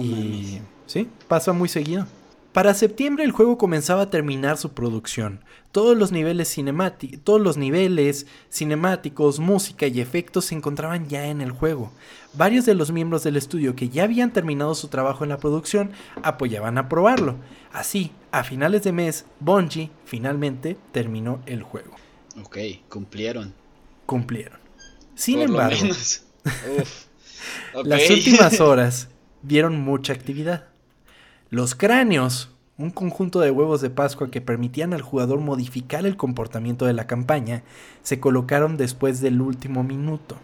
y 0.00 0.60
sí, 0.86 1.08
pasa 1.26 1.52
muy 1.52 1.68
seguido. 1.68 2.06
Para 2.52 2.74
septiembre 2.74 3.24
el 3.24 3.32
juego 3.32 3.56
comenzaba 3.56 4.02
a 4.02 4.10
terminar 4.10 4.58
su 4.58 4.72
producción. 4.72 5.42
Todos 5.70 5.96
los 5.96 6.12
niveles 6.12 6.52
cinemáticos, 6.52 7.20
todos 7.24 7.40
los 7.40 7.56
niveles 7.56 8.26
cinemáticos, 8.50 9.38
música 9.38 9.86
y 9.86 10.02
efectos 10.02 10.46
se 10.46 10.54
encontraban 10.54 11.08
ya 11.08 11.28
en 11.28 11.40
el 11.40 11.50
juego. 11.50 11.92
Varios 12.34 12.66
de 12.66 12.74
los 12.74 12.92
miembros 12.92 13.22
del 13.22 13.36
estudio 13.36 13.74
que 13.74 13.88
ya 13.88 14.04
habían 14.04 14.34
terminado 14.34 14.74
su 14.74 14.88
trabajo 14.88 15.24
en 15.24 15.30
la 15.30 15.38
producción 15.38 15.92
apoyaban 16.22 16.76
a 16.76 16.90
probarlo. 16.90 17.36
Así, 17.72 18.12
a 18.32 18.44
finales 18.44 18.82
de 18.82 18.92
mes, 18.92 19.24
Bungie 19.40 19.90
finalmente 20.04 20.76
terminó 20.92 21.40
el 21.46 21.62
juego. 21.62 21.96
Ok, 22.42 22.58
cumplieron. 22.90 23.54
Cumplieron. 24.04 24.60
Sin 25.14 25.40
embargo, 25.40 25.86
las 27.84 28.10
últimas 28.10 28.60
horas 28.60 29.08
vieron 29.40 29.80
mucha 29.80 30.12
actividad. 30.12 30.71
Los 31.52 31.74
cráneos, 31.74 32.48
un 32.78 32.90
conjunto 32.90 33.38
de 33.40 33.50
huevos 33.50 33.82
de 33.82 33.90
Pascua 33.90 34.30
que 34.30 34.40
permitían 34.40 34.94
al 34.94 35.02
jugador 35.02 35.40
modificar 35.40 36.06
el 36.06 36.16
comportamiento 36.16 36.86
de 36.86 36.94
la 36.94 37.06
campaña, 37.06 37.62
se 38.02 38.20
colocaron 38.20 38.78
después 38.78 39.20
del 39.20 39.38
último 39.42 39.84
minuto. 39.84 40.38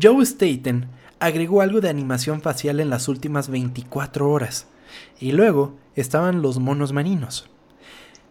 Joe 0.00 0.24
Staten 0.24 0.86
agregó 1.18 1.62
algo 1.62 1.80
de 1.80 1.88
animación 1.88 2.42
facial 2.42 2.78
en 2.78 2.90
las 2.90 3.08
últimas 3.08 3.48
24 3.48 4.30
horas. 4.30 4.68
Y 5.18 5.32
luego 5.32 5.74
estaban 5.96 6.40
los 6.40 6.60
monos 6.60 6.92
marinos. 6.92 7.50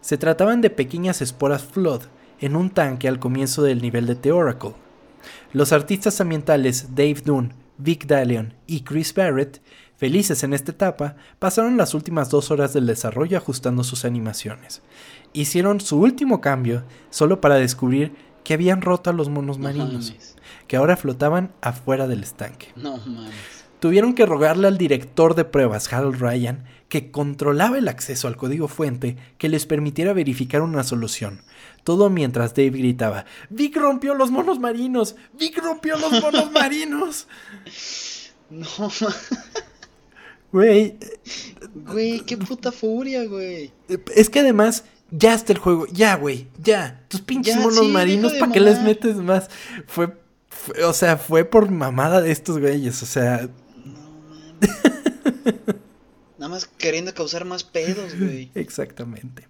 Se 0.00 0.16
trataban 0.16 0.62
de 0.62 0.70
pequeñas 0.70 1.20
esporas 1.20 1.64
Flood 1.64 2.04
en 2.40 2.56
un 2.56 2.70
tanque 2.70 3.08
al 3.08 3.18
comienzo 3.18 3.62
del 3.62 3.82
nivel 3.82 4.06
de 4.06 4.14
The 4.14 4.32
Oracle. 4.32 4.72
Los 5.52 5.70
artistas 5.70 6.18
ambientales 6.22 6.94
Dave 6.94 7.20
Dunn, 7.22 7.52
Vic 7.76 8.06
Dalion 8.06 8.54
y 8.66 8.84
Chris 8.84 9.12
Barrett 9.12 9.60
Felices 10.02 10.42
en 10.42 10.52
esta 10.52 10.72
etapa, 10.72 11.14
pasaron 11.38 11.76
las 11.76 11.94
últimas 11.94 12.28
dos 12.28 12.50
horas 12.50 12.72
del 12.72 12.88
desarrollo 12.88 13.36
ajustando 13.36 13.84
sus 13.84 14.04
animaciones. 14.04 14.82
Hicieron 15.32 15.80
su 15.80 15.96
último 16.00 16.40
cambio 16.40 16.82
solo 17.10 17.40
para 17.40 17.54
descubrir 17.54 18.12
que 18.42 18.54
habían 18.54 18.82
roto 18.82 19.10
a 19.10 19.12
los 19.12 19.28
monos 19.28 19.60
marinos, 19.60 20.12
que 20.66 20.76
ahora 20.76 20.96
flotaban 20.96 21.52
afuera 21.60 22.08
del 22.08 22.24
estanque. 22.24 22.72
No 22.74 22.96
mames. 22.96 23.32
tuvieron 23.78 24.16
que 24.16 24.26
rogarle 24.26 24.66
al 24.66 24.76
director 24.76 25.36
de 25.36 25.44
pruebas, 25.44 25.92
Harold 25.92 26.20
Ryan, 26.20 26.64
que 26.88 27.12
controlaba 27.12 27.78
el 27.78 27.86
acceso 27.86 28.26
al 28.26 28.36
código 28.36 28.66
fuente, 28.66 29.16
que 29.38 29.48
les 29.48 29.66
permitiera 29.66 30.12
verificar 30.12 30.62
una 30.62 30.82
solución. 30.82 31.42
Todo 31.84 32.10
mientras 32.10 32.54
Dave 32.54 32.70
gritaba, 32.70 33.24
Vic 33.50 33.76
rompió 33.76 34.16
los 34.16 34.32
monos 34.32 34.58
marinos, 34.58 35.14
Vic 35.38 35.62
rompió 35.62 35.96
los 35.96 36.20
monos 36.20 36.50
marinos. 36.50 37.28
No, 38.50 38.66
Güey. 40.52 40.98
Güey, 41.74 42.20
qué 42.20 42.36
puta 42.36 42.70
furia, 42.70 43.24
güey. 43.24 43.72
Es 44.14 44.28
que 44.28 44.40
además, 44.40 44.84
ya 45.10 45.34
está 45.34 45.52
el 45.52 45.58
juego, 45.58 45.86
ya, 45.86 46.14
güey, 46.16 46.48
ya. 46.62 47.04
Tus 47.08 47.22
pinches 47.22 47.56
monos 47.56 47.88
marinos, 47.88 48.34
¿para 48.34 48.52
qué 48.52 48.60
les 48.60 48.80
metes 48.82 49.16
más? 49.16 49.48
Fue, 49.86 50.14
o 50.84 50.92
sea, 50.92 51.16
fue 51.16 51.44
por 51.44 51.70
mamada 51.70 52.20
de 52.20 52.30
estos 52.30 52.58
güeyes, 52.58 53.02
o 53.02 53.06
sea. 53.06 53.48
Nada 56.38 56.48
más 56.48 56.66
queriendo 56.66 57.14
causar 57.14 57.44
más 57.44 57.64
pedos, 57.64 58.18
güey. 58.18 58.50
Exactamente. 58.54 59.48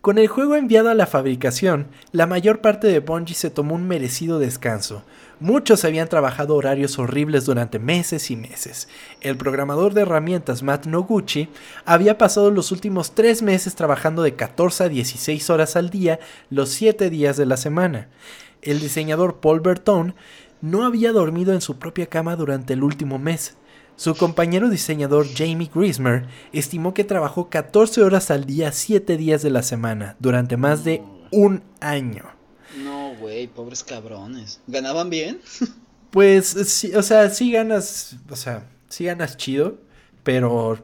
Con 0.00 0.18
el 0.18 0.28
juego 0.28 0.54
enviado 0.54 0.90
a 0.90 0.94
la 0.94 1.06
fabricación, 1.06 1.88
la 2.12 2.26
mayor 2.26 2.60
parte 2.60 2.86
de 2.86 3.00
Bungie 3.00 3.34
se 3.34 3.50
tomó 3.50 3.74
un 3.74 3.88
merecido 3.88 4.38
descanso. 4.38 5.02
Muchos 5.40 5.84
habían 5.84 6.08
trabajado 6.08 6.54
horarios 6.54 6.98
horribles 6.98 7.44
durante 7.44 7.78
meses 7.78 8.30
y 8.30 8.36
meses. 8.36 8.88
El 9.20 9.36
programador 9.36 9.92
de 9.92 10.02
herramientas 10.02 10.62
Matt 10.62 10.86
Noguchi 10.86 11.48
había 11.84 12.18
pasado 12.18 12.50
los 12.50 12.70
últimos 12.70 13.14
tres 13.14 13.42
meses 13.42 13.74
trabajando 13.74 14.22
de 14.22 14.34
14 14.34 14.84
a 14.84 14.88
16 14.88 15.50
horas 15.50 15.74
al 15.76 15.90
día, 15.90 16.20
los 16.50 16.70
7 16.70 17.10
días 17.10 17.36
de 17.36 17.46
la 17.46 17.56
semana. 17.56 18.08
El 18.62 18.80
diseñador 18.80 19.40
Paul 19.40 19.60
Bertone 19.60 20.14
no 20.60 20.86
había 20.86 21.12
dormido 21.12 21.52
en 21.52 21.60
su 21.60 21.78
propia 21.78 22.06
cama 22.06 22.36
durante 22.36 22.72
el 22.72 22.84
último 22.84 23.18
mes. 23.18 23.56
Su 23.96 24.14
compañero 24.14 24.68
diseñador 24.70 25.26
Jamie 25.34 25.70
Grismer 25.72 26.26
estimó 26.52 26.94
que 26.94 27.04
trabajó 27.04 27.50
14 27.50 28.02
horas 28.02 28.30
al 28.30 28.44
día 28.44 28.72
7 28.72 29.16
días 29.16 29.42
de 29.42 29.50
la 29.50 29.62
semana 29.62 30.16
durante 30.20 30.56
más 30.56 30.84
de 30.84 31.02
un 31.30 31.62
año. 31.80 32.33
No, 33.14 33.20
güey, 33.20 33.46
pobres 33.46 33.84
cabrones. 33.84 34.60
¿Ganaban 34.66 35.10
bien? 35.10 35.40
pues 36.10 36.46
sí, 36.46 36.94
o 36.94 37.02
sea, 37.02 37.30
sí 37.30 37.52
ganas, 37.52 38.16
o 38.30 38.36
sea, 38.36 38.68
sí 38.88 39.04
ganas 39.04 39.36
chido, 39.36 39.78
pero 40.22 40.78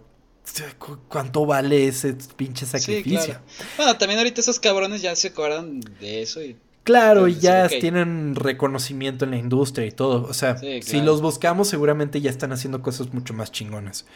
¿cuánto 1.08 1.46
vale 1.46 1.86
ese 1.88 2.16
pinche 2.36 2.66
sacrificio? 2.66 3.38
Bueno, 3.76 3.96
también 3.96 4.18
ahorita 4.18 4.40
esos 4.40 4.58
cabrones 4.58 5.02
ya 5.02 5.14
se 5.14 5.28
acuerdan 5.28 5.80
de 6.00 6.22
eso 6.22 6.42
y 6.42 6.56
Claro, 6.82 7.28
y 7.28 7.38
ya 7.38 7.68
tienen 7.68 8.34
reconocimiento 8.34 9.24
en 9.24 9.32
la 9.32 9.36
industria 9.36 9.86
y 9.86 9.92
todo. 9.92 10.24
O 10.24 10.34
sea, 10.34 10.56
si 10.56 11.00
los 11.02 11.20
buscamos, 11.20 11.68
seguramente 11.68 12.20
ya 12.20 12.30
están 12.30 12.52
haciendo 12.52 12.82
cosas 12.82 13.12
mucho 13.12 13.34
más 13.34 13.52
chingonas. 13.52 14.06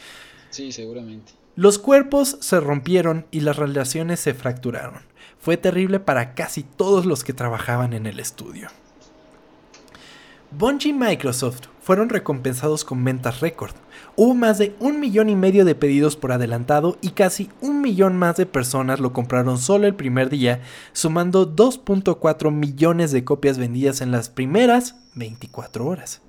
Sí, 0.50 0.72
seguramente. 0.72 1.32
Los 1.56 1.78
cuerpos 1.78 2.38
se 2.40 2.58
rompieron 2.60 3.26
y 3.30 3.40
las 3.40 3.56
relaciones 3.56 4.20
se 4.20 4.34
fracturaron. 4.34 5.02
Fue 5.44 5.58
terrible 5.58 6.00
para 6.00 6.32
casi 6.32 6.62
todos 6.62 7.04
los 7.04 7.22
que 7.22 7.34
trabajaban 7.34 7.92
en 7.92 8.06
el 8.06 8.18
estudio. 8.18 8.68
Bungie 10.50 10.88
y 10.88 10.94
Microsoft 10.94 11.66
fueron 11.82 12.08
recompensados 12.08 12.82
con 12.82 13.04
ventas 13.04 13.40
récord. 13.40 13.74
Hubo 14.16 14.32
más 14.34 14.56
de 14.56 14.74
un 14.80 15.00
millón 15.00 15.28
y 15.28 15.36
medio 15.36 15.66
de 15.66 15.74
pedidos 15.74 16.16
por 16.16 16.32
adelantado 16.32 16.96
y 17.02 17.10
casi 17.10 17.50
un 17.60 17.82
millón 17.82 18.16
más 18.16 18.38
de 18.38 18.46
personas 18.46 19.00
lo 19.00 19.12
compraron 19.12 19.58
solo 19.58 19.86
el 19.86 19.94
primer 19.94 20.30
día, 20.30 20.62
sumando 20.94 21.54
2.4 21.54 22.50
millones 22.50 23.12
de 23.12 23.24
copias 23.24 23.58
vendidas 23.58 24.00
en 24.00 24.12
las 24.12 24.30
primeras 24.30 24.94
24 25.14 25.84
horas. 25.84 26.22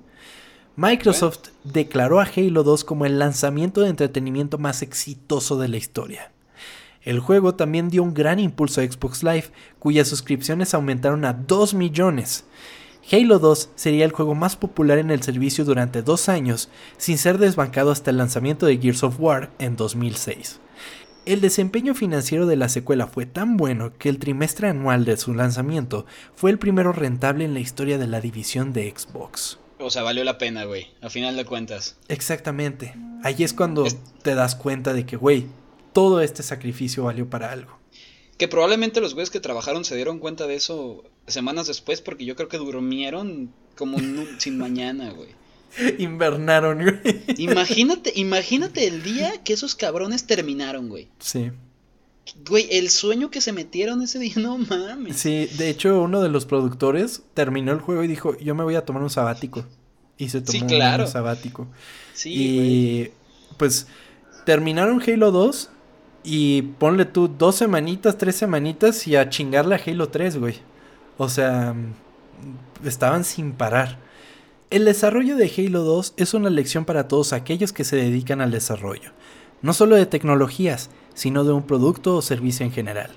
Microsoft 0.76 1.48
declaró 1.64 2.20
a 2.20 2.28
Halo 2.36 2.64
2 2.64 2.84
como 2.84 3.06
el 3.06 3.18
lanzamiento 3.18 3.80
de 3.80 3.88
entretenimiento 3.88 4.58
más 4.58 4.82
exitoso 4.82 5.56
de 5.56 5.68
la 5.68 5.78
historia. 5.78 6.32
El 7.06 7.20
juego 7.20 7.54
también 7.54 7.88
dio 7.88 8.02
un 8.02 8.14
gran 8.14 8.40
impulso 8.40 8.80
a 8.80 8.84
Xbox 8.84 9.22
Live, 9.22 9.46
cuyas 9.78 10.08
suscripciones 10.08 10.74
aumentaron 10.74 11.24
a 11.24 11.34
2 11.34 11.72
millones. 11.74 12.44
Halo 13.12 13.38
2 13.38 13.70
sería 13.76 14.04
el 14.04 14.10
juego 14.10 14.34
más 14.34 14.56
popular 14.56 14.98
en 14.98 15.12
el 15.12 15.22
servicio 15.22 15.64
durante 15.64 16.02
dos 16.02 16.28
años, 16.28 16.68
sin 16.96 17.16
ser 17.16 17.38
desbancado 17.38 17.92
hasta 17.92 18.10
el 18.10 18.16
lanzamiento 18.16 18.66
de 18.66 18.78
Gears 18.78 19.04
of 19.04 19.20
War 19.20 19.52
en 19.60 19.76
2006. 19.76 20.58
El 21.26 21.40
desempeño 21.40 21.94
financiero 21.94 22.44
de 22.46 22.56
la 22.56 22.68
secuela 22.68 23.06
fue 23.06 23.24
tan 23.24 23.56
bueno 23.56 23.92
que 23.96 24.08
el 24.08 24.18
trimestre 24.18 24.68
anual 24.68 25.04
de 25.04 25.16
su 25.16 25.32
lanzamiento 25.32 26.06
fue 26.34 26.50
el 26.50 26.58
primero 26.58 26.92
rentable 26.92 27.44
en 27.44 27.54
la 27.54 27.60
historia 27.60 27.98
de 27.98 28.08
la 28.08 28.20
división 28.20 28.72
de 28.72 28.92
Xbox. 28.92 29.60
O 29.78 29.90
sea, 29.90 30.02
valió 30.02 30.24
la 30.24 30.38
pena, 30.38 30.64
güey, 30.64 30.88
a 31.02 31.08
final 31.08 31.36
de 31.36 31.44
cuentas. 31.44 31.96
Exactamente. 32.08 32.96
Ahí 33.22 33.44
es 33.44 33.52
cuando 33.52 33.86
te 34.22 34.34
das 34.34 34.56
cuenta 34.56 34.92
de 34.92 35.06
que, 35.06 35.16
güey, 35.16 35.46
todo 35.96 36.20
este 36.20 36.42
sacrificio 36.42 37.04
valió 37.04 37.30
para 37.30 37.50
algo. 37.50 37.78
Que 38.36 38.48
probablemente 38.48 39.00
los 39.00 39.14
güeyes 39.14 39.30
que 39.30 39.40
trabajaron 39.40 39.82
se 39.86 39.96
dieron 39.96 40.18
cuenta 40.18 40.46
de 40.46 40.54
eso 40.54 41.04
semanas 41.26 41.68
después 41.68 42.02
porque 42.02 42.26
yo 42.26 42.36
creo 42.36 42.50
que 42.50 42.58
durmieron 42.58 43.50
como 43.78 43.96
sin 44.36 44.58
mañana, 44.58 45.10
güey. 45.12 45.30
Invernaron, 45.98 46.82
güey. 46.82 47.24
Imagínate, 47.38 48.12
imagínate 48.14 48.86
el 48.86 49.02
día 49.02 49.42
que 49.42 49.54
esos 49.54 49.74
cabrones 49.74 50.26
terminaron, 50.26 50.90
güey. 50.90 51.08
Sí. 51.18 51.50
Güey, 52.46 52.68
el 52.72 52.90
sueño 52.90 53.30
que 53.30 53.40
se 53.40 53.54
metieron 53.54 54.02
ese 54.02 54.18
día, 54.18 54.34
no 54.36 54.58
mames. 54.58 55.16
Sí, 55.16 55.46
de 55.56 55.70
hecho, 55.70 56.02
uno 56.02 56.20
de 56.20 56.28
los 56.28 56.44
productores 56.44 57.22
terminó 57.32 57.72
el 57.72 57.80
juego 57.80 58.04
y 58.04 58.06
dijo, 58.06 58.36
yo 58.38 58.54
me 58.54 58.64
voy 58.64 58.74
a 58.74 58.84
tomar 58.84 59.02
un 59.02 59.08
sabático. 59.08 59.64
Y 60.18 60.28
se 60.28 60.42
tomó 60.42 60.58
un 60.66 61.08
sabático. 61.08 61.68
Sí, 62.12 62.34
y 62.34 63.10
pues 63.56 63.86
terminaron 64.44 65.02
Halo 65.02 65.30
2 65.30 65.70
y 66.26 66.62
ponle 66.62 67.04
tú 67.04 67.28
dos 67.28 67.54
semanitas, 67.54 68.18
tres 68.18 68.34
semanitas 68.34 69.06
y 69.06 69.14
a 69.14 69.30
chingarle 69.30 69.76
a 69.76 69.80
Halo 69.86 70.08
3, 70.08 70.38
güey. 70.38 70.56
O 71.18 71.28
sea, 71.28 71.74
estaban 72.84 73.22
sin 73.22 73.52
parar. 73.52 73.98
El 74.68 74.84
desarrollo 74.84 75.36
de 75.36 75.50
Halo 75.56 75.84
2 75.84 76.14
es 76.16 76.34
una 76.34 76.50
lección 76.50 76.84
para 76.84 77.06
todos 77.06 77.32
aquellos 77.32 77.72
que 77.72 77.84
se 77.84 77.94
dedican 77.94 78.40
al 78.40 78.50
desarrollo, 78.50 79.12
no 79.62 79.72
solo 79.72 79.94
de 79.94 80.06
tecnologías, 80.06 80.90
sino 81.14 81.44
de 81.44 81.52
un 81.52 81.62
producto 81.62 82.16
o 82.16 82.22
servicio 82.22 82.66
en 82.66 82.72
general. 82.72 83.10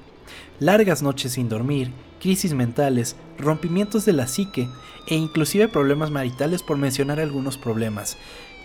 Largas 0.60 1.02
noches 1.02 1.32
sin 1.32 1.50
dormir, 1.50 1.92
crisis 2.22 2.54
mentales, 2.54 3.16
rompimientos 3.40 4.06
de 4.06 4.14
la 4.14 4.28
psique 4.28 4.70
e 5.08 5.16
inclusive 5.16 5.68
problemas 5.68 6.12
maritales 6.12 6.62
por 6.62 6.78
mencionar 6.78 7.20
algunos 7.20 7.58
problemas 7.58 8.18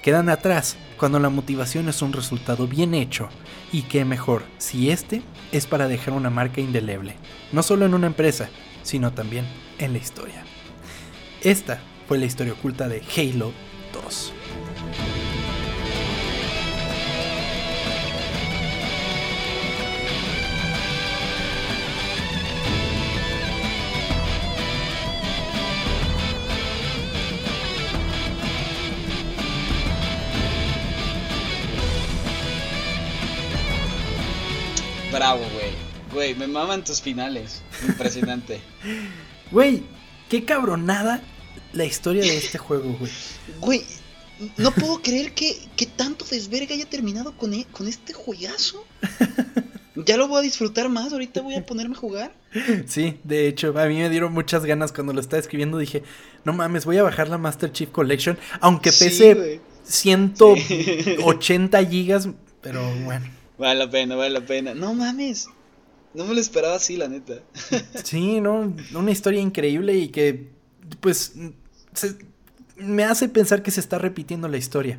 quedan 0.05 0.29
atrás 0.29 0.77
cuando 0.99 1.19
la 1.19 1.31
motivación 1.31 1.89
es 1.89 2.03
un 2.03 2.13
resultado 2.13 2.69
bien 2.69 2.93
hecho 2.93 3.31
y 3.73 3.83
qué 3.83 4.05
mejor 4.05 4.43
si 4.59 4.91
este 4.91 5.23
es 5.51 5.67
para 5.67 5.89
dejar 5.89 6.13
una 6.13 6.29
marca 6.29 6.61
indeleble, 6.61 7.17
no 7.53 7.63
solo 7.63 7.87
en 7.87 7.95
una 7.95 8.07
empresa, 8.07 8.51
sino 8.83 9.15
también 9.15 9.47
en 9.79 9.95
la 9.95 9.99
historia. 9.99 10.45
Esta 11.41 11.81
fue 12.07 12.19
la 12.19 12.27
historia 12.27 12.53
oculta 12.53 12.87
de 12.87 13.03
Halo 13.17 13.53
2. 13.95 14.44
Güey, 36.25 36.35
me 36.37 36.47
maman 36.47 36.83
tus 36.83 37.03
finales. 37.03 37.61
Impresionante. 37.87 38.59
Güey, 39.51 39.83
qué 40.31 40.43
cabronada 40.43 41.21
la 41.75 41.85
historia 41.85 42.23
de 42.23 42.39
este 42.39 42.57
juego, 42.57 42.97
güey. 42.99 43.13
Güey, 43.61 43.85
no 44.57 44.71
puedo 44.71 45.03
creer 45.03 45.35
que, 45.35 45.55
que 45.77 45.85
tanto 45.85 46.25
desverga 46.25 46.75
haya 46.75 46.87
terminado 46.87 47.37
con, 47.37 47.53
e, 47.53 47.67
con 47.67 47.89
este 47.89 48.15
juegazo. 48.15 48.87
Ya 49.97 50.17
lo 50.17 50.27
voy 50.27 50.41
a 50.41 50.43
disfrutar 50.43 50.89
más, 50.89 51.13
ahorita 51.13 51.41
voy 51.41 51.55
a 51.55 51.65
ponerme 51.65 51.95
a 51.95 51.99
jugar. 51.99 52.35
Sí, 52.85 53.17
de 53.23 53.47
hecho, 53.47 53.79
a 53.79 53.87
mí 53.87 53.95
me 53.95 54.11
dieron 54.11 54.33
muchas 54.33 54.65
ganas 54.65 54.91
cuando 54.91 55.13
lo 55.13 55.21
estaba 55.21 55.39
escribiendo. 55.39 55.79
Dije, 55.79 56.03
no 56.45 56.53
mames, 56.53 56.85
voy 56.85 56.99
a 56.99 57.05
bajar 57.05 57.29
la 57.29 57.39
Master 57.39 57.71
Chief 57.71 57.91
Collection, 57.91 58.37
aunque 58.61 58.91
pese 58.91 59.61
180 59.85 61.87
gigas, 61.87 62.29
pero 62.61 62.93
bueno. 63.05 63.25
Vale 63.57 63.79
la 63.79 63.89
pena, 63.89 64.17
vale 64.17 64.31
la 64.31 64.45
pena. 64.45 64.75
No 64.75 64.95
mames. 64.95 65.47
No 66.15 66.25
me 66.25 66.35
lo 66.35 66.41
esperaba 66.41 66.77
así, 66.77 66.97
la 66.97 67.09
neta. 67.09 67.43
sí, 68.05 68.41
no, 68.41 68.73
una 68.95 69.11
historia 69.11 69.41
increíble 69.41 69.95
y 69.95 70.09
que, 70.09 70.49
pues, 71.01 71.35
me 72.77 73.05
hace 73.05 73.29
pensar 73.29 73.63
que 73.63 73.71
se 73.71 73.81
está 73.81 73.99
repitiendo 73.99 74.49
la 74.49 74.57
historia. 74.57 74.99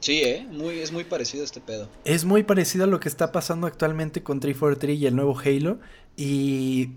Sí, 0.00 0.22
¿eh? 0.22 0.46
Muy, 0.50 0.78
es 0.78 0.92
muy 0.92 1.04
parecido 1.04 1.42
a 1.42 1.46
este 1.46 1.60
pedo. 1.60 1.88
Es 2.04 2.24
muy 2.24 2.42
parecido 2.42 2.84
a 2.84 2.86
lo 2.86 3.00
que 3.00 3.08
está 3.08 3.32
pasando 3.32 3.66
actualmente 3.66 4.22
con 4.22 4.40
343 4.40 4.98
y 4.98 5.06
el 5.06 5.16
nuevo 5.16 5.38
Halo. 5.38 5.78
Y 6.16 6.90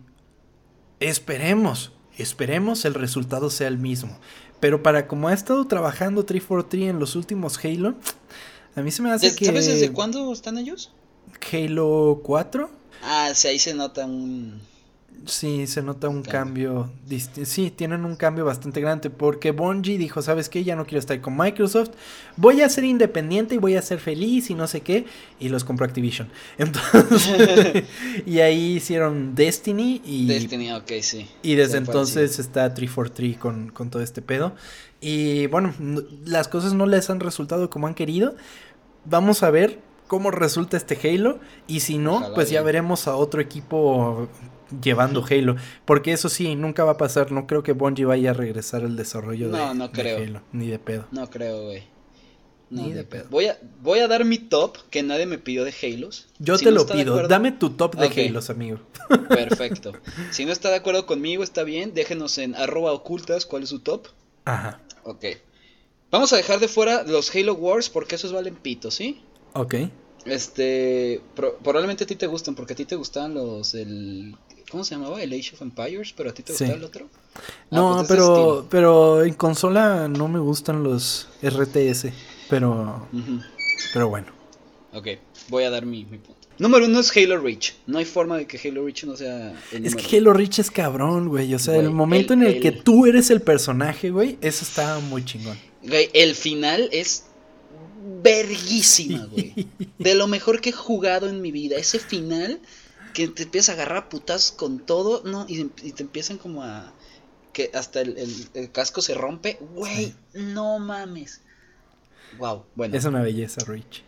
esperemos, 1.00 1.92
Esperemos 2.18 2.86
el 2.86 2.94
resultado 2.94 3.50
sea 3.50 3.68
el 3.68 3.78
mismo. 3.78 4.18
Pero 4.60 4.84
para 4.84 5.08
como 5.08 5.28
ha 5.28 5.34
estado 5.34 5.66
trabajando 5.66 6.26
343 6.26 6.92
en 6.92 7.00
los 7.00 7.16
últimos 7.16 7.64
Halo, 7.64 7.96
a 8.76 8.82
mí 8.82 8.92
se 8.92 9.02
me 9.02 9.12
hace 9.12 9.36
que... 9.36 9.46
¿Sabes 9.46 9.68
desde 9.68 9.92
cuándo 9.92 10.32
están 10.32 10.58
ellos? 10.58 10.92
Halo 11.52 12.22
4. 12.24 12.70
Ah, 13.04 13.32
sí, 13.34 13.48
ahí 13.48 13.60
se 13.60 13.74
nota 13.74 14.06
un 14.06 14.62
Sí, 15.26 15.68
se 15.68 15.82
nota 15.82 16.10
un 16.10 16.22
cambio. 16.22 16.92
sí, 17.46 17.72
tienen 17.72 18.04
un 18.04 18.18
cambio 18.18 18.44
bastante 18.44 18.82
grande 18.82 19.10
porque 19.10 19.52
Bungie 19.52 19.98
dijo, 19.98 20.22
¿sabes 20.22 20.50
qué? 20.50 20.66
Ya 20.66 20.76
no 20.76 20.86
quiero 20.86 21.00
estar 21.00 21.20
con 21.22 21.38
Microsoft. 21.38 21.92
Voy 22.36 22.62
a 22.62 22.68
ser 22.68 22.84
independiente 22.84 23.56
y 23.56 23.58
voy 23.58 23.78
a 23.78 23.82
ser 23.82 24.00
feliz 24.00 24.50
y 24.50 24.54
no 24.54 24.68
sé 24.68 24.82
qué. 24.82 25.06
Y 25.40 25.48
los 25.48 25.64
compró 25.64 25.86
Activision. 25.86 26.30
Entonces, 26.58 27.86
y 28.26 28.40
ahí 28.40 28.76
hicieron 28.76 29.34
Destiny 29.34 30.02
y... 30.04 30.28
Destiny, 30.28 30.74
ok, 30.74 30.92
sí. 31.02 31.30
Y 31.42 31.56
desde 31.56 31.78
entonces 31.78 32.40
está 32.40 32.74
343 32.74 33.38
con, 33.38 33.70
con 33.70 33.90
todo 33.90 34.02
este 34.02 34.22
pedo. 34.22 34.54
Y 35.00 35.48
bueno, 35.48 35.74
las 36.26 36.50
cosas 36.50 36.74
no 36.74 36.86
les 36.86 37.10
han 37.10 37.22
resultado 37.22 37.70
como 37.70 37.88
han 37.88 37.96
querido. 37.96 38.36
Vamos 39.06 39.44
a 39.44 39.52
ver 39.52 39.80
cómo 40.08 40.32
resulta 40.32 40.78
este 40.78 40.98
Halo. 41.04 41.40
Y 41.68 41.82
si 41.82 41.98
no, 41.98 42.34
pues 42.36 42.50
ya 42.50 42.62
veremos 42.62 43.08
a 43.08 43.16
otro 43.16 43.42
equipo 43.42 44.28
llevando 44.82 45.24
Halo. 45.30 45.56
Porque 45.86 46.14
eso 46.14 46.30
sí, 46.30 46.56
nunca 46.56 46.84
va 46.84 46.92
a 46.92 46.98
pasar. 46.98 47.32
No 47.32 47.48
creo 47.48 47.64
que 47.64 47.74
Bungie 47.74 48.06
vaya 48.06 48.32
a 48.32 48.34
regresar 48.34 48.84
al 48.84 48.96
desarrollo 48.96 49.50
de, 49.50 49.76
no 49.76 49.92
creo. 49.92 50.18
Halo. 50.18 50.42
Ni 50.52 50.68
de 50.68 50.80
pedo. 50.80 51.06
No 51.12 51.30
creo, 51.30 51.64
güey. 51.64 51.84
ni 52.70 52.92
de, 52.92 53.04
pedo. 53.04 53.26
Voy 53.30 53.48
a, 53.48 53.58
voy 53.82 54.00
a 54.00 54.08
dar 54.08 54.26
mi 54.26 54.38
top 54.38 54.78
que 54.90 55.04
nadie 55.04 55.26
me 55.26 55.38
pidió 55.38 55.64
de 55.64 55.74
Halos. 55.82 56.28
Yo 56.40 56.58
te 56.58 56.72
lo 56.72 56.86
pido. 56.86 57.28
Dame 57.28 57.52
tu 57.52 57.72
top 57.72 57.96
de 57.96 58.08
Halos, 58.08 58.50
amigo. 58.50 58.80
Perfecto. 59.30 59.94
si 60.32 60.46
no 60.46 60.52
está 60.52 60.70
de 60.70 60.78
acuerdo 60.78 61.06
conmigo, 61.06 61.44
está 61.44 61.64
bien. 61.64 61.94
Déjenos 61.94 62.38
en 62.38 62.56
arroba 62.56 62.92
ocultas 62.92 63.46
cuál 63.46 63.64
es 63.64 63.70
su 63.70 63.80
top. 63.80 64.08
Ajá. 64.46 64.80
Ok. 65.04 65.26
Vamos 66.12 66.32
a 66.32 66.38
dejar 66.38 66.60
de 66.60 66.68
fuera 66.68 67.02
los 67.02 67.36
Halo 67.36 67.56
Wars 67.56 67.90
porque 67.90 68.16
esos 68.16 68.32
valen 68.32 68.56
pito, 68.56 68.92
¿sí? 68.92 69.24
Ok. 69.54 69.76
Este, 70.26 71.22
probablemente 71.36 72.06
a 72.06 72.08
ti 72.08 72.16
te 72.16 72.28
gustan 72.28 72.56
porque 72.56 72.74
a 72.74 72.76
ti 72.76 72.86
te 72.86 72.96
gustaban 72.96 73.34
los 73.34 73.74
el 73.76 74.36
¿Cómo 74.74 74.84
se 74.84 74.96
llamaba? 74.96 75.22
El 75.22 75.32
Age 75.34 75.52
of 75.54 75.62
Empires, 75.62 76.16
pero 76.18 76.32
a 76.32 76.34
ti 76.34 76.42
te 76.42 76.52
gusta 76.52 76.74
el 76.74 76.84
otro. 76.84 77.08
Ah, 77.36 77.40
no, 77.70 77.96
pues 77.98 78.08
pero, 78.08 78.66
pero 78.72 79.24
en 79.24 79.36
consola 79.36 80.08
no 80.08 80.28
me 80.28 80.40
gustan 80.40 80.82
los 80.84 81.28
RTS, 81.44 82.08
pero, 82.50 83.08
pero 83.94 84.10
bueno. 84.10 84.30
Ok, 84.92 85.10
voy 85.50 85.66
a 85.66 85.70
dar 85.70 85.86
mi, 85.86 86.04
punto. 86.06 86.36
Número 86.58 86.88
uno 86.88 87.02
es 87.02 87.16
Halo 87.16 87.38
Reach. 87.38 87.76
No 87.86 88.00
hay 88.00 88.06
forma 88.06 88.36
de 88.36 88.48
que 88.48 88.60
Halo 88.68 88.84
Reach 88.84 89.04
no 89.04 89.16
sea 89.16 89.54
el 89.72 89.86
Es 89.86 89.96
que 89.96 90.18
Halo 90.18 90.34
Reach 90.34 90.58
es 90.58 90.72
cabrón, 90.72 91.30
güey. 91.30 91.54
O 91.54 91.60
sea, 91.60 91.76
el 91.76 91.92
momento 91.92 92.34
en 92.34 92.42
el, 92.42 92.60
que 92.60 92.72
tú 92.72 93.06
eres 93.06 93.30
el 93.30 93.42
personaje, 93.44 94.10
güey, 94.10 94.40
eso 94.42 94.66
está 94.66 94.98
muy 94.98 95.24
chingón. 95.24 95.60
Güey, 95.84 96.10
el 96.14 96.34
final 96.34 96.90
es 96.92 97.26
verguísima, 98.24 99.26
güey. 99.26 99.68
De 100.00 100.16
lo 100.16 100.28
mejor 100.28 100.62
que 100.62 100.70
he 100.70 100.74
jugado 100.74 101.28
en 101.28 101.42
mi 101.42 101.52
vida. 101.52 101.78
Ese 101.78 102.00
final 102.00 102.60
que 103.14 103.28
te 103.28 103.44
empiezas 103.44 103.70
a 103.70 103.74
agarrar 103.74 104.10
putas 104.10 104.52
con 104.52 104.80
todo, 104.80 105.24
¿no? 105.24 105.46
Y, 105.48 105.66
te 105.66 106.04
empiezan 106.04 106.38
como 106.38 106.64
a... 106.64 106.94
que 107.52 107.70
hasta 107.74 108.02
el, 108.02 108.50
casco 108.72 109.02
se 109.02 109.14
rompe. 109.14 109.58
Güey, 109.74 110.16
no 110.34 110.80
mames. 110.80 111.42
Wow, 112.40 112.66
bueno. 112.76 112.98
Es 112.98 113.06
una 113.06 113.22
belleza, 113.22 113.64
Rich. 113.66 114.04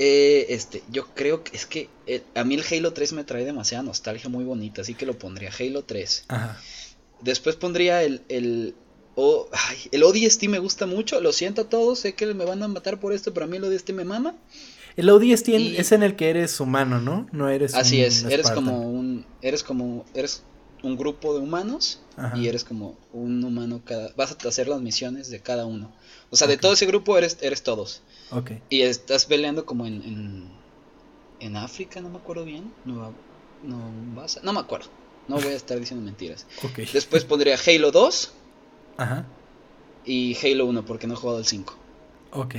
Eh, 0.00 0.46
este, 0.50 0.82
yo 0.90 1.12
creo 1.12 1.42
que 1.42 1.56
es 1.56 1.66
que 1.66 1.88
eh, 2.06 2.22
a 2.36 2.44
mí 2.44 2.54
el 2.54 2.64
Halo 2.64 2.92
3 2.92 3.14
me 3.14 3.24
trae 3.24 3.44
demasiada 3.44 3.82
nostalgia 3.82 4.30
muy 4.30 4.44
bonita, 4.44 4.82
así 4.82 4.94
que 4.94 5.06
lo 5.06 5.18
pondría 5.18 5.50
Halo 5.58 5.82
3. 5.82 6.24
Ajá. 6.28 6.60
Después 7.20 7.56
pondría 7.56 8.02
el, 8.04 8.22
el, 8.28 8.76
oh, 9.20 9.48
ay, 9.52 9.76
el 9.90 10.04
ODST 10.04 10.44
me 10.44 10.60
gusta 10.60 10.86
mucho, 10.86 11.20
lo 11.20 11.32
siento 11.32 11.62
a 11.62 11.68
todos, 11.68 11.98
sé 11.98 12.14
que 12.14 12.32
me 12.34 12.44
van 12.44 12.62
a 12.62 12.68
matar 12.68 13.00
por 13.00 13.12
esto, 13.12 13.34
pero 13.34 13.46
a 13.46 13.48
mí 13.48 13.56
el 13.56 13.64
ODST 13.64 13.90
me 13.90 14.04
mama. 14.04 14.36
El 14.96 15.10
ODST 15.10 15.48
es 15.48 15.92
en 15.92 16.04
el 16.04 16.14
que 16.14 16.30
eres 16.30 16.60
humano, 16.60 17.00
¿no? 17.00 17.28
No 17.32 17.48
eres 17.48 17.74
Así 17.74 18.00
es, 18.00 18.24
eres 18.24 18.50
como 18.50 18.88
un 18.88 19.26
eres 19.42 19.62
como 19.62 20.04
eres 20.14 20.42
un 20.82 20.96
grupo 20.96 21.34
de 21.34 21.40
humanos 21.40 22.00
y 22.36 22.46
eres 22.46 22.62
como 22.62 22.96
un 23.12 23.42
humano 23.44 23.82
cada 23.84 24.12
vas 24.16 24.30
a 24.32 24.48
hacer 24.48 24.68
las 24.68 24.80
misiones 24.80 25.30
de 25.30 25.40
cada 25.40 25.66
uno. 25.66 25.92
O 26.30 26.36
sea, 26.36 26.46
de 26.46 26.56
todo 26.56 26.72
ese 26.72 26.86
grupo 26.86 27.18
eres 27.18 27.38
eres 27.40 27.62
todos. 27.62 28.02
Ok. 28.30 28.52
Y 28.70 28.82
estás 28.82 29.26
peleando 29.26 29.66
como 29.66 29.86
en, 29.86 30.02
en, 30.02 30.48
en 31.40 31.56
África, 31.56 32.00
no 32.00 32.08
me 32.08 32.18
acuerdo 32.18 32.44
bien. 32.44 32.72
No, 32.84 33.12
no 33.64 33.92
vas 34.14 34.40
no 34.42 34.52
me 34.52 34.60
acuerdo. 34.60 34.88
No 35.28 35.36
voy 35.36 35.52
a 35.52 35.56
estar 35.56 35.78
diciendo 35.78 36.04
mentiras. 36.04 36.46
Okay. 36.70 36.88
Después 36.92 37.24
pondría 37.24 37.56
Halo 37.66 37.90
2. 37.92 38.32
Ajá. 38.98 39.24
Y 40.04 40.36
Halo 40.42 40.66
1 40.66 40.84
porque 40.84 41.06
no 41.06 41.14
he 41.14 41.16
jugado 41.16 41.38
el 41.38 41.46
5. 41.46 41.74
Ok. 42.32 42.56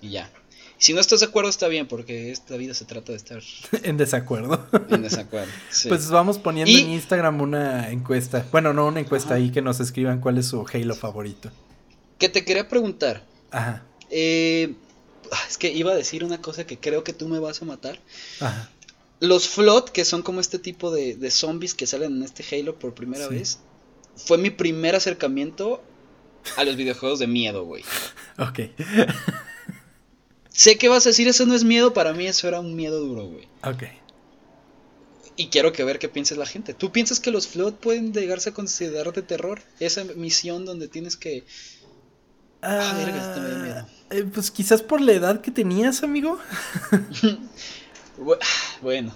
Y 0.00 0.10
ya. 0.10 0.30
Si 0.78 0.92
no 0.92 1.00
estás 1.00 1.20
de 1.20 1.26
acuerdo 1.26 1.48
está 1.48 1.66
bien, 1.68 1.88
porque 1.88 2.30
esta 2.30 2.56
vida 2.56 2.74
se 2.74 2.84
trata 2.84 3.12
de 3.12 3.16
estar 3.16 3.42
en 3.82 3.96
desacuerdo. 3.96 4.66
En 4.90 5.02
desacuerdo. 5.02 5.50
Pues 5.88 6.10
vamos 6.10 6.38
poniendo 6.38 6.70
en 6.70 6.90
Instagram 6.90 7.40
una 7.40 7.90
encuesta. 7.90 8.46
Bueno, 8.52 8.72
no 8.72 8.86
una 8.86 9.00
encuesta 9.00 9.34
ahí 9.34 9.50
que 9.50 9.62
nos 9.62 9.80
escriban 9.80 10.20
cuál 10.20 10.38
es 10.38 10.46
su 10.46 10.64
Halo 10.72 10.94
favorito. 10.94 11.50
Que 12.18 12.28
te 12.28 12.44
quería 12.44 12.68
preguntar. 12.68 13.24
Ajá. 13.50 13.84
Eh, 14.10 14.74
ah, 15.32 15.42
es 15.48 15.58
que 15.58 15.72
iba 15.72 15.92
a 15.92 15.96
decir 15.96 16.22
una 16.22 16.40
cosa 16.40 16.66
que 16.66 16.78
creo 16.78 17.02
que 17.02 17.12
tú 17.12 17.28
me 17.28 17.38
vas 17.38 17.62
a 17.62 17.64
matar. 17.64 17.98
Ajá. 18.40 18.70
Los 19.20 19.48
Flood, 19.48 19.84
que 19.84 20.04
son 20.04 20.22
como 20.22 20.40
este 20.40 20.58
tipo 20.58 20.90
de, 20.90 21.30
zombies 21.30 21.74
que 21.74 21.86
salen 21.86 22.16
en 22.16 22.22
este 22.24 22.44
Halo 22.50 22.78
por 22.78 22.94
primera 22.94 23.28
vez, 23.28 23.60
fue 24.16 24.38
mi 24.38 24.50
primer 24.50 24.94
acercamiento 24.94 25.82
a 26.56 26.64
los 26.64 26.76
videojuegos 26.76 27.18
de 27.18 27.26
miedo, 27.26 27.64
güey. 27.64 27.84
Ok. 28.38 28.60
Sé 30.50 30.78
que 30.78 30.88
vas 30.88 31.06
a 31.06 31.10
decir, 31.10 31.26
eso 31.26 31.46
no 31.46 31.54
es 31.54 31.64
miedo, 31.64 31.92
para 31.92 32.12
mí 32.12 32.26
eso 32.26 32.46
era 32.46 32.60
un 32.60 32.76
miedo 32.76 33.00
duro, 33.00 33.26
güey. 33.26 33.48
Ok. 33.64 33.84
Y 35.36 35.48
quiero 35.48 35.72
que 35.72 35.82
ver 35.82 35.98
qué 35.98 36.08
piensa 36.08 36.36
la 36.36 36.46
gente. 36.46 36.74
¿Tú 36.74 36.92
piensas 36.92 37.18
que 37.18 37.32
los 37.32 37.48
Flood 37.48 37.74
pueden 37.74 38.12
llegarse 38.12 38.50
a 38.50 38.54
considerar 38.54 39.12
de 39.12 39.22
terror? 39.22 39.62
Esa 39.80 40.04
misión 40.04 40.64
donde 40.64 40.86
tienes 40.86 41.16
que... 41.16 41.44
Ah, 42.62 42.92
ah 42.92 42.96
verga, 42.96 43.36
me 43.36 43.62
miedo. 43.62 43.86
Eh, 44.10 44.30
pues 44.32 44.52
quizás 44.52 44.80
por 44.80 45.00
la 45.00 45.12
edad 45.12 45.40
que 45.40 45.50
tenías, 45.50 46.04
amigo. 46.04 46.38
bueno. 48.82 49.12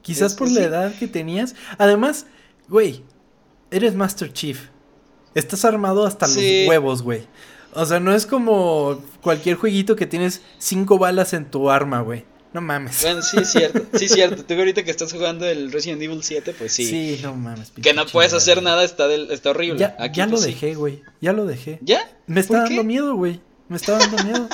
quizás 0.00 0.34
por 0.34 0.50
la 0.50 0.62
edad 0.62 0.94
que 0.98 1.08
tenías. 1.08 1.54
Además, 1.76 2.24
güey, 2.68 3.04
eres 3.70 3.94
Master 3.94 4.32
Chief. 4.32 4.68
Estás 5.34 5.64
armado 5.64 6.06
hasta 6.06 6.26
los 6.26 6.36
huevos, 6.36 7.02
güey. 7.02 7.22
O 7.72 7.84
sea, 7.86 8.00
no 8.00 8.14
es 8.14 8.26
como 8.26 9.00
cualquier 9.20 9.56
jueguito 9.56 9.94
que 9.94 10.06
tienes 10.06 10.42
cinco 10.58 10.98
balas 10.98 11.32
en 11.32 11.50
tu 11.50 11.70
arma, 11.70 12.00
güey. 12.00 12.24
No 12.52 12.60
mames. 12.60 13.02
Bueno, 13.02 13.22
sí 13.22 13.36
es 13.38 13.52
cierto. 13.52 13.86
Sí 13.96 14.06
es 14.06 14.12
cierto. 14.12 14.44
Tú 14.44 14.54
ahorita 14.54 14.82
que 14.82 14.90
estás 14.90 15.12
jugando 15.12 15.46
el 15.46 15.70
Resident 15.70 16.02
Evil 16.02 16.20
7, 16.22 16.52
pues 16.58 16.72
sí. 16.72 16.84
Sí, 16.84 17.20
no 17.22 17.36
mames. 17.36 17.70
Que 17.80 17.94
no 17.94 18.06
puedes 18.06 18.32
hacer 18.32 18.60
nada, 18.60 18.82
está, 18.82 19.06
del, 19.06 19.30
está 19.30 19.50
horrible. 19.50 19.78
Ya, 19.78 19.96
ya 20.12 20.26
lo 20.26 20.32
pues 20.32 20.46
dejé, 20.46 20.74
güey. 20.74 21.02
Ya 21.20 21.32
lo 21.32 21.46
dejé. 21.46 21.78
¿Ya? 21.82 22.00
Me 22.26 22.40
está 22.40 22.64
dando 22.64 22.82
miedo, 22.82 23.14
güey. 23.14 23.40
Me 23.68 23.76
está 23.76 23.96
dando 23.98 24.16
miedo. 24.24 24.48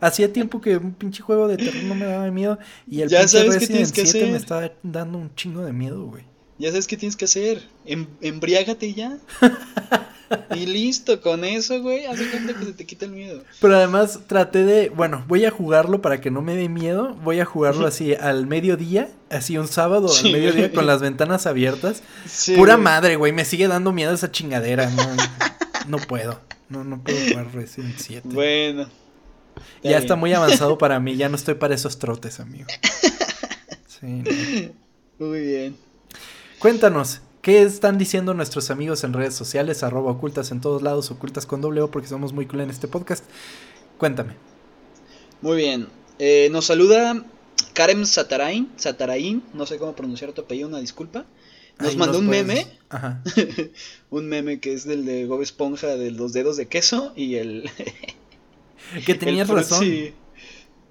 Hacía 0.00 0.32
tiempo 0.32 0.62
que 0.62 0.78
un 0.78 0.94
pinche 0.94 1.22
juego 1.22 1.46
de 1.46 1.58
terror 1.58 1.82
no 1.82 1.94
me 1.94 2.06
daba 2.06 2.30
miedo. 2.30 2.58
Y 2.86 3.02
el 3.02 3.10
pinche 3.10 3.44
Resident 3.44 3.92
7 3.92 4.30
me 4.30 4.38
está 4.38 4.72
dando 4.82 5.18
un 5.18 5.34
chingo 5.34 5.62
de 5.62 5.74
miedo, 5.74 6.06
güey. 6.06 6.24
Ya 6.58 6.70
sabes 6.70 6.86
qué 6.86 6.96
tienes 6.96 7.16
que 7.16 7.26
hacer. 7.26 7.68
Em, 7.84 8.06
embriágate 8.20 8.92
ya. 8.94 9.18
Y 10.54 10.66
listo, 10.66 11.20
con 11.20 11.44
eso, 11.44 11.80
güey, 11.80 12.06
hace 12.06 12.24
gente 12.26 12.54
que 12.54 12.64
se 12.64 12.72
te 12.72 12.84
quita 12.84 13.06
el 13.06 13.12
miedo. 13.12 13.42
Pero 13.60 13.76
además 13.76 14.20
traté 14.26 14.64
de, 14.64 14.90
bueno, 14.90 15.24
voy 15.26 15.44
a 15.44 15.50
jugarlo 15.50 16.02
para 16.02 16.20
que 16.20 16.30
no 16.30 16.42
me 16.42 16.54
dé 16.54 16.68
miedo, 16.68 17.14
voy 17.22 17.40
a 17.40 17.44
jugarlo 17.44 17.86
así 17.86 18.14
al 18.14 18.46
mediodía, 18.46 19.08
así 19.30 19.56
un 19.56 19.68
sábado 19.68 20.08
al 20.12 20.32
mediodía 20.32 20.72
con 20.72 20.86
las 20.86 21.00
ventanas 21.00 21.46
abiertas. 21.46 22.02
Pura 22.56 22.76
madre, 22.76 23.16
güey, 23.16 23.32
me 23.32 23.44
sigue 23.44 23.68
dando 23.68 23.92
miedo 23.92 24.12
esa 24.12 24.30
chingadera, 24.30 24.90
no, 24.90 25.16
no 25.88 25.96
puedo, 25.96 26.40
no, 26.68 26.84
no 26.84 27.02
puedo 27.02 27.18
jugar 27.30 27.54
Resident 27.54 27.96
7. 27.96 28.28
Bueno. 28.30 28.88
Ya 29.82 29.98
está 29.98 30.14
muy 30.14 30.32
avanzado 30.34 30.76
para 30.76 31.00
mí, 31.00 31.16
ya 31.16 31.28
no 31.28 31.36
estoy 31.36 31.54
para 31.54 31.74
esos 31.74 31.98
trotes, 31.98 32.40
amigo. 32.40 32.66
Sí. 34.00 34.22
Muy 35.18 35.40
bien. 35.40 35.87
Cuéntanos, 36.58 37.20
¿Qué 37.48 37.62
están 37.62 37.98
diciendo 37.98 38.34
nuestros 38.34 38.70
amigos 38.70 39.04
en 39.04 39.12
redes 39.12 39.34
sociales? 39.34 39.82
Arroba 39.82 40.10
ocultas 40.10 40.50
en 40.50 40.60
todos 40.60 40.82
lados, 40.82 41.10
ocultas 41.10 41.46
con 41.46 41.60
doble 41.60 41.80
O 41.80 41.90
porque 41.90 42.08
somos 42.08 42.32
muy 42.32 42.46
cool 42.46 42.60
en 42.60 42.70
este 42.70 42.88
podcast. 42.88 43.24
Cuéntame. 43.96 44.34
Muy 45.40 45.56
bien. 45.56 45.86
Eh, 46.18 46.48
nos 46.50 46.66
saluda 46.66 47.24
Karen 47.74 48.04
Satarain, 48.04 48.70
Satarain, 48.76 49.42
no 49.54 49.66
sé 49.66 49.78
cómo 49.78 49.94
pronunciar 49.94 50.32
tu 50.32 50.42
apellido, 50.42 50.68
una 50.68 50.80
disculpa. 50.80 51.26
Nos 51.78 51.96
mandó 51.96 52.18
un 52.18 52.26
meme. 52.26 52.66
Ajá. 52.88 53.22
un 54.10 54.26
meme 54.26 54.58
que 54.58 54.72
es 54.72 54.84
del 54.84 55.04
de 55.04 55.26
Gob 55.26 55.42
Esponja 55.42 55.86
de 55.96 56.10
los 56.10 56.32
dedos 56.32 56.56
de 56.56 56.66
queso 56.66 57.12
y 57.14 57.36
el. 57.36 57.70
que 59.06 59.14
tenías 59.14 59.48
razón. 59.48 59.80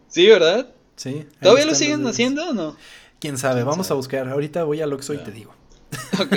Sí. 0.07 0.27
¿verdad? 0.27 0.73
Sí. 0.95 1.25
¿Todavía 1.41 1.65
lo 1.65 1.75
siguen 1.75 2.07
haciendo 2.07 2.49
o 2.49 2.53
no? 2.53 2.77
Quién 3.19 3.37
sabe, 3.37 3.63
vamos 3.63 3.89
a 3.91 3.93
buscar. 3.93 4.27
Ahorita 4.29 4.63
voy 4.63 4.81
a 4.81 4.87
Loxo 4.87 5.13
y 5.13 5.17
te 5.17 5.31
digo. 5.31 5.53
ok. 6.19 6.35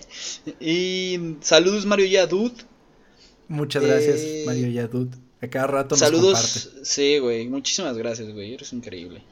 y 0.60 1.36
saludos 1.40 1.86
Mario 1.86 2.06
Yadud. 2.06 2.52
Muchas 3.48 3.82
gracias, 3.82 4.20
eh, 4.20 4.44
Mario 4.46 4.68
Yadud. 4.68 5.08
A 5.42 5.48
cada 5.48 5.66
rato 5.66 5.94
nos 5.94 6.00
Saludos. 6.00 6.70
Sí, 6.82 7.18
güey. 7.18 7.48
Muchísimas 7.48 7.96
gracias, 7.96 8.32
güey. 8.32 8.54
Eres 8.54 8.72
increíble. 8.72 9.22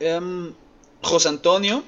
Um, 0.00 0.52
José 1.02 1.28
Antonio. 1.28 1.82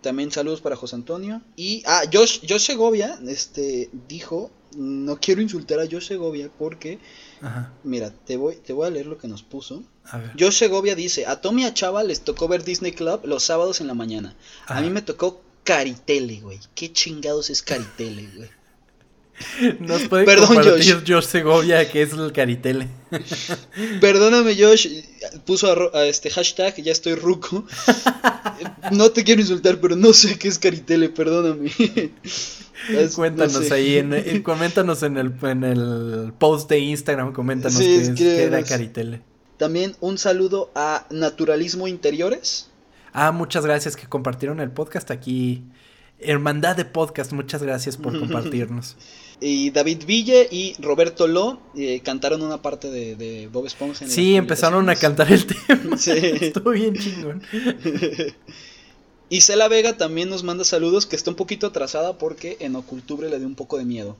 También 0.00 0.32
saludos 0.32 0.60
para 0.62 0.76
José 0.76 0.96
Antonio. 0.96 1.42
Y, 1.56 1.82
ah, 1.86 2.02
Josh, 2.10 2.40
Josh 2.48 2.62
Segovia, 2.62 3.18
este, 3.28 3.90
dijo, 4.08 4.50
no 4.74 5.20
quiero 5.20 5.42
insultar 5.42 5.78
a 5.78 5.84
Josh 5.84 6.08
Segovia 6.08 6.50
porque, 6.58 6.98
Ajá. 7.42 7.72
mira, 7.84 8.10
te 8.10 8.36
voy, 8.36 8.56
te 8.56 8.72
voy 8.72 8.86
a 8.86 8.90
leer 8.90 9.06
lo 9.06 9.18
que 9.18 9.28
nos 9.28 9.42
puso. 9.42 9.82
A 10.04 10.18
ver. 10.18 10.32
Josh 10.38 10.58
Segovia 10.58 10.94
dice, 10.94 11.26
a 11.26 11.40
Tommy 11.40 11.62
y 11.62 11.66
a 11.66 11.74
Chava 11.74 12.02
les 12.02 12.20
tocó 12.20 12.48
ver 12.48 12.64
Disney 12.64 12.92
Club 12.92 13.22
los 13.24 13.44
sábados 13.44 13.80
en 13.80 13.86
la 13.86 13.94
mañana. 13.94 14.34
A 14.66 14.80
mí 14.80 14.90
me 14.90 15.02
tocó 15.02 15.40
Caritele, 15.64 16.40
güey. 16.40 16.58
¿Qué 16.74 16.92
chingados 16.92 17.50
es 17.50 17.62
Caritele, 17.62 18.28
güey? 18.36 18.50
Nos 19.80 20.02
puede 20.02 20.24
Perdón, 20.24 20.48
compartir 20.48 20.94
Josh. 20.94 21.04
Josh 21.06 21.24
Segovia, 21.24 21.90
que 21.90 22.02
es 22.02 22.12
el 22.12 22.32
Caritele. 22.32 22.88
Perdóname, 24.00 24.54
Josh. 24.56 24.88
Puso 25.44 25.94
a, 25.94 26.06
este 26.06 26.30
hashtag, 26.30 26.76
ya 26.76 26.92
estoy 26.92 27.14
ruco. 27.14 27.64
No 28.92 29.10
te 29.10 29.24
quiero 29.24 29.40
insultar, 29.40 29.80
pero 29.80 29.96
no 29.96 30.12
sé 30.12 30.38
qué 30.38 30.48
es 30.48 30.58
Caritele, 30.58 31.08
perdóname. 31.08 31.70
Cuéntanos 33.14 33.70
ahí, 33.70 33.98
en, 33.98 34.42
coméntanos 34.42 35.02
en 35.02 35.16
el, 35.16 35.34
en 35.42 35.64
el 35.64 36.32
post 36.38 36.68
de 36.70 36.78
Instagram, 36.78 37.32
coméntanos 37.32 37.78
qué, 37.78 38.44
era 38.44 38.62
Caritele. 38.62 39.22
También 39.56 39.94
un 40.00 40.16
saludo 40.18 40.70
a 40.74 41.06
Naturalismo 41.10 41.86
Interiores. 41.86 42.70
Ah, 43.12 43.32
muchas 43.32 43.64
gracias 43.66 43.96
que 43.96 44.06
compartieron 44.06 44.60
el 44.60 44.70
podcast 44.70 45.10
aquí. 45.10 45.62
Hermandad 46.18 46.76
de 46.76 46.84
Podcast, 46.84 47.32
muchas 47.32 47.62
gracias 47.62 47.96
por 47.96 48.18
compartirnos. 48.20 48.96
Y 49.40 49.70
David 49.70 50.04
Ville 50.06 50.48
y 50.50 50.76
Roberto 50.80 51.26
Lo 51.26 51.60
eh, 51.74 52.00
cantaron 52.04 52.42
una 52.42 52.60
parte 52.60 52.90
de, 52.90 53.48
Bob 53.50 53.66
Esponja. 53.66 54.06
sí, 54.06 54.36
empezaron 54.36 54.88
a 54.90 54.96
cantar 54.96 55.32
el 55.32 55.46
tema. 55.66 55.96
Sí. 55.96 56.12
Estuvo 56.12 56.70
bien 56.70 56.94
chingón. 56.94 57.42
Y 59.30 59.40
Cela 59.42 59.68
Vega 59.68 59.96
también 59.96 60.28
nos 60.28 60.42
manda 60.42 60.64
saludos, 60.64 61.06
que 61.06 61.14
está 61.14 61.30
un 61.30 61.36
poquito 61.36 61.68
atrasada 61.68 62.18
porque 62.18 62.56
en 62.60 62.74
Ocultubre 62.74 63.30
le 63.30 63.38
dio 63.38 63.46
un 63.46 63.54
poco 63.54 63.78
de 63.78 63.84
miedo. 63.84 64.16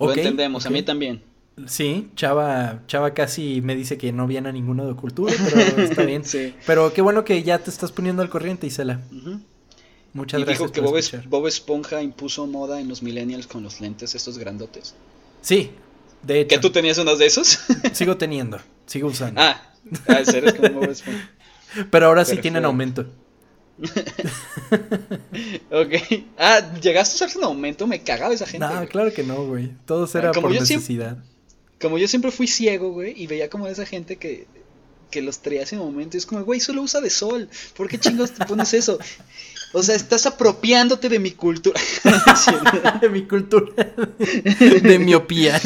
Lo 0.00 0.12
entendemos, 0.12 0.64
a 0.64 0.70
mí 0.70 0.82
también. 0.82 1.22
Sí, 1.66 2.08
Chava, 2.16 2.82
Chava 2.88 3.14
casi 3.14 3.60
me 3.60 3.76
dice 3.76 3.96
que 3.96 4.12
no 4.12 4.26
viene 4.26 4.48
a 4.48 4.52
ninguno 4.52 4.86
de 4.86 4.92
Ocultubre, 4.92 5.34
pero 5.44 5.82
está 5.82 6.02
bien. 6.02 6.22
Pero 6.66 6.92
qué 6.92 7.02
bueno 7.02 7.24
que 7.24 7.42
ya 7.42 7.58
te 7.58 7.70
estás 7.70 7.92
poniendo 7.92 8.22
al 8.22 8.30
corriente, 8.30 8.66
Isela. 8.66 9.02
Muchas 10.14 10.40
y 10.40 10.44
dijo 10.44 10.72
que 10.72 10.80
Bob, 10.80 11.46
Esponja 11.46 12.02
impuso 12.02 12.46
moda 12.46 12.80
en 12.80 12.88
los 12.88 13.02
millennials 13.02 13.46
con 13.46 13.62
los 13.62 13.80
lentes 13.80 14.14
estos 14.14 14.38
grandotes. 14.38 14.94
Sí, 15.42 15.72
de 16.22 16.40
hecho. 16.40 16.56
¿Que 16.56 16.58
tú 16.58 16.70
tenías 16.70 16.98
unos 16.98 17.18
de 17.18 17.26
esos? 17.26 17.60
sigo 17.92 18.16
teniendo, 18.16 18.58
sigo 18.86 19.08
usando. 19.10 19.40
Ah, 19.40 19.74
ah 20.08 20.22
eres 20.34 20.54
como 20.54 20.80
Bob 20.80 20.90
Esponja. 20.90 21.30
Pero 21.90 22.06
ahora 22.06 22.24
sí 22.24 22.38
tienen 22.38 22.64
aumento. 22.64 23.06
ok. 25.70 25.92
Ah, 26.38 26.72
¿llegaste 26.80 27.14
a 27.14 27.16
usarse 27.16 27.38
un 27.38 27.44
aumento? 27.44 27.86
Me 27.86 28.02
cagaba 28.02 28.32
esa 28.34 28.46
gente. 28.46 28.66
No, 28.66 28.86
claro 28.86 29.12
que 29.12 29.22
no, 29.22 29.44
güey. 29.46 29.72
Todo 29.86 30.08
era 30.16 30.32
por 30.32 30.50
necesidad. 30.50 31.18
como 31.80 31.98
yo 31.98 32.08
siempre 32.08 32.30
fui 32.30 32.46
ciego, 32.46 32.92
güey, 32.92 33.14
y 33.16 33.26
veía 33.26 33.50
como 33.50 33.66
esa 33.66 33.84
gente 33.86 34.16
que 34.16 34.46
que 35.14 35.22
los 35.22 35.38
traía 35.38 35.62
ese 35.62 35.76
momento. 35.76 36.16
es 36.18 36.26
como, 36.26 36.42
güey, 36.44 36.58
solo 36.58 36.82
usa 36.82 37.00
de 37.00 37.08
sol. 37.08 37.48
¿Por 37.76 37.88
qué 37.88 37.98
chingos 37.98 38.32
te 38.32 38.44
pones 38.46 38.74
eso? 38.74 38.98
O 39.72 39.80
sea, 39.80 39.94
estás 39.94 40.26
apropiándote 40.26 41.08
de 41.08 41.20
mi 41.20 41.30
cultura. 41.30 41.80
de 43.00 43.08
mi 43.08 43.22
cultura. 43.22 43.72
de 43.76 44.98
miopía. 44.98 45.60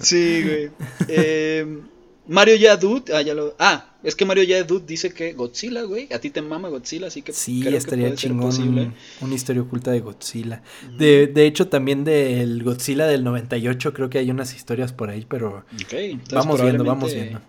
sí, 0.00 0.42
güey. 0.42 0.70
Eh, 1.06 1.80
Mario 2.26 2.56
Yadud, 2.56 3.10
ah, 3.10 3.20
ya 3.20 3.34
lo. 3.34 3.54
Ah, 3.58 3.87
es 4.02 4.14
que 4.14 4.24
Mario 4.24 4.44
Yadud 4.44 4.82
dice 4.82 5.12
que 5.12 5.32
Godzilla, 5.32 5.82
güey. 5.82 6.08
A 6.12 6.20
ti 6.20 6.30
te 6.30 6.40
mama 6.40 6.68
Godzilla, 6.68 7.08
así 7.08 7.22
que. 7.22 7.32
Sí, 7.32 7.66
estaría 7.66 8.14
chingón. 8.14 8.94
una 9.20 9.34
historia 9.34 9.62
oculta 9.62 9.90
de 9.90 10.00
Godzilla. 10.00 10.62
De, 10.96 11.26
de, 11.26 11.46
hecho, 11.46 11.68
también 11.68 12.04
del 12.04 12.62
Godzilla 12.62 13.06
del 13.06 13.24
98, 13.24 13.92
creo 13.92 14.08
que 14.08 14.18
hay 14.18 14.30
unas 14.30 14.54
historias 14.54 14.92
por 14.92 15.10
ahí, 15.10 15.26
pero. 15.28 15.64
vamos 16.32 16.62
viendo, 16.62 16.84
vamos 16.84 17.12
viendo. 17.12 17.40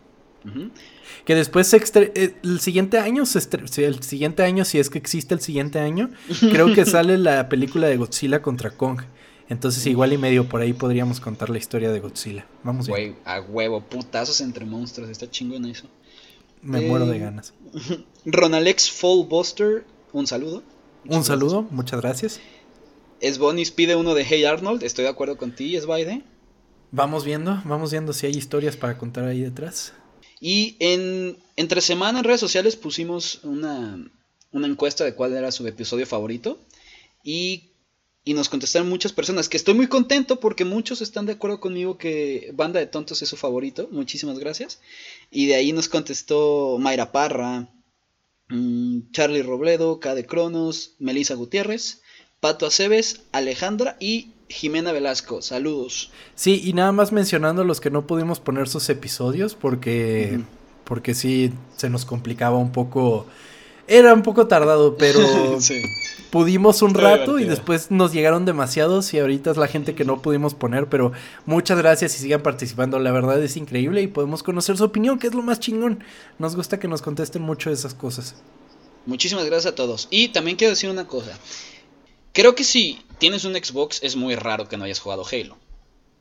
Que 1.25 1.35
después 1.35 1.71
eh, 1.73 2.35
el 2.41 2.59
siguiente 2.59 2.97
año, 2.97 3.25
se 3.25 3.39
el 3.85 4.01
siguiente 4.01 4.41
año, 4.41 4.65
si 4.65 4.79
es 4.79 4.89
que 4.89 4.97
existe 4.97 5.35
el 5.35 5.41
siguiente 5.41 5.79
año, 5.79 6.09
creo 6.39 6.73
que 6.73 6.85
sale 6.85 7.17
la 7.17 7.49
película 7.49 7.87
de 7.87 7.97
Godzilla 7.97 8.41
contra 8.41 8.71
Kong. 8.71 9.01
Entonces 9.49 9.85
igual 9.87 10.13
y 10.13 10.17
medio 10.17 10.47
por 10.47 10.61
ahí 10.61 10.73
podríamos 10.73 11.19
contar 11.19 11.49
la 11.49 11.57
historia 11.57 11.91
de 11.91 11.99
Godzilla. 11.99 12.45
Vamos 12.63 12.87
Güey, 12.87 13.15
a 13.25 13.41
huevo, 13.41 13.81
putazos 13.81 14.41
entre 14.41 14.63
monstruos, 14.65 15.09
está 15.09 15.29
chingón 15.29 15.65
eso. 15.65 15.87
Me 16.61 16.81
muero 16.81 17.05
de 17.05 17.17
eh, 17.17 17.19
ganas. 17.19 17.53
Ronalex 18.25 18.91
Fallbuster, 18.91 19.85
un 20.13 20.27
saludo. 20.27 20.63
un 21.05 21.23
saludo, 21.23 21.63
muchas 21.71 22.01
gracias. 22.01 22.39
Esbonis 23.21 23.71
pide 23.71 23.95
uno 23.95 24.13
de 24.13 24.23
Hey 24.23 24.45
Arnold, 24.45 24.83
estoy 24.83 25.03
de 25.03 25.09
acuerdo 25.09 25.37
con 25.37 25.53
ti, 25.53 25.75
Esbaide. 25.75 26.23
Vamos 26.91 27.23
viendo, 27.23 27.61
vamos 27.65 27.91
viendo 27.91 28.13
si 28.13 28.25
hay 28.25 28.35
historias 28.35 28.75
para 28.75 28.97
contar 28.97 29.25
ahí 29.25 29.41
detrás. 29.41 29.93
Y 30.39 30.75
en, 30.79 31.37
entre 31.55 31.81
semana 31.81 32.19
en 32.19 32.25
redes 32.25 32.39
sociales 32.39 32.75
pusimos 32.75 33.41
una, 33.43 34.09
encuesta 34.53 35.03
de 35.03 35.13
cuál 35.13 35.35
era 35.35 35.51
su 35.51 35.67
episodio 35.67 36.05
favorito. 36.05 36.59
Y, 37.23 37.68
y, 38.29 38.33
nos 38.35 38.47
contestaron 38.47 38.87
muchas 38.87 39.11
personas, 39.11 39.49
que 39.49 39.57
estoy 39.57 39.73
muy 39.73 39.87
contento 39.87 40.39
porque 40.39 40.63
muchos 40.63 41.01
están 41.01 41.25
de 41.25 41.33
acuerdo 41.33 41.59
conmigo 41.59 41.97
que 41.97 42.51
Banda 42.53 42.79
de 42.79 42.85
Tontos 42.85 43.21
es 43.21 43.29
su 43.29 43.37
favorito. 43.37 43.89
Muchísimas 43.91 44.37
gracias. 44.37 44.79
Y 45.31 45.47
de 45.47 45.55
ahí 45.55 45.73
nos 45.73 45.89
contestó 45.89 46.77
Mayra 46.79 47.11
Parra, 47.11 47.69
mm, 48.49 49.11
Charlie 49.11 49.41
Robledo, 49.41 49.99
K 49.99 50.13
de 50.13 50.25
Cronos, 50.25 50.95
Melissa 50.99 51.33
Gutiérrez, 51.33 52.01
Pato 52.39 52.67
Aceves, 52.67 53.21
Alejandra 53.31 53.97
y 53.99 54.31
Jimena 54.47 54.91
Velasco, 54.91 55.41
saludos. 55.41 56.11
Sí, 56.35 56.61
y 56.63 56.73
nada 56.73 56.91
más 56.91 57.11
mencionando 57.11 57.63
los 57.63 57.81
que 57.81 57.89
no 57.89 58.05
pudimos 58.05 58.39
poner 58.39 58.67
sus 58.67 58.89
episodios 58.89 59.55
porque, 59.55 60.39
porque 60.83 61.15
sí 61.15 61.51
se 61.77 61.89
nos 61.89 62.05
complicaba 62.05 62.57
un 62.57 62.71
poco. 62.71 63.25
Era 63.89 64.13
un 64.13 64.21
poco 64.21 64.47
tardado, 64.47 64.97
pero 64.97 65.19
pudimos 66.29 66.83
un 66.83 66.93
rato 66.93 67.39
y 67.39 67.45
después 67.45 67.89
nos 67.89 68.13
llegaron 68.13 68.45
demasiados 68.45 69.11
y 69.15 69.19
ahorita 69.19 69.49
es 69.49 69.57
la 69.57 69.67
gente 69.67 69.95
que 69.95 70.05
no 70.05 70.21
pudimos 70.21 70.53
poner, 70.53 70.87
pero 70.87 71.11
muchas 71.47 71.79
gracias 71.79 72.15
y 72.15 72.19
sigan 72.19 72.43
participando, 72.43 72.99
la 72.99 73.11
verdad 73.11 73.41
es 73.41 73.57
increíble 73.57 74.03
y 74.03 74.07
podemos 74.07 74.43
conocer 74.43 74.77
su 74.77 74.83
opinión, 74.83 75.17
que 75.17 75.25
es 75.25 75.33
lo 75.33 75.41
más 75.41 75.59
chingón. 75.59 76.03
Nos 76.37 76.55
gusta 76.55 76.79
que 76.79 76.87
nos 76.87 77.01
contesten 77.01 77.41
mucho 77.41 77.71
de 77.71 77.75
esas 77.75 77.95
cosas. 77.95 78.35
Muchísimas 79.07 79.45
gracias 79.45 79.73
a 79.73 79.75
todos. 79.75 80.07
Y 80.11 80.27
también 80.29 80.55
quiero 80.55 80.69
decir 80.69 80.89
una 80.89 81.07
cosa. 81.07 81.37
Creo 82.31 82.53
que 82.53 82.63
si 82.63 83.01
tienes 83.17 83.43
un 83.43 83.55
Xbox 83.55 84.03
es 84.03 84.15
muy 84.15 84.35
raro 84.35 84.67
que 84.67 84.77
no 84.77 84.83
hayas 84.83 84.99
jugado 84.99 85.25
Halo. 85.25 85.57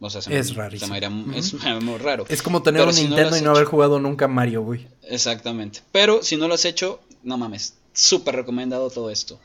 es 0.01 0.55
rarísimo. 0.55 0.95
Es 1.35 1.53
muy 1.83 1.99
raro. 1.99 2.25
Es 2.31 2.43
como 2.43 2.63
tener 2.63 2.89
un 2.89 2.95
Nintendo 2.95 3.37
y 3.37 3.43
no 3.43 3.51
haber 3.51 3.67
jugado 3.67 4.01
nunca 4.01 4.27
Mario, 4.27 4.63
güey. 4.63 4.87
Exactamente. 5.03 5.81
Pero 5.93 6.23
si 6.23 6.39
no 6.39 6.49
lo 6.49 6.55
has 6.55 6.65
hecho, 6.65 7.01
no 7.29 7.39
mames. 7.39 7.75
Súper 7.93 8.37
recomendado 8.37 8.91
todo 8.91 9.11
esto. 9.11 9.39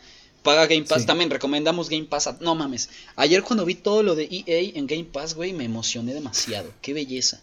Paga 0.43 0.67
Game 0.67 0.83
Pass. 0.83 1.05
También 1.05 1.29
recomendamos 1.29 1.89
Game 1.89 2.03
Pass. 2.03 2.29
no 2.41 2.53
mames. 2.53 2.89
Ayer 3.15 3.43
cuando 3.43 3.65
vi 3.65 3.75
todo 3.75 4.03
lo 4.03 4.13
de 4.13 4.27
EA 4.29 4.77
en 4.77 4.87
Game 4.87 5.05
Pass, 5.05 5.35
güey, 5.35 5.53
me 5.53 5.63
emocioné 5.63 6.13
demasiado. 6.13 6.71
Qué 6.81 6.93
belleza. 6.93 7.41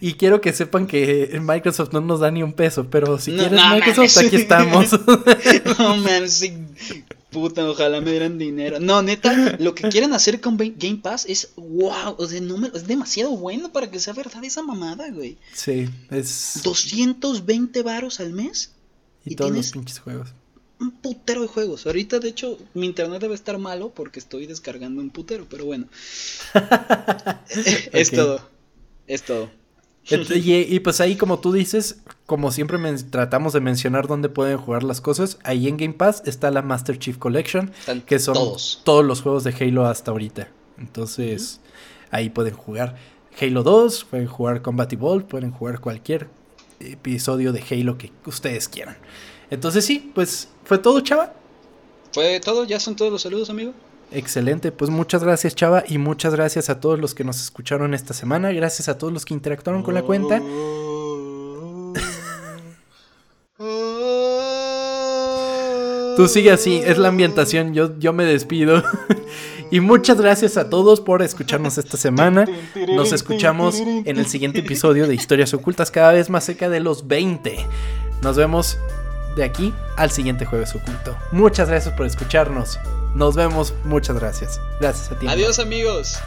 Y 0.00 0.14
quiero 0.14 0.40
que 0.40 0.52
sepan 0.52 0.86
que 0.86 1.38
Microsoft 1.40 1.92
no 1.92 2.00
nos 2.00 2.20
da 2.20 2.30
ni 2.30 2.42
un 2.42 2.54
peso, 2.54 2.88
pero 2.88 3.18
si 3.18 3.32
quieres 3.32 3.60
Microsoft, 3.70 4.16
aquí 4.18 4.36
estamos. 4.36 4.92
no 5.78 5.96
mames, 5.96 6.50
Puta, 7.30 7.68
ojalá 7.68 8.00
me 8.00 8.12
dieran 8.12 8.38
dinero. 8.38 8.78
No, 8.78 9.02
neta, 9.02 9.56
lo 9.58 9.74
que 9.74 9.88
quieren 9.88 10.14
hacer 10.14 10.40
con 10.40 10.56
Game 10.56 11.00
Pass 11.02 11.26
es 11.28 11.50
wow, 11.56 12.14
o 12.16 12.26
sea, 12.26 12.40
es 12.74 12.86
demasiado 12.86 13.36
bueno 13.36 13.72
para 13.72 13.90
que 13.90 13.98
sea 13.98 14.12
verdad 14.12 14.44
esa 14.44 14.62
mamada, 14.62 15.10
güey. 15.10 15.36
Sí, 15.52 15.88
es 16.12 16.60
220 16.62 17.82
varos 17.82 18.20
al 18.20 18.32
mes 18.32 18.73
y, 19.24 19.36
todos 19.36 19.52
los 19.52 19.72
pinches 19.72 19.98
juegos. 19.98 20.34
Un 20.80 20.90
putero 20.90 21.42
de 21.42 21.48
juegos. 21.48 21.86
Ahorita, 21.86 22.18
de 22.18 22.28
hecho, 22.28 22.58
mi 22.74 22.86
internet 22.86 23.20
debe 23.20 23.34
estar 23.34 23.58
malo 23.58 23.90
porque 23.90 24.18
estoy 24.18 24.46
descargando 24.46 25.00
un 25.00 25.10
putero, 25.10 25.46
pero 25.48 25.64
bueno. 25.64 25.86
es 27.92 28.10
todo. 28.10 28.40
Es 29.06 29.22
todo. 29.22 29.50
Y, 30.06 30.80
pues 30.80 31.00
ahí, 31.00 31.16
como 31.16 31.38
tú 31.38 31.52
dices, 31.52 32.02
como 32.26 32.52
siempre 32.52 32.78
tratamos 33.10 33.54
de 33.54 33.60
mencionar 33.60 34.06
dónde 34.06 34.28
pueden 34.28 34.58
jugar 34.58 34.82
las 34.82 35.00
cosas, 35.00 35.38
ahí 35.44 35.66
en 35.66 35.78
Game 35.78 35.94
Pass 35.94 36.22
está 36.26 36.50
la 36.50 36.60
Master 36.60 36.98
Chief 36.98 37.16
Collection, 37.16 37.72
que 38.06 38.18
son 38.18 38.34
todos. 38.34 39.04
los 39.06 39.22
juegos 39.22 39.44
de 39.44 39.54
Halo 39.58 39.86
hasta 39.86 40.10
ahorita. 40.10 40.48
Entonces, 40.76 41.60
ahí 42.10 42.28
pueden 42.28 42.54
jugar 42.54 42.96
Halo 43.40 43.62
2, 43.62 44.04
pueden 44.04 44.26
jugar 44.26 44.60
Combat 44.60 44.92
Evolved, 44.92 45.26
pueden 45.26 45.50
jugar 45.52 45.80
cualquier 45.80 46.28
episodio 46.80 47.52
de 47.52 47.62
Halo 47.70 47.98
que 47.98 48.12
ustedes 48.26 48.68
quieran. 48.68 48.96
Entonces 49.50 49.84
sí, 49.84 50.10
pues 50.14 50.48
fue 50.64 50.78
todo, 50.78 51.00
chava. 51.00 51.34
Fue 52.12 52.40
todo, 52.40 52.64
ya 52.64 52.80
son 52.80 52.96
todos 52.96 53.12
los 53.12 53.22
saludos, 53.22 53.50
amigo. 53.50 53.72
Excelente, 54.10 54.70
pues 54.70 54.90
muchas 54.90 55.24
gracias 55.24 55.54
Chava 55.54 55.82
y 55.88 55.98
muchas 55.98 56.34
gracias 56.34 56.70
a 56.70 56.78
todos 56.78 57.00
los 57.00 57.14
que 57.14 57.24
nos 57.24 57.40
escucharon 57.40 57.94
esta 57.94 58.14
semana, 58.14 58.52
gracias 58.52 58.88
a 58.88 58.96
todos 58.96 59.12
los 59.12 59.24
que 59.24 59.34
interactuaron 59.34 59.82
con 59.82 59.94
la 59.94 60.02
cuenta. 60.02 60.40
Tú 66.16 66.28
sigue 66.28 66.52
así, 66.52 66.76
es 66.76 66.98
la 66.98 67.08
ambientación, 67.08 67.74
yo, 67.74 67.98
yo 67.98 68.12
me 68.12 68.24
despido. 68.24 68.84
y 69.70 69.80
muchas 69.80 70.20
gracias 70.20 70.56
a 70.56 70.68
todos 70.68 71.00
por 71.00 71.22
escucharnos 71.22 71.78
esta 71.78 71.96
semana. 71.96 72.46
Nos 72.94 73.12
escuchamos 73.12 73.76
en 73.80 74.18
el 74.18 74.26
siguiente 74.26 74.60
episodio 74.60 75.06
de 75.06 75.14
Historias 75.14 75.54
Ocultas, 75.54 75.90
cada 75.90 76.12
vez 76.12 76.30
más 76.30 76.44
cerca 76.44 76.68
de 76.68 76.80
los 76.80 77.06
20. 77.06 77.66
Nos 78.22 78.36
vemos 78.36 78.78
de 79.36 79.44
aquí 79.44 79.72
al 79.96 80.10
siguiente 80.10 80.46
jueves 80.46 80.74
oculto. 80.74 81.16
Muchas 81.32 81.68
gracias 81.68 81.94
por 81.94 82.06
escucharnos. 82.06 82.78
Nos 83.14 83.36
vemos, 83.36 83.74
muchas 83.84 84.18
gracias. 84.18 84.60
Gracias 84.80 85.10
a 85.12 85.18
ti. 85.18 85.26
Adiós 85.28 85.58
amigos. 85.58 86.18